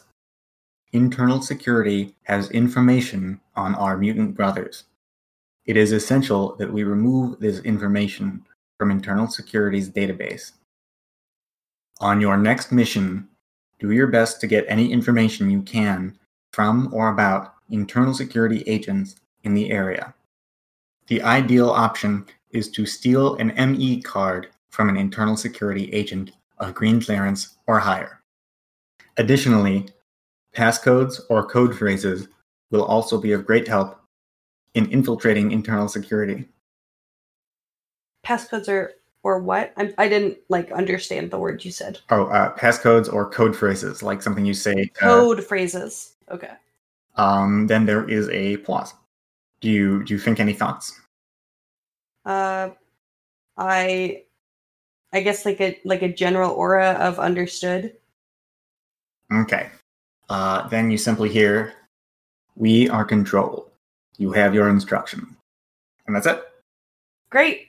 Internal 0.92 1.42
security 1.42 2.16
has 2.24 2.50
information 2.50 3.40
on 3.56 3.76
our 3.76 3.98
mutant 3.98 4.36
brothers. 4.36 4.86
It 5.66 5.78
is 5.78 5.92
essential 5.92 6.56
that 6.58 6.74
we 6.74 6.84
remove 6.84 7.40
this 7.40 7.60
information 7.60 8.44
from 8.80 8.90
internal 8.90 9.28
security's 9.28 9.90
database. 9.90 10.54
On 12.00 12.20
your 12.20 12.38
next 12.38 12.72
mission, 12.72 13.30
do 13.82 13.92
your 13.92 14.08
best 14.08 14.40
to 14.40 14.48
get 14.48 14.64
any 14.68 14.92
information 14.92 15.50
you 15.50 15.62
can 15.64 16.18
from 16.54 16.94
or 16.94 17.10
about 17.10 17.56
internal 17.72 18.14
security 18.14 18.64
agents 18.68 19.16
in 19.44 19.56
the 19.56 19.72
area. 19.72 20.14
The 21.08 21.24
ideal 21.24 21.72
option 21.72 22.26
is 22.52 22.70
to 22.72 22.86
steal 22.86 23.36
an 23.38 23.54
ME 23.72 24.02
card 24.04 24.50
from 24.70 24.88
an 24.88 24.98
internal 24.98 25.36
security 25.36 25.92
agent 25.92 26.32
of 26.60 26.76
green 26.76 27.02
clearance 27.02 27.58
or 27.66 27.80
higher. 27.80 28.22
Additionally, 29.18 29.90
passcodes 30.56 31.20
or 31.30 31.46
code 31.46 31.76
phrases 31.76 32.28
will 32.70 32.86
also 32.86 33.20
be 33.20 33.32
of 33.32 33.48
great 33.48 33.68
help 33.68 34.00
in 34.76 34.86
infiltrating 34.92 35.52
internal 35.52 35.88
security. 35.88 36.48
Passcodes 38.26 38.70
are 38.70 38.92
or 39.24 39.40
what? 39.40 39.74
I, 39.78 39.94
I 39.98 40.08
didn't 40.08 40.38
like 40.50 40.72
understand 40.72 41.32
the 41.32 41.40
word 41.40 41.64
you 41.64 41.72
said. 41.72 42.00
Oh, 42.10 42.26
uh, 42.26 42.56
passcodes 42.58 43.12
or 43.12 43.30
code 43.30 43.56
phrases, 43.56 44.02
like 44.04 44.22
something 44.22 44.46
you 44.46 44.54
say. 44.54 44.90
uh, 45.02 45.06
Code 45.06 45.44
phrases. 45.44 46.16
Okay. 46.30 46.52
um, 47.16 47.68
then 47.68 47.86
there 47.86 48.08
is 48.10 48.30
a 48.30 48.58
pause. 48.58 48.94
Do 49.62 49.70
you 49.70 50.04
do 50.04 50.14
you 50.14 50.20
think 50.20 50.40
any 50.40 50.54
thoughts? 50.54 51.00
Uh, 52.26 52.70
I, 53.58 54.24
I 55.14 55.22
guess 55.22 55.46
like 55.46 55.60
a 55.62 55.80
like 55.86 56.02
a 56.02 56.12
general 56.14 56.52
aura 56.52 56.92
of 56.94 57.20
understood. 57.20 57.96
Okay. 59.32 59.70
Uh, 60.30 60.68
then 60.70 60.90
you 60.92 60.98
simply 60.98 61.30
hear, 61.30 61.74
"We 62.56 62.90
are 62.90 63.04
control. 63.06 63.72
You 64.18 64.32
have 64.32 64.54
your 64.56 64.70
instruction," 64.70 65.36
and 66.08 66.16
that's 66.16 66.28
it. 66.28 66.42
Great. 67.30 67.68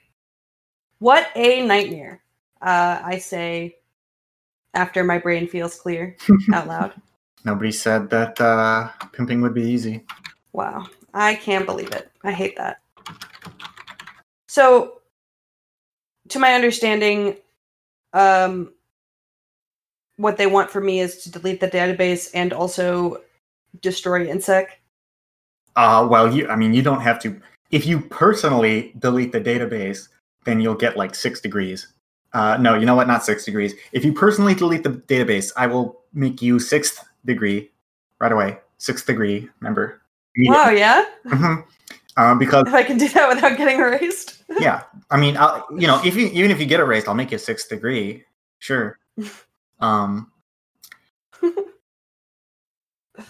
What 1.02 1.30
a 1.34 1.66
nightmare. 1.66 2.22
Uh, 2.60 3.00
I 3.02 3.18
say 3.18 3.74
after 4.72 5.02
my 5.02 5.18
brain 5.18 5.48
feels 5.48 5.74
clear 5.74 6.16
out 6.54 6.68
loud. 6.68 6.92
Nobody 7.44 7.72
said 7.72 8.08
that 8.10 8.40
uh, 8.40 8.88
pimping 9.12 9.40
would 9.40 9.52
be 9.52 9.64
easy. 9.64 10.06
Wow. 10.52 10.86
I 11.12 11.34
can't 11.34 11.66
believe 11.66 11.90
it. 11.90 12.08
I 12.22 12.30
hate 12.30 12.56
that. 12.56 12.82
So, 14.46 15.00
to 16.28 16.38
my 16.38 16.54
understanding, 16.54 17.38
um, 18.12 18.72
what 20.18 20.36
they 20.36 20.46
want 20.46 20.70
from 20.70 20.86
me 20.86 21.00
is 21.00 21.24
to 21.24 21.32
delete 21.32 21.58
the 21.58 21.68
database 21.68 22.30
and 22.32 22.52
also 22.52 23.22
destroy 23.80 24.28
IntSec. 24.28 24.66
Uh, 25.74 26.06
well, 26.08 26.32
you. 26.32 26.46
I 26.46 26.54
mean, 26.54 26.72
you 26.72 26.82
don't 26.82 27.00
have 27.00 27.20
to. 27.22 27.40
If 27.72 27.86
you 27.86 28.02
personally 28.02 28.94
delete 29.00 29.32
the 29.32 29.40
database, 29.40 30.06
then 30.44 30.60
you'll 30.60 30.74
get 30.74 30.96
like 30.96 31.14
six 31.14 31.40
degrees. 31.40 31.88
Uh, 32.32 32.56
no, 32.58 32.74
you 32.74 32.86
know 32.86 32.94
what? 32.94 33.06
Not 33.06 33.24
six 33.24 33.44
degrees. 33.44 33.74
If 33.92 34.04
you 34.04 34.12
personally 34.12 34.54
delete 34.54 34.84
the 34.84 34.90
database, 34.90 35.52
I 35.56 35.66
will 35.66 36.00
make 36.12 36.40
you 36.40 36.58
sixth 36.58 37.04
degree 37.24 37.70
right 38.18 38.32
away. 38.32 38.58
Sixth 38.78 39.06
degree. 39.06 39.48
member. 39.60 40.00
Wow, 40.38 40.70
yeah? 40.70 41.04
Mhm. 41.26 41.64
Uh, 42.16 42.34
because 42.34 42.66
If 42.66 42.74
I 42.74 42.82
can 42.82 42.98
do 42.98 43.08
that 43.08 43.28
without 43.28 43.56
getting 43.56 43.78
erased. 43.78 44.42
yeah, 44.58 44.82
I 45.10 45.18
mean, 45.18 45.36
I'll, 45.36 45.66
you 45.76 45.86
know, 45.86 46.00
if 46.04 46.14
you 46.16 46.28
even 46.28 46.50
if 46.50 46.58
you 46.60 46.66
get 46.66 46.80
erased, 46.80 47.08
I'll 47.08 47.14
make 47.14 47.30
you 47.32 47.38
sixth 47.38 47.68
degree. 47.68 48.24
Sure. 48.58 48.98
Um, 49.80 50.30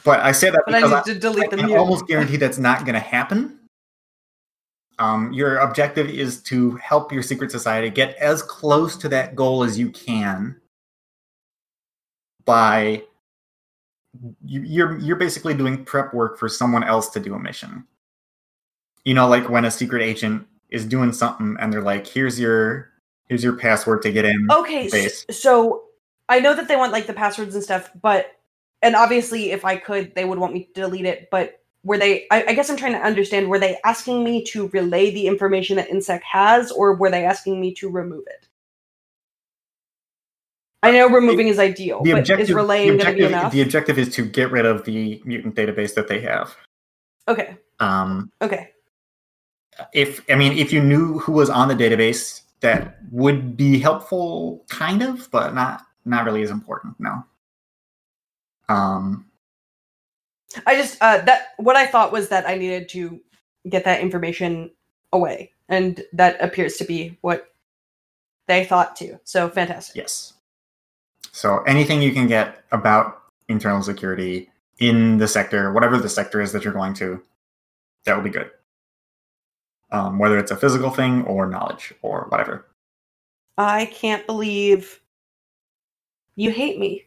but 0.04 0.20
I 0.20 0.32
say 0.32 0.50
that 0.50 0.62
But 0.66 0.74
I 0.74 0.80
because 0.82 0.92
I, 0.92 0.98
I 0.98 1.14
the 1.14 1.56
can 1.56 1.78
almost 1.78 2.06
guarantee 2.06 2.36
that's 2.36 2.58
not 2.58 2.80
going 2.80 2.92
to 2.92 3.00
happen. 3.00 3.58
Um, 5.03 5.32
your 5.32 5.57
objective 5.59 6.09
is 6.09 6.40
to 6.44 6.76
help 6.76 7.12
your 7.12 7.24
secret 7.24 7.50
society 7.50 7.90
get 7.90 8.14
as 8.18 8.40
close 8.40 8.96
to 8.98 9.09
that 9.09 9.34
goal 9.34 9.64
as 9.64 9.76
you 9.76 9.90
can 9.90 10.61
by 12.44 13.03
you, 14.44 14.61
you're 14.61 14.98
you're 15.00 15.16
basically 15.16 15.55
doing 15.55 15.84
prep 15.84 16.14
work 16.14 16.38
for 16.38 16.48
someone 16.48 16.84
else 16.84 17.09
to 17.11 17.20
do 17.20 17.34
a 17.34 17.38
mission. 17.40 17.84
You 19.05 19.14
know, 19.14 19.26
like 19.26 19.48
when 19.48 19.64
a 19.64 19.72
secret 19.72 20.03
agent 20.03 20.46
is 20.70 20.84
doing 20.84 21.12
something 21.12 21.57
and 21.59 21.72
they're 21.72 21.82
like, 21.82 22.07
"Here's 22.07 22.38
your 22.38 22.92
here's 23.28 23.42
your 23.42 23.57
password 23.57 24.03
to 24.03 24.12
get 24.12 24.24
in." 24.24 24.46
Okay, 24.53 24.88
base. 24.88 25.26
so 25.32 25.82
I 26.28 26.38
know 26.38 26.55
that 26.55 26.68
they 26.68 26.76
want 26.76 26.92
like 26.92 27.09
the 27.09 27.12
passwords 27.12 27.57
and 27.57 27.64
stuff, 27.64 27.90
but 28.00 28.26
and 28.82 28.94
obviously 28.94 29.50
if 29.50 29.64
I 29.64 29.78
could, 29.78 30.14
they 30.14 30.24
would 30.24 30.38
want 30.38 30.55
me 30.55 30.66
to 30.66 30.80
delete 30.80 31.07
it. 31.07 31.26
But 31.32 31.59
were 31.85 31.99
they? 31.99 32.26
I, 32.30 32.45
I 32.49 32.55
guess 32.55 32.70
I'm 32.70 32.76
trying 32.76 32.93
to 32.93 32.99
understand. 33.01 33.49
Were 33.49 33.59
they 33.59 33.78
asking 33.85 34.22
me 34.24 34.45
to 34.47 34.68
relay 34.68 35.11
the 35.11 35.26
information 35.26 35.76
that 35.76 35.89
IntSec 35.91 36.22
has, 36.22 36.70
or 36.72 36.95
were 36.95 37.11
they 37.11 37.24
asking 37.24 37.61
me 37.61 37.74
to 37.74 37.91
remove 37.91 38.24
it? 38.26 38.49
I 40.85 40.91
know 40.93 41.09
removing 41.09 41.47
is 41.49 41.59
ideal, 41.59 42.03
The 42.03 42.12
but 42.12 42.20
objective, 42.20 42.49
is 42.49 42.55
relaying 42.55 42.97
the, 42.97 43.05
going 43.05 43.14
to 43.16 43.18
be 43.18 43.24
enough? 43.26 43.53
the 43.53 43.62
objective 43.62 43.99
is 43.99 44.12
to 44.16 44.24
get 44.24 44.51
rid 44.51 44.66
of 44.66 44.85
the 44.85 45.22
mutant 45.24 45.55
database 45.55 45.95
that 45.95 46.09
they 46.09 46.20
have. 46.20 46.57
okay, 47.28 47.57
Um, 47.78 48.33
okay, 48.41 48.70
if 49.93 50.28
I 50.30 50.35
mean, 50.35 50.53
if 50.59 50.72
you 50.72 50.83
knew 50.83 51.18
who 51.20 51.33
was 51.33 51.51
on 51.51 51.68
the 51.68 51.74
database, 51.74 52.43
that 52.61 52.99
would 53.11 53.57
be 53.57 53.78
helpful, 53.78 54.64
kind 54.68 55.03
of, 55.03 55.28
but 55.30 55.55
not 55.55 55.83
not 56.05 56.24
really 56.24 56.43
as 56.43 56.51
important. 56.51 56.97
No. 56.99 57.24
Um, 58.68 59.26
I 60.66 60.76
just 60.76 60.98
uh, 61.00 61.18
that 61.22 61.48
what 61.59 61.76
I 61.76 61.86
thought 61.86 62.12
was 62.12 62.28
that 62.28 62.48
I 62.48 62.57
needed 62.57 62.88
to 62.90 63.20
get 63.68 63.84
that 63.84 64.00
information 64.00 64.70
away, 65.12 65.53
and 65.68 66.03
that 66.12 66.36
appears 66.40 66.76
to 66.78 66.84
be 66.84 67.18
what 67.20 67.53
they 68.48 68.64
thought 68.64 68.96
too. 68.96 69.18
So 69.24 69.48
fantastic. 69.48 69.96
yes. 69.96 70.34
So 71.32 71.62
anything 71.62 72.03
you 72.03 72.12
can 72.12 72.26
get 72.26 72.64
about 72.72 73.22
internal 73.48 73.82
security 73.82 74.50
in 74.78 75.18
the 75.18 75.28
sector, 75.28 75.72
whatever 75.72 75.96
the 75.98 76.09
sector 76.09 76.40
is 76.40 76.53
that 76.53 76.64
you're 76.64 76.72
going 76.72 76.94
to, 76.94 77.22
that 78.05 78.16
will 78.16 78.22
be 78.22 78.30
good. 78.30 78.50
Um, 79.90 80.18
whether 80.18 80.38
it's 80.38 80.50
a 80.50 80.57
physical 80.57 80.90
thing 80.90 81.24
or 81.24 81.46
knowledge 81.46 81.94
or 82.03 82.26
whatever. 82.28 82.66
I 83.59 83.86
can't 83.86 84.26
believe 84.26 85.00
you 86.36 86.50
hate 86.50 86.78
me. 86.78 87.07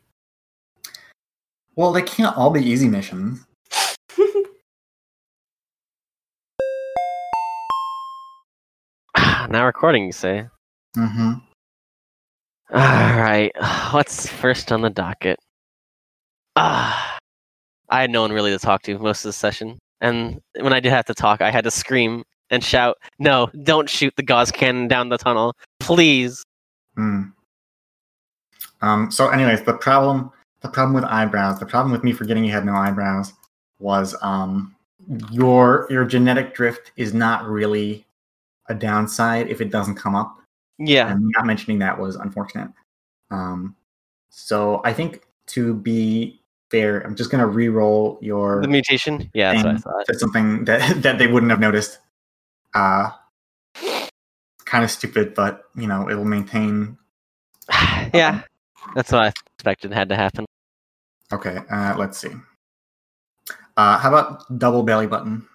Well, 1.76 1.92
they 1.92 2.04
can't 2.04 2.38
all 2.38 2.52
be 2.52 2.62
easy 2.62 2.88
missions. 2.88 3.46
now 9.50 9.66
recording, 9.66 10.06
you 10.06 10.14
say? 10.14 10.48
Mm-hmm. 10.96 11.34
All 12.74 13.20
right. 13.20 13.52
What's 13.92 14.28
first 14.28 14.72
on 14.72 14.82
the 14.82 14.90
docket? 14.90 15.38
Ah, 16.56 17.18
I 17.90 18.02
had 18.02 18.10
no 18.10 18.22
one 18.22 18.32
really 18.32 18.52
to 18.52 18.60
talk 18.60 18.82
to 18.84 18.98
most 18.98 19.26
of 19.26 19.30
the 19.30 19.34
session, 19.34 19.78
and 20.00 20.40
when 20.60 20.72
I 20.72 20.80
did 20.80 20.92
have 20.92 21.06
to 21.06 21.14
talk, 21.14 21.42
I 21.42 21.52
had 21.52 21.66
to 21.66 21.72
scream 21.72 22.24
and 22.50 22.64
shout, 22.64 22.98
"No! 23.20 23.50
Don't 23.64 23.90
shoot 23.90 24.14
the 24.16 24.24
gauss 24.24 24.50
cannon 24.50 24.88
down 24.88 25.10
the 25.10 25.18
tunnel, 25.18 25.54
please!" 25.80 26.42
Hmm. 26.96 27.24
Um, 28.82 29.12
so, 29.12 29.30
anyways, 29.30 29.64
the 29.64 29.74
problem, 29.74 30.32
the 30.66 30.72
problem 30.72 30.94
with 30.94 31.04
eyebrows, 31.04 31.60
the 31.60 31.66
problem 31.66 31.92
with 31.92 32.04
me 32.04 32.12
forgetting 32.12 32.44
you 32.44 32.52
had 32.52 32.66
no 32.66 32.74
eyebrows, 32.74 33.34
was 33.80 34.16
um, 34.22 34.76
your 35.32 35.88
your 35.90 36.06
genetic 36.06 36.56
drift 36.56 36.92
is 36.98 37.14
not 37.14 37.46
really 37.46 38.06
a 38.68 38.74
downside 38.74 39.48
if 39.48 39.62
it 39.62 39.70
doesn't 39.70 39.96
come 39.96 40.16
up. 40.16 40.38
Yeah. 40.78 41.12
And 41.12 41.32
not 41.36 41.46
mentioning 41.46 41.80
that 41.80 41.98
was 42.00 42.16
unfortunate. 42.16 42.70
Um, 43.32 43.76
so 44.30 44.82
I 44.84 44.92
think 44.92 45.22
to 45.48 45.76
be 45.76 46.42
fair, 46.72 47.02
I'm 47.02 47.16
just 47.16 47.30
gonna 47.30 47.48
re-roll 47.48 48.18
your 48.22 48.62
The 48.62 48.68
mutation? 48.68 49.30
Yeah, 49.34 49.54
that's 49.54 49.66
what 49.66 49.76
I 49.76 49.78
thought. 49.78 50.06
to 50.08 50.20
something 50.20 50.66
that 50.66 51.02
that 51.04 51.20
they 51.20 51.28
wouldn't 51.28 51.52
have 51.52 51.60
noticed. 51.60 52.00
Uh, 52.74 53.12
kind 54.66 54.84
of 54.84 54.92
stupid, 54.92 55.34
but 55.36 55.66
you 55.76 55.88
know 55.88 56.10
it'll 56.10 56.26
maintain 56.26 56.98
yeah, 58.14 58.42
that's 58.96 59.12
what 59.12 59.22
I 59.22 59.32
expected 59.58 59.94
had 59.94 60.10
to 60.10 60.16
happen. 60.16 60.46
Okay, 61.36 61.60
uh, 61.70 61.96
let's 61.98 62.18
see. 62.18 62.32
Uh, 63.76 63.98
how 63.98 64.08
about 64.08 64.58
double 64.58 64.84
belly 64.84 65.06
button? 65.06 65.46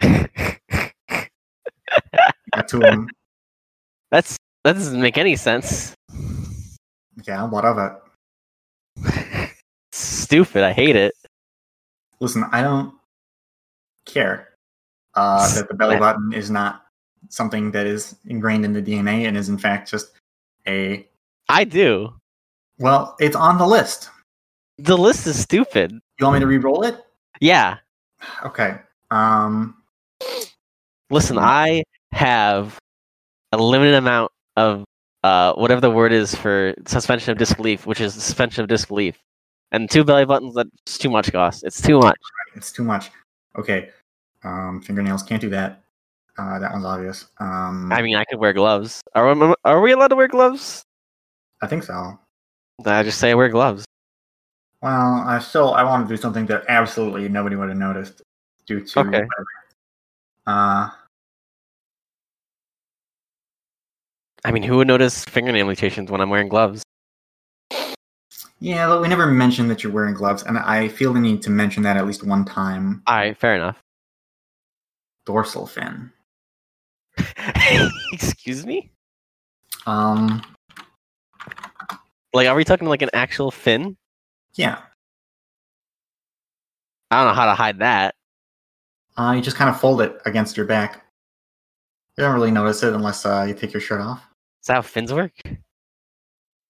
Got 0.00 0.30
two 2.68 2.76
of 2.76 2.82
them. 2.82 3.08
That's 4.12 4.36
that 4.62 4.74
doesn't 4.74 5.00
make 5.00 5.18
any 5.18 5.34
sense. 5.34 5.92
Yeah, 7.26 7.44
what 7.48 7.64
of 7.64 7.78
it? 7.78 9.52
Stupid. 9.90 10.62
I 10.62 10.72
hate 10.72 10.94
it. 10.94 11.14
Listen, 12.20 12.44
I 12.52 12.62
don't 12.62 12.94
care 14.06 14.50
uh, 15.14 15.52
that 15.56 15.66
the 15.66 15.74
belly 15.74 15.96
button 16.04 16.32
is 16.32 16.48
not 16.48 16.84
something 17.28 17.72
that 17.72 17.88
is 17.88 18.14
ingrained 18.26 18.64
in 18.64 18.72
the 18.72 18.82
DNA 18.82 19.26
and 19.26 19.36
is 19.36 19.48
in 19.48 19.58
fact 19.58 19.90
just 19.90 20.12
a. 20.68 21.04
I 21.48 21.64
do. 21.64 22.14
Well, 22.78 23.16
it's 23.18 23.34
on 23.34 23.58
the 23.58 23.66
list. 23.66 24.10
The 24.78 24.96
list 24.96 25.26
is 25.26 25.40
stupid. 25.40 25.92
You 25.92 26.26
want 26.26 26.34
me 26.34 26.40
to 26.40 26.46
re-roll 26.46 26.84
it? 26.84 27.04
Yeah. 27.40 27.78
Okay. 28.44 28.78
Um. 29.10 29.74
Listen. 31.10 31.38
I 31.38 31.82
have 32.12 32.78
a 33.52 33.58
limited 33.58 33.94
amount 33.94 34.30
of 34.56 34.84
uh, 35.24 35.54
whatever 35.54 35.80
the 35.80 35.90
word 35.90 36.12
is 36.12 36.34
for 36.34 36.74
suspension 36.86 37.32
of 37.32 37.38
disbelief, 37.38 37.86
which 37.86 38.00
is 38.00 38.14
suspension 38.14 38.62
of 38.62 38.68
disbelief. 38.68 39.18
And 39.72 39.90
two 39.90 40.04
belly 40.04 40.24
buttons, 40.24 40.54
that's 40.54 40.96
too 40.96 41.10
much, 41.10 41.30
Goss. 41.32 41.62
It's 41.62 41.82
too 41.82 41.98
much. 41.98 42.16
It's 42.54 42.72
too 42.72 42.84
much. 42.84 43.10
Okay. 43.56 43.90
Um. 44.44 44.80
Fingernails 44.80 45.22
can't 45.24 45.40
do 45.40 45.50
that. 45.50 45.82
Uh, 46.38 46.60
that 46.60 46.72
one's 46.72 46.84
obvious. 46.84 47.26
Um. 47.40 47.90
I 47.92 48.00
mean, 48.00 48.14
I 48.14 48.24
could 48.24 48.38
wear 48.38 48.52
gloves. 48.52 49.02
Are 49.14 49.34
we, 49.34 49.54
are 49.64 49.80
we 49.80 49.92
allowed 49.92 50.08
to 50.08 50.16
wear 50.16 50.28
gloves? 50.28 50.84
I 51.62 51.66
think 51.66 51.82
so. 51.82 52.18
I 52.86 53.02
just 53.02 53.18
say 53.18 53.32
I 53.32 53.34
wear 53.34 53.48
gloves. 53.48 53.84
Well, 54.82 55.24
I 55.26 55.38
still 55.40 55.74
I 55.74 55.82
want 55.82 56.08
to 56.08 56.14
do 56.14 56.20
something 56.20 56.46
that 56.46 56.64
absolutely 56.68 57.28
nobody 57.28 57.56
would 57.56 57.68
have 57.68 57.78
noticed 57.78 58.22
due 58.66 58.80
to 58.84 59.00
Okay. 59.00 59.08
whatever. 59.10 59.46
Uh, 60.46 60.90
I 64.44 64.52
mean, 64.52 64.62
who 64.62 64.76
would 64.76 64.86
notice 64.86 65.24
fingernail 65.24 65.66
mutations 65.66 66.10
when 66.10 66.20
I'm 66.20 66.30
wearing 66.30 66.48
gloves? 66.48 66.82
yeah, 68.60 68.86
but 68.86 69.02
we 69.02 69.08
never 69.08 69.26
mentioned 69.26 69.68
that 69.70 69.82
you're 69.82 69.92
wearing 69.92 70.14
gloves, 70.14 70.42
and 70.44 70.58
I 70.58 70.88
feel 70.88 71.12
the 71.12 71.20
need 71.20 71.42
to 71.42 71.50
mention 71.50 71.82
that 71.82 71.96
at 71.96 72.06
least 72.06 72.24
one 72.24 72.44
time. 72.44 73.02
All 73.06 73.16
right, 73.16 73.36
fair 73.36 73.56
enough. 73.56 73.78
dorsal 75.26 75.66
fin. 75.66 76.10
Excuse 78.12 78.64
me? 78.64 78.90
Um, 79.86 80.40
Like, 82.32 82.46
are 82.48 82.54
we 82.56 82.64
talking 82.64 82.88
like 82.88 83.02
an 83.02 83.10
actual 83.12 83.50
fin? 83.50 83.96
Yeah. 84.58 84.80
I 87.10 87.16
don't 87.22 87.28
know 87.28 87.34
how 87.34 87.46
to 87.46 87.54
hide 87.54 87.78
that. 87.78 88.14
Uh, 89.16 89.32
you 89.32 89.40
just 89.40 89.56
kind 89.56 89.70
of 89.70 89.80
fold 89.80 90.02
it 90.02 90.20
against 90.26 90.56
your 90.56 90.66
back. 90.66 91.04
You 92.16 92.24
don't 92.24 92.34
really 92.34 92.50
notice 92.50 92.82
it 92.82 92.92
unless 92.92 93.24
uh, 93.24 93.46
you 93.48 93.54
take 93.54 93.72
your 93.72 93.80
shirt 93.80 94.00
off. 94.00 94.22
Is 94.60 94.66
that 94.66 94.74
how 94.74 94.82
fins 94.82 95.12
work? 95.12 95.32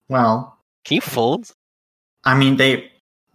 Well, 0.09 0.59
Can 0.85 0.95
you 0.97 1.01
fold? 1.01 1.51
I 2.25 2.37
mean 2.37 2.57
they 2.57 2.91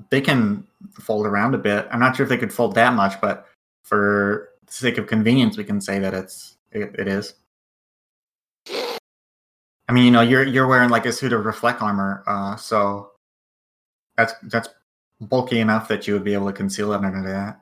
they 0.09 0.21
can 0.21 0.65
fold 0.99 1.25
around 1.25 1.55
a 1.55 1.57
bit. 1.57 1.87
I'm 1.91 1.99
not 1.99 2.15
sure 2.15 2.23
if 2.23 2.29
they 2.29 2.37
could 2.37 2.53
fold 2.53 2.75
that 2.75 2.93
much, 2.93 3.19
but 3.21 3.47
for 3.83 4.49
the 4.65 4.73
sake 4.73 4.97
of 4.97 5.07
convenience, 5.07 5.57
we 5.57 5.63
can 5.63 5.81
say 5.81 5.99
that 5.99 6.13
it's 6.13 6.57
it, 6.71 6.93
it 6.97 7.07
is. 7.07 7.33
I 8.67 9.91
mean, 9.91 10.05
you 10.05 10.11
know, 10.11 10.21
you're 10.21 10.43
you're 10.43 10.67
wearing 10.67 10.89
like 10.89 11.05
a 11.05 11.11
suit 11.11 11.33
of 11.33 11.45
reflect 11.45 11.81
armor, 11.81 12.23
uh, 12.27 12.55
so 12.55 13.12
that's 14.17 14.33
that's 14.43 14.69
bulky 15.21 15.59
enough 15.59 15.87
that 15.87 16.07
you 16.07 16.13
would 16.13 16.23
be 16.23 16.33
able 16.33 16.47
to 16.47 16.53
conceal 16.53 16.93
it 16.93 17.03
under 17.03 17.21
that. 17.29 17.59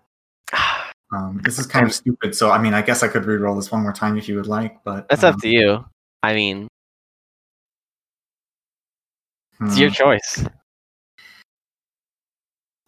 Um, 1.14 1.41
this 1.43 1.60
is 1.60 1.66
kind 1.66 1.86
of 1.86 1.93
stupid, 1.93 2.34
so 2.34 2.52
I 2.52 2.58
mean, 2.58 2.74
I 2.74 2.82
guess 2.82 3.04
I 3.04 3.10
could 3.10 3.26
re-roll 3.26 3.54
this 3.54 3.70
one 3.70 3.84
more 3.84 3.91
time 3.91 4.18
if 4.18 4.30
you 4.30 4.38
would 4.38 4.47
like, 4.47 4.82
but 4.86 5.10
That's 5.10 5.26
um, 5.26 5.34
up 5.34 5.41
to 5.41 5.49
you. 5.49 5.84
I 6.24 6.34
mean, 6.34 6.70
it's 9.60 9.78
your 9.78 9.89
hmm. 9.89 9.95
choice. 9.95 10.45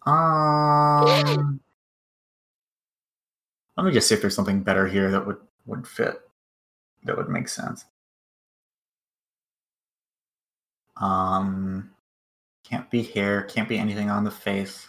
Um, 0.06 1.60
let 3.76 3.86
me 3.86 3.92
just 3.92 4.08
see 4.08 4.14
if 4.14 4.20
there's 4.20 4.34
something 4.34 4.62
better 4.62 4.86
here 4.86 5.10
that 5.10 5.26
would 5.26 5.38
would 5.66 5.86
fit, 5.86 6.20
that 7.04 7.16
would 7.16 7.28
make 7.28 7.48
sense. 7.48 7.84
Um, 10.96 11.93
can't 12.64 12.90
be 12.90 13.02
hair, 13.02 13.42
can't 13.42 13.68
be 13.68 13.78
anything 13.78 14.10
on 14.10 14.24
the 14.24 14.30
face. 14.30 14.88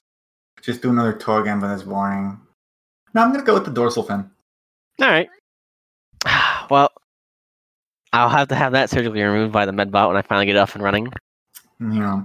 Just 0.61 0.81
do 0.81 0.89
another 0.89 1.13
toe 1.13 1.37
again, 1.41 1.59
but 1.59 1.67
that's 1.67 1.83
boring. 1.83 2.39
No, 3.13 3.21
I'm 3.21 3.31
gonna 3.31 3.43
go 3.43 3.53
with 3.53 3.65
the 3.65 3.71
dorsal 3.71 4.03
fin. 4.03 4.29
All 5.01 5.07
right. 5.09 5.29
Well, 6.67 6.89
I'll 8.11 8.29
have 8.29 8.47
to 8.47 8.55
have 8.55 8.71
that 8.71 8.89
surgically 8.89 9.21
removed 9.21 9.53
by 9.53 9.67
the 9.67 9.71
medbot 9.71 10.07
when 10.07 10.17
I 10.17 10.23
finally 10.23 10.47
get 10.47 10.55
up 10.55 10.73
and 10.73 10.83
running. 10.83 11.11
Yeah. 11.79 12.23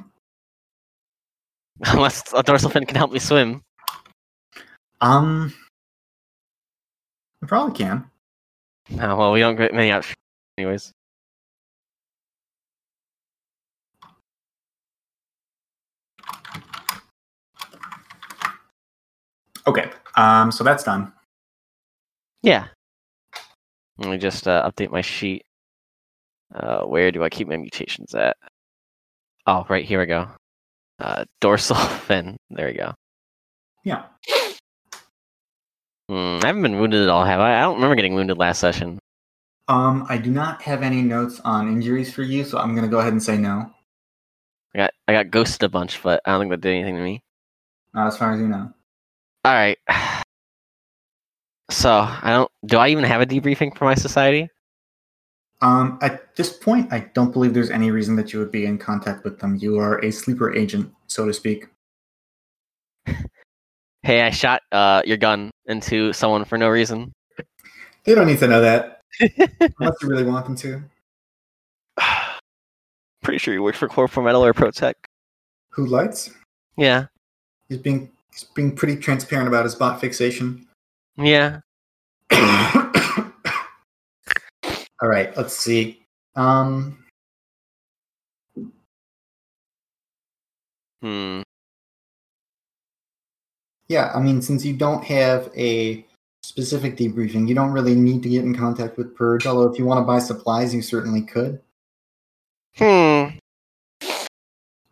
Unless 1.84 2.32
a 2.32 2.42
dorsal 2.42 2.70
fin 2.70 2.86
can 2.86 2.96
help 2.96 3.12
me 3.12 3.18
swim. 3.18 3.60
um, 5.02 5.52
you 7.42 7.48
probably 7.48 7.76
can. 7.76 8.08
Oh, 8.98 9.16
well, 9.16 9.32
we 9.32 9.40
don't 9.40 9.56
get 9.56 9.74
many 9.74 9.92
options, 9.92 10.16
anyways. 10.56 10.92
Okay, 19.70 19.88
um, 20.16 20.50
so 20.50 20.64
that's 20.64 20.82
done. 20.82 21.12
Yeah. 22.42 22.66
Let 23.98 24.10
me 24.10 24.18
just 24.18 24.48
uh, 24.48 24.68
update 24.68 24.90
my 24.90 25.00
sheet. 25.00 25.44
Uh, 26.52 26.80
where 26.80 27.12
do 27.12 27.22
I 27.22 27.28
keep 27.28 27.46
my 27.46 27.56
mutations 27.56 28.12
at? 28.16 28.36
Oh, 29.46 29.64
right 29.68 29.84
here 29.84 30.00
we 30.00 30.06
go. 30.06 30.26
Uh, 30.98 31.24
dorsal 31.40 31.76
fin. 32.06 32.36
There 32.50 32.66
we 32.66 32.72
go. 32.72 32.94
Yeah. 33.84 34.06
Hmm, 36.08 36.40
I 36.42 36.48
haven't 36.48 36.62
been 36.62 36.80
wounded 36.80 37.04
at 37.04 37.08
all, 37.08 37.24
have 37.24 37.38
I? 37.38 37.56
I 37.58 37.60
don't 37.60 37.76
remember 37.76 37.94
getting 37.94 38.14
wounded 38.14 38.38
last 38.38 38.58
session. 38.58 38.98
Um, 39.68 40.04
I 40.08 40.18
do 40.18 40.32
not 40.32 40.60
have 40.62 40.82
any 40.82 41.00
notes 41.00 41.38
on 41.44 41.68
injuries 41.68 42.12
for 42.12 42.24
you, 42.24 42.42
so 42.42 42.58
I'm 42.58 42.74
gonna 42.74 42.88
go 42.88 42.98
ahead 42.98 43.12
and 43.12 43.22
say 43.22 43.38
no. 43.38 43.70
I 44.74 44.78
got 44.78 44.90
I 45.06 45.12
got 45.12 45.30
ghosted 45.30 45.62
a 45.62 45.68
bunch, 45.68 46.02
but 46.02 46.20
I 46.24 46.32
don't 46.32 46.40
think 46.40 46.50
that 46.50 46.60
did 46.60 46.74
anything 46.74 46.96
to 46.96 47.02
me. 47.02 47.22
Not 47.94 48.08
as 48.08 48.18
far 48.18 48.32
as 48.32 48.40
you 48.40 48.48
know. 48.48 48.72
All 49.44 49.52
right. 49.52 49.78
So 51.70 51.90
I 51.90 52.30
don't. 52.30 52.50
Do 52.66 52.78
I 52.78 52.88
even 52.88 53.04
have 53.04 53.20
a 53.20 53.26
debriefing 53.26 53.76
for 53.76 53.84
my 53.84 53.94
society? 53.94 54.48
Um, 55.62 55.98
at 56.02 56.34
this 56.36 56.52
point, 56.52 56.92
I 56.92 57.10
don't 57.14 57.32
believe 57.32 57.54
there's 57.54 57.70
any 57.70 57.90
reason 57.90 58.16
that 58.16 58.32
you 58.32 58.38
would 58.38 58.50
be 58.50 58.64
in 58.66 58.76
contact 58.78 59.24
with 59.24 59.38
them. 59.38 59.56
You 59.56 59.78
are 59.78 59.98
a 60.04 60.10
sleeper 60.10 60.54
agent, 60.54 60.92
so 61.06 61.26
to 61.26 61.32
speak. 61.32 61.66
Hey, 64.02 64.22
I 64.22 64.30
shot 64.30 64.62
uh 64.72 65.02
your 65.04 65.18
gun 65.18 65.50
into 65.66 66.14
someone 66.14 66.46
for 66.46 66.56
no 66.56 66.70
reason. 66.70 67.12
They 68.04 68.14
don't 68.14 68.26
need 68.26 68.38
to 68.38 68.48
know 68.48 68.62
that 68.62 69.02
unless 69.20 69.94
you 70.00 70.08
really 70.08 70.24
want 70.24 70.46
them 70.46 70.56
to. 70.56 70.82
Pretty 73.22 73.36
sure 73.36 73.52
you 73.52 73.62
work 73.62 73.74
for 73.74 73.88
Corpore 73.88 74.24
Metal 74.24 74.42
or 74.42 74.54
ProTech. 74.54 74.94
Who 75.68 75.84
lights? 75.84 76.30
Yeah, 76.78 77.08
He's 77.68 77.76
being 77.76 78.10
he's 78.32 78.44
being 78.44 78.74
pretty 78.74 78.96
transparent 78.96 79.48
about 79.48 79.64
his 79.64 79.74
bot 79.74 80.00
fixation. 80.00 80.66
yeah. 81.16 81.60
All 85.02 85.08
right, 85.08 85.34
let's 85.36 85.56
see. 85.56 86.02
Um, 86.36 86.96
Hmm. 91.02 91.40
yeah, 93.88 94.12
I 94.14 94.20
mean, 94.20 94.42
since 94.42 94.64
you 94.66 94.74
don't 94.74 95.02
have 95.04 95.50
a 95.56 96.04
specific 96.42 96.96
debriefing, 96.96 97.48
you 97.48 97.54
don't 97.54 97.72
really 97.72 97.94
need 97.94 98.22
to 98.22 98.28
get 98.28 98.44
in 98.44 98.54
contact 98.54 98.98
with 98.98 99.16
Purge. 99.16 99.46
Although, 99.46 99.72
if 99.72 99.78
you 99.78 99.86
want 99.86 99.98
to 99.98 100.04
buy 100.04 100.18
supplies, 100.18 100.74
you 100.74 100.82
certainly 100.82 101.22
could. 101.22 101.60
Hmm. 102.76 102.84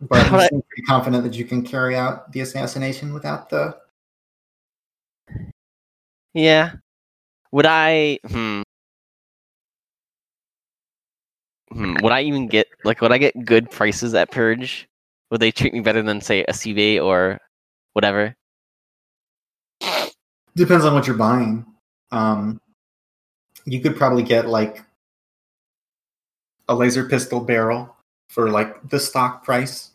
But 0.01 0.25
you 0.25 0.31
But- 0.31 0.51
seem 0.51 0.63
pretty 0.63 0.83
confident 0.83 1.25
that 1.25 1.35
you 1.35 1.45
can 1.45 1.63
carry 1.63 1.97
out 1.97 2.31
the 2.33 2.41
assassination 2.41 3.13
without 3.13 3.51
the. 3.51 3.77
Yeah. 6.35 6.75
Would 7.53 7.67
I? 7.67 8.19
Hmm. 8.27 8.63
Hmm. 11.73 11.97
Would 12.03 12.13
I 12.13 12.23
even 12.23 12.47
get 12.47 12.69
like? 12.85 13.01
Would 13.01 13.13
I 13.13 13.19
get 13.19 13.45
good 13.45 13.71
prices 13.71 14.15
at 14.15 14.31
Purge? 14.31 14.89
Would 15.31 15.41
they 15.41 15.51
treat 15.51 15.73
me 15.75 15.81
better 15.81 16.03
than 16.03 16.21
say 16.21 16.45
a 16.45 16.53
CV 16.53 17.03
or 17.03 17.39
whatever? 17.93 18.35
Depends 20.57 20.85
on 20.85 20.95
what 20.95 21.07
you're 21.07 21.17
buying. 21.17 21.67
Um, 22.11 22.61
you 23.65 23.81
could 23.81 23.97
probably 23.97 24.23
get 24.23 24.49
like 24.49 24.83
a 26.69 26.75
laser 26.75 27.05
pistol 27.05 27.41
barrel 27.41 27.95
for 28.29 28.51
like 28.51 28.89
the 28.89 29.01
stock 29.01 29.45
price. 29.45 29.91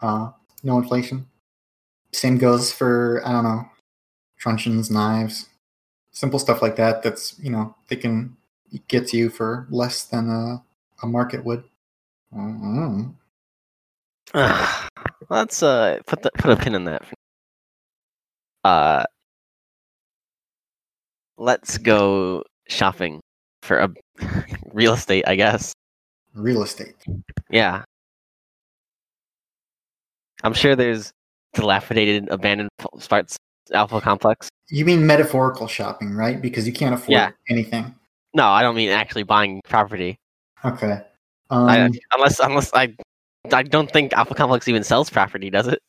Uh, 0.00 0.30
no 0.62 0.78
inflation. 0.78 1.26
Same 2.12 2.38
goes 2.38 2.72
for 2.72 3.22
I 3.24 3.32
don't 3.32 3.44
know, 3.44 3.68
truncheons, 4.38 4.90
knives, 4.90 5.48
simple 6.12 6.38
stuff 6.38 6.62
like 6.62 6.76
that. 6.76 7.02
That's 7.02 7.38
you 7.38 7.50
know 7.50 7.74
they 7.88 7.96
can 7.96 8.36
get 8.88 9.08
to 9.08 9.16
you 9.16 9.30
for 9.30 9.66
less 9.70 10.04
than 10.04 10.28
a, 10.30 10.62
a 11.02 11.06
market 11.06 11.44
would. 11.44 11.64
Mm. 12.34 13.14
Let's 15.30 15.62
uh 15.62 16.00
put 16.06 16.22
the, 16.22 16.30
put 16.38 16.50
a 16.50 16.56
pin 16.56 16.74
in 16.74 16.84
that. 16.84 17.04
Uh, 18.64 19.04
let's 21.36 21.76
go 21.78 22.42
shopping 22.68 23.20
for 23.62 23.78
a 23.78 23.90
real 24.72 24.94
estate, 24.94 25.24
I 25.26 25.36
guess. 25.36 25.74
Real 26.34 26.62
estate. 26.62 26.94
Yeah. 27.50 27.84
I'm 30.42 30.52
sure 30.52 30.76
there's 30.76 31.10
dilapidated, 31.54 32.28
abandoned 32.30 32.70
parts 33.08 33.36
Alpha 33.72 34.00
Complex. 34.00 34.48
You 34.68 34.84
mean 34.84 35.06
metaphorical 35.06 35.66
shopping, 35.66 36.12
right? 36.14 36.40
Because 36.40 36.66
you 36.66 36.72
can't 36.72 36.94
afford 36.94 37.12
Yeah. 37.12 37.30
anything. 37.48 37.94
No, 38.34 38.46
I 38.46 38.62
don't 38.62 38.74
mean 38.74 38.90
actually 38.90 39.22
buying 39.22 39.60
property. 39.68 40.16
Okay. 40.64 41.00
Um, 41.50 41.68
I, 41.68 41.90
unless 42.12 42.40
unless 42.40 42.72
I 42.74 42.94
I 43.52 43.62
don't 43.62 43.90
think 43.90 44.12
Alpha 44.12 44.34
Complex 44.34 44.66
even 44.68 44.82
sells 44.82 45.10
property, 45.10 45.50
does 45.50 45.68
it? 45.68 45.80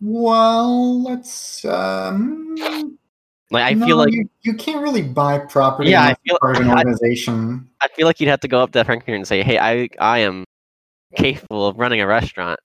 Well, 0.00 1.02
let's. 1.02 1.64
Um, 1.64 2.97
Like 3.50 3.64
I 3.64 3.72
no, 3.72 3.86
feel 3.86 3.96
like 3.96 4.12
you, 4.12 4.28
you 4.42 4.54
can't 4.54 4.82
really 4.82 5.02
buy 5.02 5.38
property 5.38 5.90
Yeah, 5.90 6.02
I 6.04 6.14
feel- 6.26 6.38
part 6.40 6.56
of 6.56 6.62
an 6.62 6.70
organization. 6.70 7.68
I 7.80 7.88
feel 7.88 8.06
like 8.06 8.20
you'd 8.20 8.28
have 8.28 8.40
to 8.40 8.48
go 8.48 8.62
up 8.62 8.72
to 8.72 8.84
Frank 8.84 9.06
Mir 9.06 9.16
and 9.16 9.26
say, 9.26 9.42
"Hey, 9.42 9.58
I 9.58 9.88
I 9.98 10.18
am 10.18 10.44
capable 11.16 11.66
of 11.66 11.78
running 11.78 12.00
a 12.00 12.06
restaurant." 12.06 12.60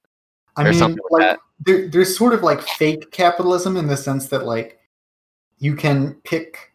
I 0.58 0.64
or 0.64 0.70
mean, 0.72 0.74
something 0.80 1.04
like 1.10 1.22
like 1.24 1.40
there, 1.66 1.88
there's 1.88 2.18
sort 2.18 2.34
of 2.34 2.44
like 2.44 2.62
fake 2.62 3.12
capitalism 3.12 3.78
in 3.78 3.88
the 3.88 3.96
sense 3.96 4.28
that 4.28 4.46
like 4.46 4.80
you 5.60 5.76
can 5.76 6.16
pick, 6.26 6.74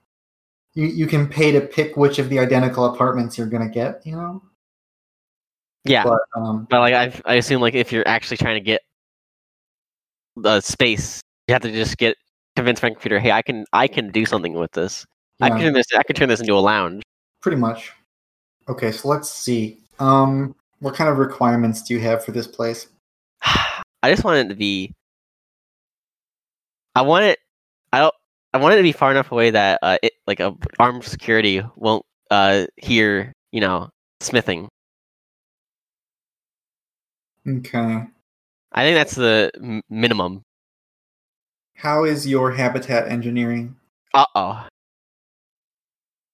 you 0.72 0.86
you 0.86 1.06
can 1.06 1.28
pay 1.28 1.52
to 1.52 1.60
pick 1.60 1.96
which 1.96 2.18
of 2.18 2.30
the 2.30 2.38
identical 2.38 2.86
apartments 2.86 3.36
you're 3.36 3.46
gonna 3.48 3.68
get. 3.68 4.00
You 4.06 4.12
know, 4.16 4.42
Yeah, 5.84 6.04
but, 6.04 6.18
but 6.34 6.40
um, 6.40 6.66
like 6.70 6.94
I 6.94 7.12
I 7.26 7.34
assume 7.34 7.60
like 7.60 7.74
if 7.74 7.92
you're 7.92 8.08
actually 8.08 8.38
trying 8.38 8.54
to 8.56 8.64
get 8.64 8.80
the 10.36 10.60
space, 10.62 11.20
you 11.46 11.52
have 11.52 11.62
to 11.62 11.70
just 11.72 11.98
get 11.98 12.16
convince 12.58 12.82
my 12.82 12.90
computer, 12.90 13.20
hey, 13.20 13.30
I 13.30 13.40
can 13.40 13.64
I 13.72 13.86
can 13.86 14.10
do 14.10 14.26
something 14.26 14.54
with 14.54 14.72
this. 14.72 15.06
I 15.40 15.48
can 15.48 15.60
turn 15.60 15.72
this 15.74 15.86
I 15.96 16.02
can 16.02 16.16
turn 16.16 16.28
this 16.28 16.40
into 16.40 16.54
a 16.54 16.58
lounge. 16.58 17.02
pretty 17.40 17.56
much. 17.56 17.92
Okay, 18.68 18.90
so 18.90 19.06
let's 19.08 19.30
see. 19.30 19.78
Um, 20.00 20.54
what 20.80 20.94
kind 20.94 21.08
of 21.08 21.18
requirements 21.18 21.82
do 21.82 21.94
you 21.94 22.00
have 22.00 22.24
for 22.24 22.32
this 22.32 22.48
place? 22.48 22.88
I 23.42 24.10
just 24.10 24.24
want 24.24 24.38
it 24.38 24.48
to 24.48 24.56
be. 24.56 24.92
I 26.96 27.02
want 27.02 27.24
it. 27.26 27.38
I 27.92 28.00
don't. 28.00 28.14
I 28.52 28.58
want 28.58 28.74
it 28.74 28.78
to 28.78 28.82
be 28.82 28.92
far 28.92 29.12
enough 29.12 29.30
away 29.30 29.50
that 29.50 29.78
uh, 29.82 29.98
it 30.02 30.14
like 30.26 30.40
a 30.40 30.54
armed 30.80 31.04
security 31.04 31.62
won't 31.76 32.04
uh 32.30 32.66
hear 32.76 33.32
you 33.52 33.60
know 33.60 33.88
smithing. 34.20 34.68
Okay. 37.46 38.04
I 38.72 38.82
think 38.82 38.96
that's 38.96 39.14
the 39.14 39.50
m- 39.56 39.82
minimum. 39.88 40.42
How 41.78 42.02
is 42.02 42.26
your 42.26 42.50
habitat 42.50 43.06
engineering? 43.06 43.76
Uh 44.12 44.24
oh. 44.34 44.66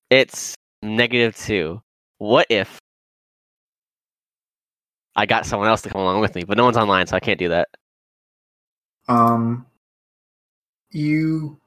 It's 0.09 0.55
negative 0.83 1.37
two. 1.37 1.83
What 2.17 2.47
if 2.49 2.79
I 5.15 5.27
got 5.27 5.45
someone 5.45 5.69
else 5.69 5.83
to 5.83 5.91
come 5.91 6.01
along 6.01 6.23
with 6.23 6.35
me, 6.35 6.45
but 6.45 6.57
no 6.57 6.65
one's 6.65 6.79
online, 6.79 7.07
so 7.07 7.17
I 7.17 7.21
can't 7.21 7.39
do 7.39 7.51
that. 7.51 7.69
Um, 9.07 9.67
you 10.91 11.61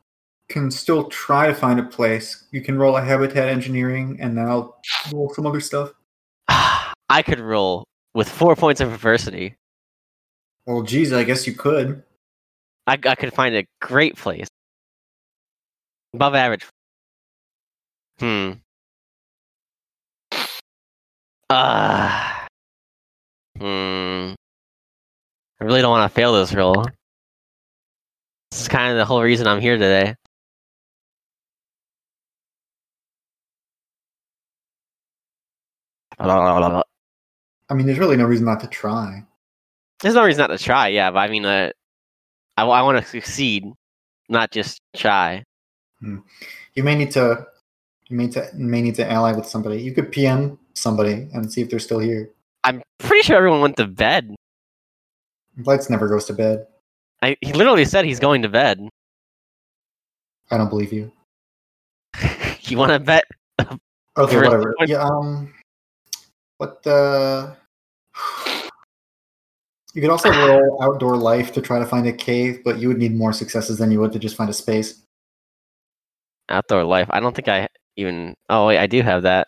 can 0.49 0.71
still 0.71 1.03
try 1.09 1.45
to 1.45 1.53
find 1.53 1.79
a 1.79 1.83
place. 1.83 2.47
You 2.49 2.61
can 2.63 2.79
roll 2.79 2.97
a 2.97 3.03
habitat 3.03 3.47
engineering, 3.47 4.17
and 4.19 4.35
then 4.35 4.47
I'll 4.47 4.81
roll 5.13 5.31
some 5.35 5.45
other 5.45 5.61
stuff. 5.61 5.93
I 6.47 7.21
could 7.23 7.39
roll 7.39 7.83
with 8.15 8.27
four 8.27 8.55
points 8.55 8.81
of 8.81 8.89
perversity. 8.89 9.55
Well, 10.65 10.81
geez, 10.81 11.13
I 11.13 11.23
guess 11.23 11.45
you 11.45 11.53
could. 11.53 12.01
I, 12.87 12.97
I 13.05 13.15
could 13.15 13.33
find 13.33 13.53
a 13.55 13.65
great 13.81 14.15
place. 14.15 14.47
Above 16.13 16.35
average. 16.35 16.65
Hmm. 18.19 18.53
Ah. 21.49 22.47
hmm. 23.57 24.33
I 25.59 25.63
really 25.63 25.81
don't 25.81 25.91
want 25.91 26.09
to 26.09 26.15
fail 26.15 26.33
this 26.33 26.53
roll. 26.53 26.85
This 28.51 28.61
is 28.61 28.67
kind 28.67 28.91
of 28.91 28.97
the 28.97 29.05
whole 29.05 29.21
reason 29.21 29.47
I'm 29.47 29.59
here 29.59 29.77
today. 29.77 30.15
I 37.69 37.73
mean, 37.73 37.85
there's 37.85 37.99
really 37.99 38.17
no 38.17 38.25
reason 38.25 38.45
not 38.45 38.61
to 38.61 38.67
try. 38.67 39.23
There's 39.99 40.15
no 40.15 40.23
reason 40.23 40.41
not 40.41 40.57
to 40.57 40.63
try, 40.63 40.87
yeah, 40.87 41.11
but 41.11 41.19
I 41.19 41.27
mean, 41.27 41.45
uh, 41.45 41.71
I, 42.57 42.65
I 42.65 42.81
want 42.81 42.97
to 42.97 43.07
succeed, 43.07 43.71
not 44.29 44.51
just 44.51 44.81
try. 44.95 45.43
You 46.01 46.83
may 46.83 46.95
need 46.95 47.11
to. 47.11 47.45
You 48.09 48.17
may 48.17 48.27
to 48.29 48.49
may 48.53 48.81
need 48.81 48.95
to 48.95 49.09
ally 49.09 49.31
with 49.33 49.47
somebody. 49.47 49.81
You 49.81 49.93
could 49.93 50.11
PM 50.11 50.57
somebody 50.73 51.27
and 51.33 51.51
see 51.51 51.61
if 51.61 51.69
they're 51.69 51.79
still 51.79 51.99
here. 51.99 52.29
I'm 52.63 52.81
pretty 52.99 53.23
sure 53.23 53.35
everyone 53.35 53.61
went 53.61 53.77
to 53.77 53.87
bed. 53.87 54.35
Lights 55.65 55.89
never 55.89 56.07
goes 56.07 56.25
to 56.25 56.33
bed. 56.33 56.67
I, 57.21 57.35
he 57.41 57.53
literally 57.53 57.85
said 57.85 58.05
he's 58.05 58.19
going 58.19 58.41
to 58.43 58.49
bed. 58.49 58.87
I 60.51 60.57
don't 60.57 60.69
believe 60.69 60.93
you. 60.93 61.11
you 62.61 62.77
want 62.77 62.91
to 62.91 62.99
bet? 62.99 63.25
Okay, 63.59 63.77
whatever. 64.37 64.75
Yeah. 64.85 65.03
Um. 65.03 65.53
What 66.57 66.81
the? 66.83 67.55
You 69.97 70.01
could 70.01 70.11
also 70.11 70.29
roll 70.29 70.77
outdoor 70.83 71.17
life 71.17 71.51
to 71.53 71.59
try 71.59 71.79
to 71.79 71.85
find 71.87 72.05
a 72.05 72.13
cave, 72.13 72.61
but 72.63 72.77
you 72.77 72.87
would 72.87 72.99
need 72.99 73.15
more 73.15 73.33
successes 73.33 73.79
than 73.79 73.89
you 73.89 73.99
would 73.99 74.13
to 74.13 74.19
just 74.19 74.35
find 74.35 74.47
a 74.47 74.53
space. 74.53 75.01
Outdoor 76.49 76.83
life. 76.83 77.07
I 77.09 77.19
don't 77.19 77.35
think 77.35 77.47
I 77.47 77.67
even. 77.95 78.35
Oh 78.47 78.67
wait, 78.67 78.77
I 78.77 78.85
do 78.85 79.01
have 79.01 79.23
that. 79.23 79.47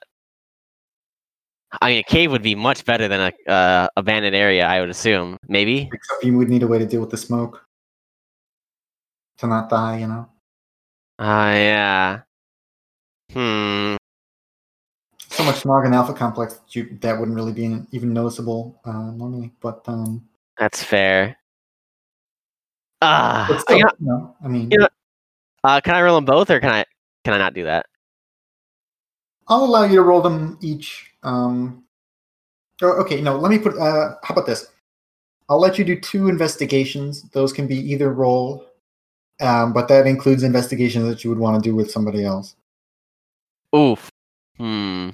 I 1.79 1.89
mean, 1.89 1.99
a 1.99 2.03
cave 2.03 2.31
would 2.31 2.41
be 2.41 2.55
much 2.55 2.83
better 2.83 3.07
than 3.07 3.31
a 3.31 3.51
uh, 3.51 3.87
abandoned 3.95 4.35
area. 4.35 4.65
I 4.65 4.79
would 4.79 4.89
assume. 4.89 5.37
Maybe. 5.47 5.87
Except 5.93 6.23
you 6.23 6.35
would 6.39 6.49
need 6.49 6.63
a 6.63 6.67
way 6.67 6.79
to 6.79 6.85
deal 6.87 7.01
with 7.01 7.11
the 7.11 7.17
smoke 7.17 7.63
to 9.37 9.45
not 9.45 9.69
die. 9.69 9.99
You 9.99 10.07
know. 10.07 10.29
Ah, 11.19 11.51
yeah. 11.51 12.21
Hmm. 13.33 13.97
So 15.29 15.43
much 15.43 15.57
smog 15.57 15.85
in 15.85 15.93
Alpha 15.93 16.15
Complex 16.15 16.55
that, 16.55 16.75
you, 16.75 16.97
that 17.01 17.19
wouldn't 17.19 17.37
really 17.37 17.53
be 17.53 17.85
even 17.91 18.13
noticeable 18.13 18.81
uh, 18.83 19.11
normally, 19.11 19.53
but 19.61 19.83
um. 19.85 20.25
That's 20.59 20.83
fair. 20.83 21.37
Ah. 23.01 23.47
I 23.51 23.57
still, 23.59 23.79
got- 23.81 23.95
you 23.99 24.07
know, 24.07 24.35
I 24.43 24.47
mean, 24.49 24.69
you 24.69 24.77
know- 24.77 24.89
uh, 25.63 25.81
can 25.81 25.95
I 25.95 26.01
roll 26.01 26.15
them 26.15 26.25
both, 26.25 26.49
or 26.49 26.59
can 26.59 26.69
I? 26.69 26.85
Can 27.23 27.33
I 27.33 27.37
not 27.37 27.53
do 27.53 27.63
that? 27.63 27.85
I'll 29.47 29.63
allow 29.63 29.83
you 29.83 29.95
to 29.95 30.03
roll 30.03 30.21
them 30.21 30.57
each. 30.61 31.11
Um, 31.23 31.83
or, 32.81 32.99
okay, 33.01 33.19
no, 33.21 33.37
let 33.37 33.49
me 33.49 33.57
put. 33.57 33.77
Uh, 33.77 34.15
how 34.23 34.33
about 34.33 34.45
this? 34.45 34.67
I'll 35.49 35.59
let 35.59 35.79
you 35.79 35.83
do 35.85 35.99
two 35.99 36.29
investigations. 36.29 37.23
Those 37.31 37.51
can 37.51 37.67
be 37.67 37.77
either 37.77 38.13
roll, 38.13 38.65
um, 39.41 39.73
but 39.73 39.87
that 39.87 40.05
includes 40.05 40.43
investigations 40.43 41.05
that 41.07 41.23
you 41.23 41.29
would 41.29 41.39
want 41.39 41.61
to 41.61 41.69
do 41.69 41.75
with 41.75 41.89
somebody 41.89 42.23
else. 42.23 42.55
Oof. 43.75 44.09
Hmm. 44.57 45.09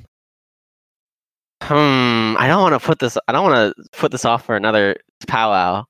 Hmm. 1.68 2.36
I 2.38 2.46
don't 2.46 2.62
want 2.62 2.80
to 2.80 2.86
put 2.86 3.00
this. 3.00 3.18
I 3.28 3.32
don't 3.32 3.50
want 3.50 3.76
to 3.76 3.84
put 3.98 4.12
this 4.12 4.24
off 4.24 4.46
for 4.46 4.56
another 4.56 4.98
powwow. 5.26 5.86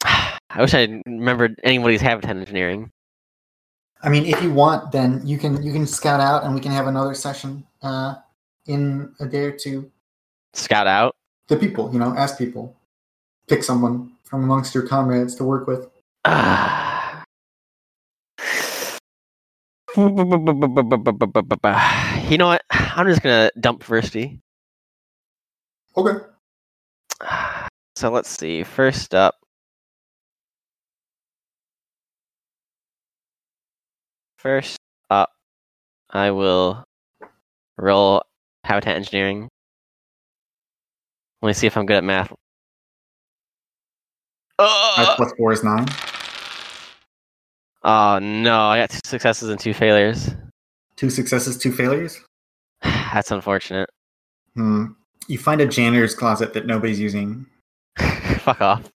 I 0.04 0.60
wish 0.60 0.74
I 0.74 1.02
remembered 1.04 1.60
anybody's 1.64 2.00
habitat 2.00 2.36
engineering. 2.36 2.92
I 4.04 4.10
mean, 4.10 4.26
if 4.26 4.40
you 4.44 4.52
want, 4.52 4.92
then 4.92 5.26
you 5.26 5.38
can 5.38 5.60
you 5.60 5.72
can 5.72 5.88
scout 5.88 6.20
out, 6.20 6.44
and 6.44 6.54
we 6.54 6.60
can 6.60 6.70
have 6.70 6.86
another 6.86 7.14
session 7.14 7.66
uh, 7.82 8.14
in 8.66 9.12
a 9.18 9.26
day 9.26 9.42
or 9.46 9.50
two. 9.50 9.90
Scout 10.52 10.86
out. 10.86 11.16
The 11.48 11.56
people, 11.56 11.92
you 11.92 11.98
know, 11.98 12.14
ask 12.16 12.38
people, 12.38 12.76
pick 13.48 13.64
someone 13.64 14.12
from 14.22 14.44
amongst 14.44 14.72
your 14.72 14.86
comrades 14.86 15.34
to 15.34 15.42
work 15.44 15.66
with. 15.66 15.88
You 22.28 22.38
know 22.38 22.48
what? 22.48 22.62
I'm 22.96 23.06
just 23.06 23.22
gonna 23.22 23.50
dump 23.58 23.82
Versty. 23.82 24.40
Okay. 25.96 26.18
So 27.96 28.10
let's 28.10 28.28
see. 28.28 28.64
First 28.64 29.14
up. 29.14 29.36
First 34.36 34.78
up, 35.10 35.30
I 36.10 36.32
will 36.32 36.82
roll 37.78 38.22
habitat 38.64 38.96
engineering. 38.96 39.48
Let 41.40 41.46
me 41.46 41.52
see 41.52 41.68
if 41.68 41.76
I'm 41.76 41.86
good 41.86 41.98
at 41.98 42.04
math. 42.04 42.32
Oh, 44.58 45.14
plus 45.16 45.32
four 45.38 45.52
is 45.52 45.62
nine. 45.62 45.86
oh 47.84 48.18
no, 48.18 48.60
I 48.60 48.80
got 48.80 48.90
two 48.90 49.00
successes 49.04 49.50
and 49.50 49.60
two 49.60 49.72
failures. 49.72 50.34
Two 50.96 51.10
successes, 51.10 51.56
two 51.56 51.70
failures. 51.70 52.20
That's 53.14 53.30
unfortunate. 53.30 53.88
Hmm. 54.56 54.86
You 55.28 55.38
find 55.38 55.60
a 55.60 55.66
janitor's 55.66 56.16
closet 56.16 56.52
that 56.54 56.66
nobody's 56.66 56.98
using. 56.98 57.46
Fuck 58.40 58.60
off. 58.60 58.90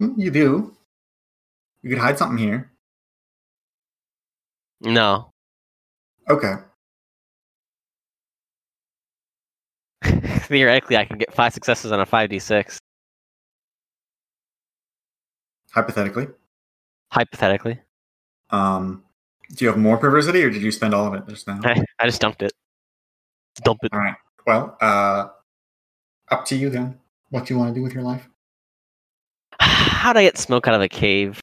Hmm, 0.00 0.18
You 0.18 0.30
do. 0.30 0.74
You 1.82 1.90
could 1.90 1.98
hide 1.98 2.16
something 2.16 2.38
here. 2.38 2.72
No. 4.80 5.30
Okay. 6.30 6.54
Theoretically, 10.04 10.96
I 10.96 11.04
can 11.04 11.18
get 11.18 11.34
five 11.34 11.52
successes 11.52 11.92
on 11.92 12.00
a 12.00 12.06
5d6. 12.06 12.78
Hypothetically. 15.72 16.28
Hypothetically. 17.12 17.80
Um, 18.48 19.02
do 19.54 19.66
you 19.66 19.70
have 19.70 19.78
more 19.78 19.98
perversity, 19.98 20.42
or 20.42 20.48
did 20.48 20.62
you 20.62 20.72
spend 20.72 20.94
all 20.94 21.06
of 21.06 21.12
it 21.12 21.28
just 21.28 21.46
now? 21.46 21.60
I, 21.64 21.82
I 22.00 22.06
just 22.06 22.22
dumped 22.22 22.42
it. 22.42 22.52
Dump 23.64 23.80
it. 23.82 23.92
All 23.92 23.98
right. 24.00 24.16
Well, 24.46 24.76
uh, 24.80 25.28
up 26.30 26.44
to 26.46 26.56
you 26.56 26.70
then. 26.70 26.98
What 27.30 27.46
do 27.46 27.54
you 27.54 27.58
want 27.58 27.74
to 27.74 27.78
do 27.78 27.82
with 27.82 27.92
your 27.92 28.02
life? 28.02 28.28
How'd 29.60 30.16
I 30.16 30.22
get 30.22 30.38
smoke 30.38 30.68
out 30.68 30.74
of 30.74 30.80
a 30.80 30.88
cave? 30.88 31.40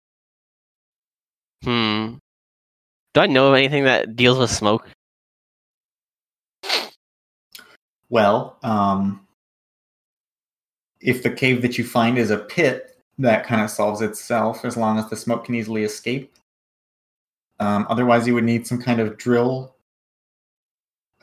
Hmm. 1.63 2.15
Do 3.13 3.21
I 3.21 3.27
know 3.27 3.49
of 3.49 3.55
anything 3.55 3.83
that 3.85 4.15
deals 4.15 4.37
with 4.37 4.49
smoke? 4.49 4.89
Well, 8.09 8.57
um, 8.63 9.25
if 11.01 11.23
the 11.23 11.31
cave 11.31 11.61
that 11.61 11.77
you 11.77 11.83
find 11.83 12.17
is 12.17 12.31
a 12.31 12.37
pit, 12.37 12.97
that 13.17 13.45
kind 13.45 13.61
of 13.61 13.69
solves 13.69 14.01
itself 14.01 14.65
as 14.65 14.75
long 14.75 14.99
as 14.99 15.09
the 15.09 15.15
smoke 15.15 15.45
can 15.45 15.55
easily 15.55 15.83
escape. 15.83 16.33
Um, 17.59 17.85
otherwise, 17.89 18.27
you 18.27 18.33
would 18.33 18.43
need 18.43 18.67
some 18.67 18.81
kind 18.81 18.99
of 18.99 19.17
drill, 19.17 19.74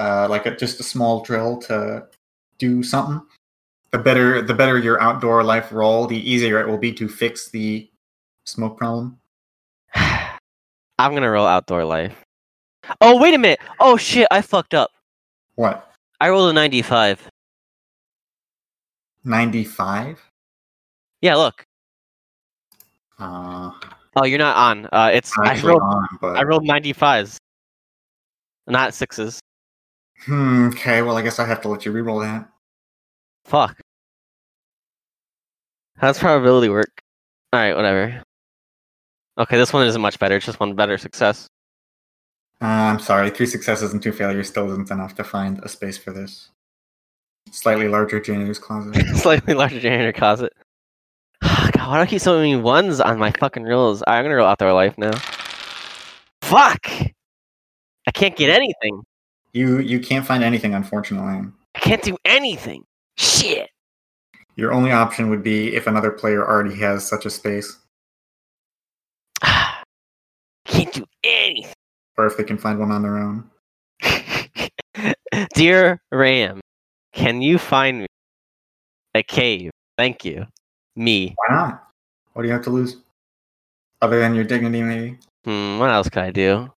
uh, 0.02 0.26
like 0.28 0.46
a, 0.46 0.56
just 0.56 0.80
a 0.80 0.82
small 0.82 1.22
drill 1.22 1.58
to 1.58 2.06
do 2.58 2.82
something. 2.82 3.20
The 3.92 3.98
better, 3.98 4.42
the 4.42 4.54
better 4.54 4.78
your 4.78 5.00
outdoor 5.00 5.44
life 5.44 5.70
roll, 5.72 6.06
the 6.06 6.16
easier 6.30 6.60
it 6.60 6.66
will 6.68 6.78
be 6.78 6.92
to 6.94 7.08
fix 7.08 7.50
the 7.50 7.88
smoke 8.46 8.76
problem? 8.78 9.18
I'm 9.94 11.14
gonna 11.14 11.30
roll 11.30 11.46
outdoor 11.46 11.84
life. 11.84 12.16
Oh 13.00 13.20
wait 13.20 13.34
a 13.34 13.38
minute! 13.38 13.60
Oh 13.78 13.96
shit! 13.96 14.26
I 14.30 14.40
fucked 14.42 14.74
up. 14.74 14.90
What? 15.54 15.92
I 16.20 16.28
rolled 16.30 16.50
a 16.50 16.52
95. 16.52 17.28
95? 19.24 20.20
Yeah, 21.20 21.36
look. 21.36 21.62
Uh, 23.18 23.70
Oh, 24.14 24.24
you're 24.24 24.38
not 24.38 24.56
on. 24.56 24.88
Uh, 24.92 25.10
it's 25.12 25.32
I 25.38 25.58
rolled. 25.62 25.80
on, 25.80 26.06
but 26.20 26.36
I 26.36 26.42
rolled 26.42 26.64
95s, 26.64 27.36
not 28.66 28.92
sixes. 28.92 29.40
Hmm, 30.24 30.68
okay, 30.68 31.02
well, 31.02 31.16
I 31.16 31.22
guess 31.22 31.38
I 31.38 31.46
have 31.46 31.60
to 31.62 31.68
let 31.68 31.84
you 31.84 31.92
reroll 31.92 32.22
that. 32.22 32.48
Fuck. 33.44 33.80
How's 35.96 36.18
probability 36.18 36.68
work? 36.68 37.00
All 37.52 37.60
right, 37.60 37.74
whatever. 37.74 38.22
Okay, 39.38 39.56
this 39.56 39.72
one 39.72 39.86
isn't 39.86 40.00
much 40.00 40.18
better. 40.18 40.36
It's 40.36 40.46
just 40.46 40.60
one 40.60 40.74
better 40.74 40.98
success. 40.98 41.46
Uh, 42.60 42.66
I'm 42.66 43.00
sorry, 43.00 43.30
three 43.30 43.46
successes 43.46 43.92
and 43.92 44.02
two 44.02 44.12
failures 44.12 44.48
still 44.48 44.70
isn't 44.70 44.90
enough 44.90 45.14
to 45.16 45.24
find 45.24 45.58
a 45.64 45.68
space 45.68 45.98
for 45.98 46.12
this. 46.12 46.50
Slightly 47.50 47.88
larger 47.88 48.20
janitor's 48.20 48.58
closet. 48.58 48.94
Slightly 49.16 49.54
larger 49.54 49.80
janitor 49.80 50.12
closet. 50.12 50.52
God, 51.42 51.76
why 51.76 51.96
do 51.96 52.02
I 52.02 52.06
keep 52.06 52.20
so 52.20 52.36
many 52.36 52.54
ones 52.54 53.00
on 53.00 53.18
my 53.18 53.32
fucking 53.32 53.64
rolls? 53.64 54.02
Alright, 54.02 54.18
I'm 54.18 54.24
gonna 54.24 54.36
roll 54.36 54.46
outdoor 54.46 54.72
life 54.72 54.96
now. 54.96 55.12
Fuck! 56.42 56.86
I 58.06 58.10
can't 58.12 58.36
get 58.36 58.50
anything. 58.50 59.02
You 59.52 59.78
you 59.78 60.00
can't 60.00 60.26
find 60.26 60.42
anything, 60.42 60.74
unfortunately. 60.74 61.50
I 61.74 61.78
can't 61.78 62.02
do 62.02 62.16
anything. 62.24 62.84
Shit. 63.16 63.70
Your 64.56 64.72
only 64.72 64.92
option 64.92 65.30
would 65.30 65.42
be 65.42 65.74
if 65.74 65.86
another 65.86 66.10
player 66.10 66.46
already 66.46 66.74
has 66.80 67.06
such 67.06 67.24
a 67.26 67.30
space, 67.30 67.78
can't 69.42 70.92
do 70.92 71.04
anything. 71.24 71.72
or 72.18 72.26
if 72.26 72.36
they 72.36 72.44
can 72.44 72.58
find 72.58 72.78
one 72.78 72.90
on 72.90 73.02
their 73.02 73.18
own. 73.18 73.48
Dear 75.54 76.00
Ram, 76.10 76.60
can 77.14 77.40
you 77.42 77.58
find 77.58 78.00
me 78.00 78.06
a 79.14 79.22
cave? 79.22 79.70
Thank 79.96 80.24
you. 80.24 80.46
Me. 80.96 81.34
Why 81.36 81.54
not? 81.54 81.84
What 82.34 82.42
do 82.42 82.48
you 82.48 82.54
have 82.54 82.64
to 82.64 82.70
lose? 82.70 82.96
Other 84.02 84.18
than 84.20 84.34
your 84.34 84.44
dignity, 84.44 84.82
maybe? 84.82 85.18
Hmm, 85.44 85.78
what 85.78 85.90
else 85.90 86.08
could 86.10 86.22
I 86.22 86.30
do? 86.30 86.70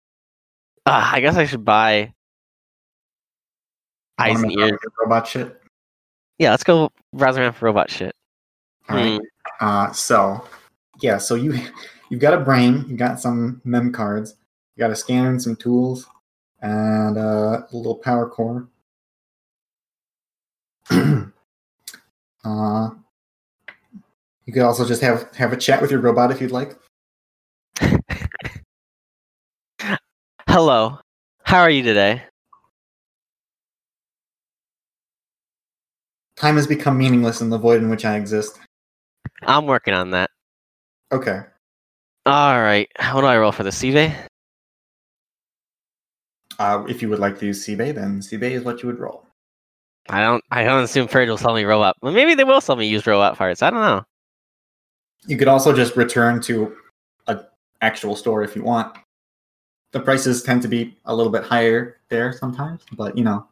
Ah, 0.86 1.11
I 1.13 1.19
guess 1.19 1.36
I 1.36 1.45
should 1.45 1.65
buy 1.65 2.13
eyes 4.18 4.41
and 4.41 4.51
ears. 4.51 4.80
Robot 4.99 5.28
shit. 5.28 5.61
Yeah, 6.38 6.51
let's 6.51 6.63
go 6.63 6.91
browse 7.13 7.38
around 7.38 7.53
for 7.53 7.66
robot 7.66 7.89
shit. 7.89 8.13
All 8.89 8.95
right. 8.95 9.20
Hmm. 9.20 9.66
Uh, 9.66 9.91
so, 9.93 10.45
yeah, 11.01 11.18
so 11.18 11.36
you 11.36 11.57
you've 12.09 12.22
got 12.22 12.34
a 12.34 12.39
brain, 12.39 12.86
you 12.88 12.97
got 12.97 13.20
some 13.20 13.61
mem 13.63 13.91
cards, 13.91 14.36
you 14.76 14.82
got 14.82 14.91
a 14.91 14.95
scanner 14.95 15.30
and 15.30 15.41
some 15.41 15.55
tools, 15.55 16.07
and 16.61 17.18
uh, 17.18 17.61
a 17.72 17.76
little 17.76 17.95
power 17.95 18.30
core. 18.30 18.68
uh, 20.89 21.30
you 24.45 24.53
could 24.53 24.61
also 24.61 24.86
just 24.86 25.01
have 25.01 25.34
have 25.36 25.53
a 25.53 25.57
chat 25.57 25.82
with 25.82 25.91
your 25.91 26.01
robot 26.01 26.32
if 26.32 26.41
you'd 26.41 26.51
like. 26.51 26.78
Hello. 30.47 30.99
How 31.43 31.59
are 31.59 31.70
you 31.70 31.84
today? 31.84 32.24
Time 36.45 36.57
has 36.57 36.67
become 36.67 36.95
meaningless 36.95 37.41
in 37.41 37.49
the 37.49 37.57
void 37.57 37.81
in 37.81 37.89
which 37.89 38.05
I 38.05 38.17
exist. 38.17 38.59
I'm 39.41 39.65
working 39.65 39.95
on 39.95 40.11
that. 40.11 40.29
Okay. 41.11 41.41
All 42.27 42.61
right. 42.61 42.87
What 43.13 43.21
do 43.21 43.25
I 43.25 43.35
roll 43.39 43.51
for 43.51 43.63
the 43.63 43.71
CV? 43.71 44.15
Uh, 46.59 46.83
if 46.87 47.01
you 47.01 47.09
would 47.09 47.17
like 47.17 47.39
to 47.39 47.47
use 47.47 47.65
C-Bay, 47.65 47.93
then 47.93 48.21
C-Bay 48.21 48.53
is 48.53 48.63
what 48.63 48.83
you 48.83 48.87
would 48.89 48.99
roll. 48.99 49.25
I 50.07 50.21
don't. 50.21 50.43
I 50.51 50.63
don't 50.63 50.83
assume 50.83 51.07
Purge 51.07 51.29
will 51.29 51.39
sell 51.39 51.55
me 51.55 51.63
robot. 51.63 51.95
Well, 52.03 52.13
maybe 52.13 52.35
they 52.35 52.43
will 52.43 52.61
sell 52.61 52.75
me 52.75 52.87
used 52.87 53.07
robot 53.07 53.39
parts. 53.39 53.63
I 53.63 53.71
don't 53.71 53.81
know. 53.81 54.03
You 55.25 55.37
could 55.37 55.47
also 55.47 55.75
just 55.75 55.95
return 55.95 56.41
to 56.41 56.75
a 57.25 57.39
actual 57.81 58.15
store 58.15 58.43
if 58.43 58.55
you 58.55 58.61
want. 58.61 58.95
The 59.93 59.99
prices 59.99 60.43
tend 60.43 60.61
to 60.61 60.67
be 60.67 60.95
a 61.05 61.15
little 61.15 61.31
bit 61.31 61.43
higher 61.43 62.01
there 62.09 62.33
sometimes, 62.33 62.83
but 62.91 63.17
you 63.17 63.23
know. 63.23 63.47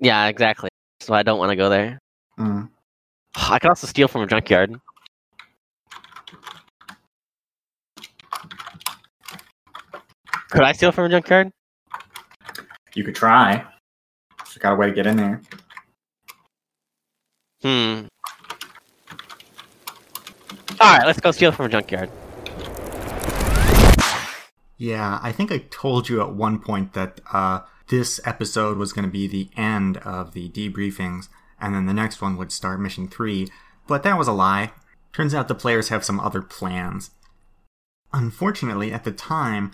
Yeah, 0.00 0.26
exactly. 0.26 0.69
So 1.00 1.14
I 1.14 1.22
don't 1.22 1.38
want 1.38 1.50
to 1.50 1.56
go 1.56 1.68
there. 1.68 1.98
mm. 2.38 2.68
I 3.34 3.58
could 3.58 3.70
also 3.70 3.86
steal 3.86 4.08
from 4.08 4.22
a 4.22 4.26
junkyard. 4.26 4.74
Could 10.50 10.62
I 10.62 10.72
steal 10.72 10.92
from 10.92 11.04
a 11.04 11.08
junkyard? 11.08 11.50
You 12.94 13.04
could 13.04 13.14
try. 13.14 13.64
Just 14.44 14.60
got 14.60 14.72
a 14.72 14.76
way 14.76 14.88
to 14.88 14.92
get 14.92 15.06
in 15.06 15.16
there. 15.16 15.40
Hmm. 17.62 18.06
All 20.80 20.96
right, 20.96 21.06
let's 21.06 21.20
go 21.20 21.30
steal 21.30 21.52
from 21.52 21.66
a 21.66 21.68
junkyard. 21.68 22.10
Yeah, 24.76 25.20
I 25.22 25.30
think 25.30 25.52
I 25.52 25.58
told 25.70 26.08
you 26.08 26.20
at 26.22 26.32
one 26.34 26.58
point 26.58 26.94
that 26.94 27.20
uh, 27.32 27.60
this 27.90 28.20
episode 28.24 28.78
was 28.78 28.92
going 28.92 29.04
to 29.04 29.10
be 29.10 29.26
the 29.26 29.50
end 29.56 29.96
of 29.98 30.32
the 30.32 30.48
debriefings, 30.48 31.28
and 31.60 31.74
then 31.74 31.86
the 31.86 31.92
next 31.92 32.22
one 32.22 32.36
would 32.36 32.52
start 32.52 32.80
Mission 32.80 33.08
3, 33.08 33.48
but 33.88 34.04
that 34.04 34.16
was 34.16 34.28
a 34.28 34.32
lie. 34.32 34.70
Turns 35.12 35.34
out 35.34 35.48
the 35.48 35.56
players 35.56 35.88
have 35.88 36.04
some 36.04 36.20
other 36.20 36.40
plans. 36.40 37.10
Unfortunately, 38.12 38.92
at 38.92 39.02
the 39.02 39.10
time, 39.10 39.72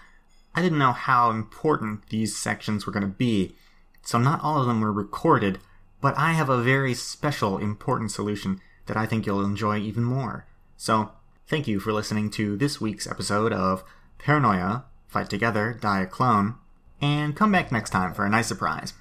I 0.54 0.62
didn't 0.62 0.78
know 0.78 0.92
how 0.92 1.30
important 1.30 2.08
these 2.08 2.34
sections 2.34 2.86
were 2.86 2.92
going 2.92 3.02
to 3.02 3.06
be, 3.06 3.54
so 4.02 4.18
not 4.18 4.42
all 4.42 4.58
of 4.58 4.66
them 4.66 4.80
were 4.80 4.92
recorded, 4.92 5.58
but 6.00 6.16
I 6.16 6.32
have 6.32 6.48
a 6.48 6.62
very 6.62 6.94
special, 6.94 7.58
important 7.58 8.12
solution 8.12 8.62
that 8.86 8.96
I 8.96 9.04
think 9.04 9.26
you'll 9.26 9.44
enjoy 9.44 9.76
even 9.78 10.04
more. 10.04 10.46
So, 10.78 11.12
thank 11.46 11.68
you 11.68 11.80
for 11.80 11.92
listening 11.92 12.30
to 12.30 12.56
this 12.56 12.80
week's 12.80 13.06
episode 13.06 13.52
of 13.52 13.84
Paranoia 14.18 14.86
Fight 15.06 15.28
Together, 15.28 15.76
Die 15.78 16.00
a 16.00 16.06
Clone, 16.06 16.54
and 17.00 17.36
come 17.36 17.52
back 17.52 17.70
next 17.70 17.90
time 17.90 18.14
for 18.14 18.24
a 18.24 18.30
nice 18.30 18.46
surprise. 18.46 18.92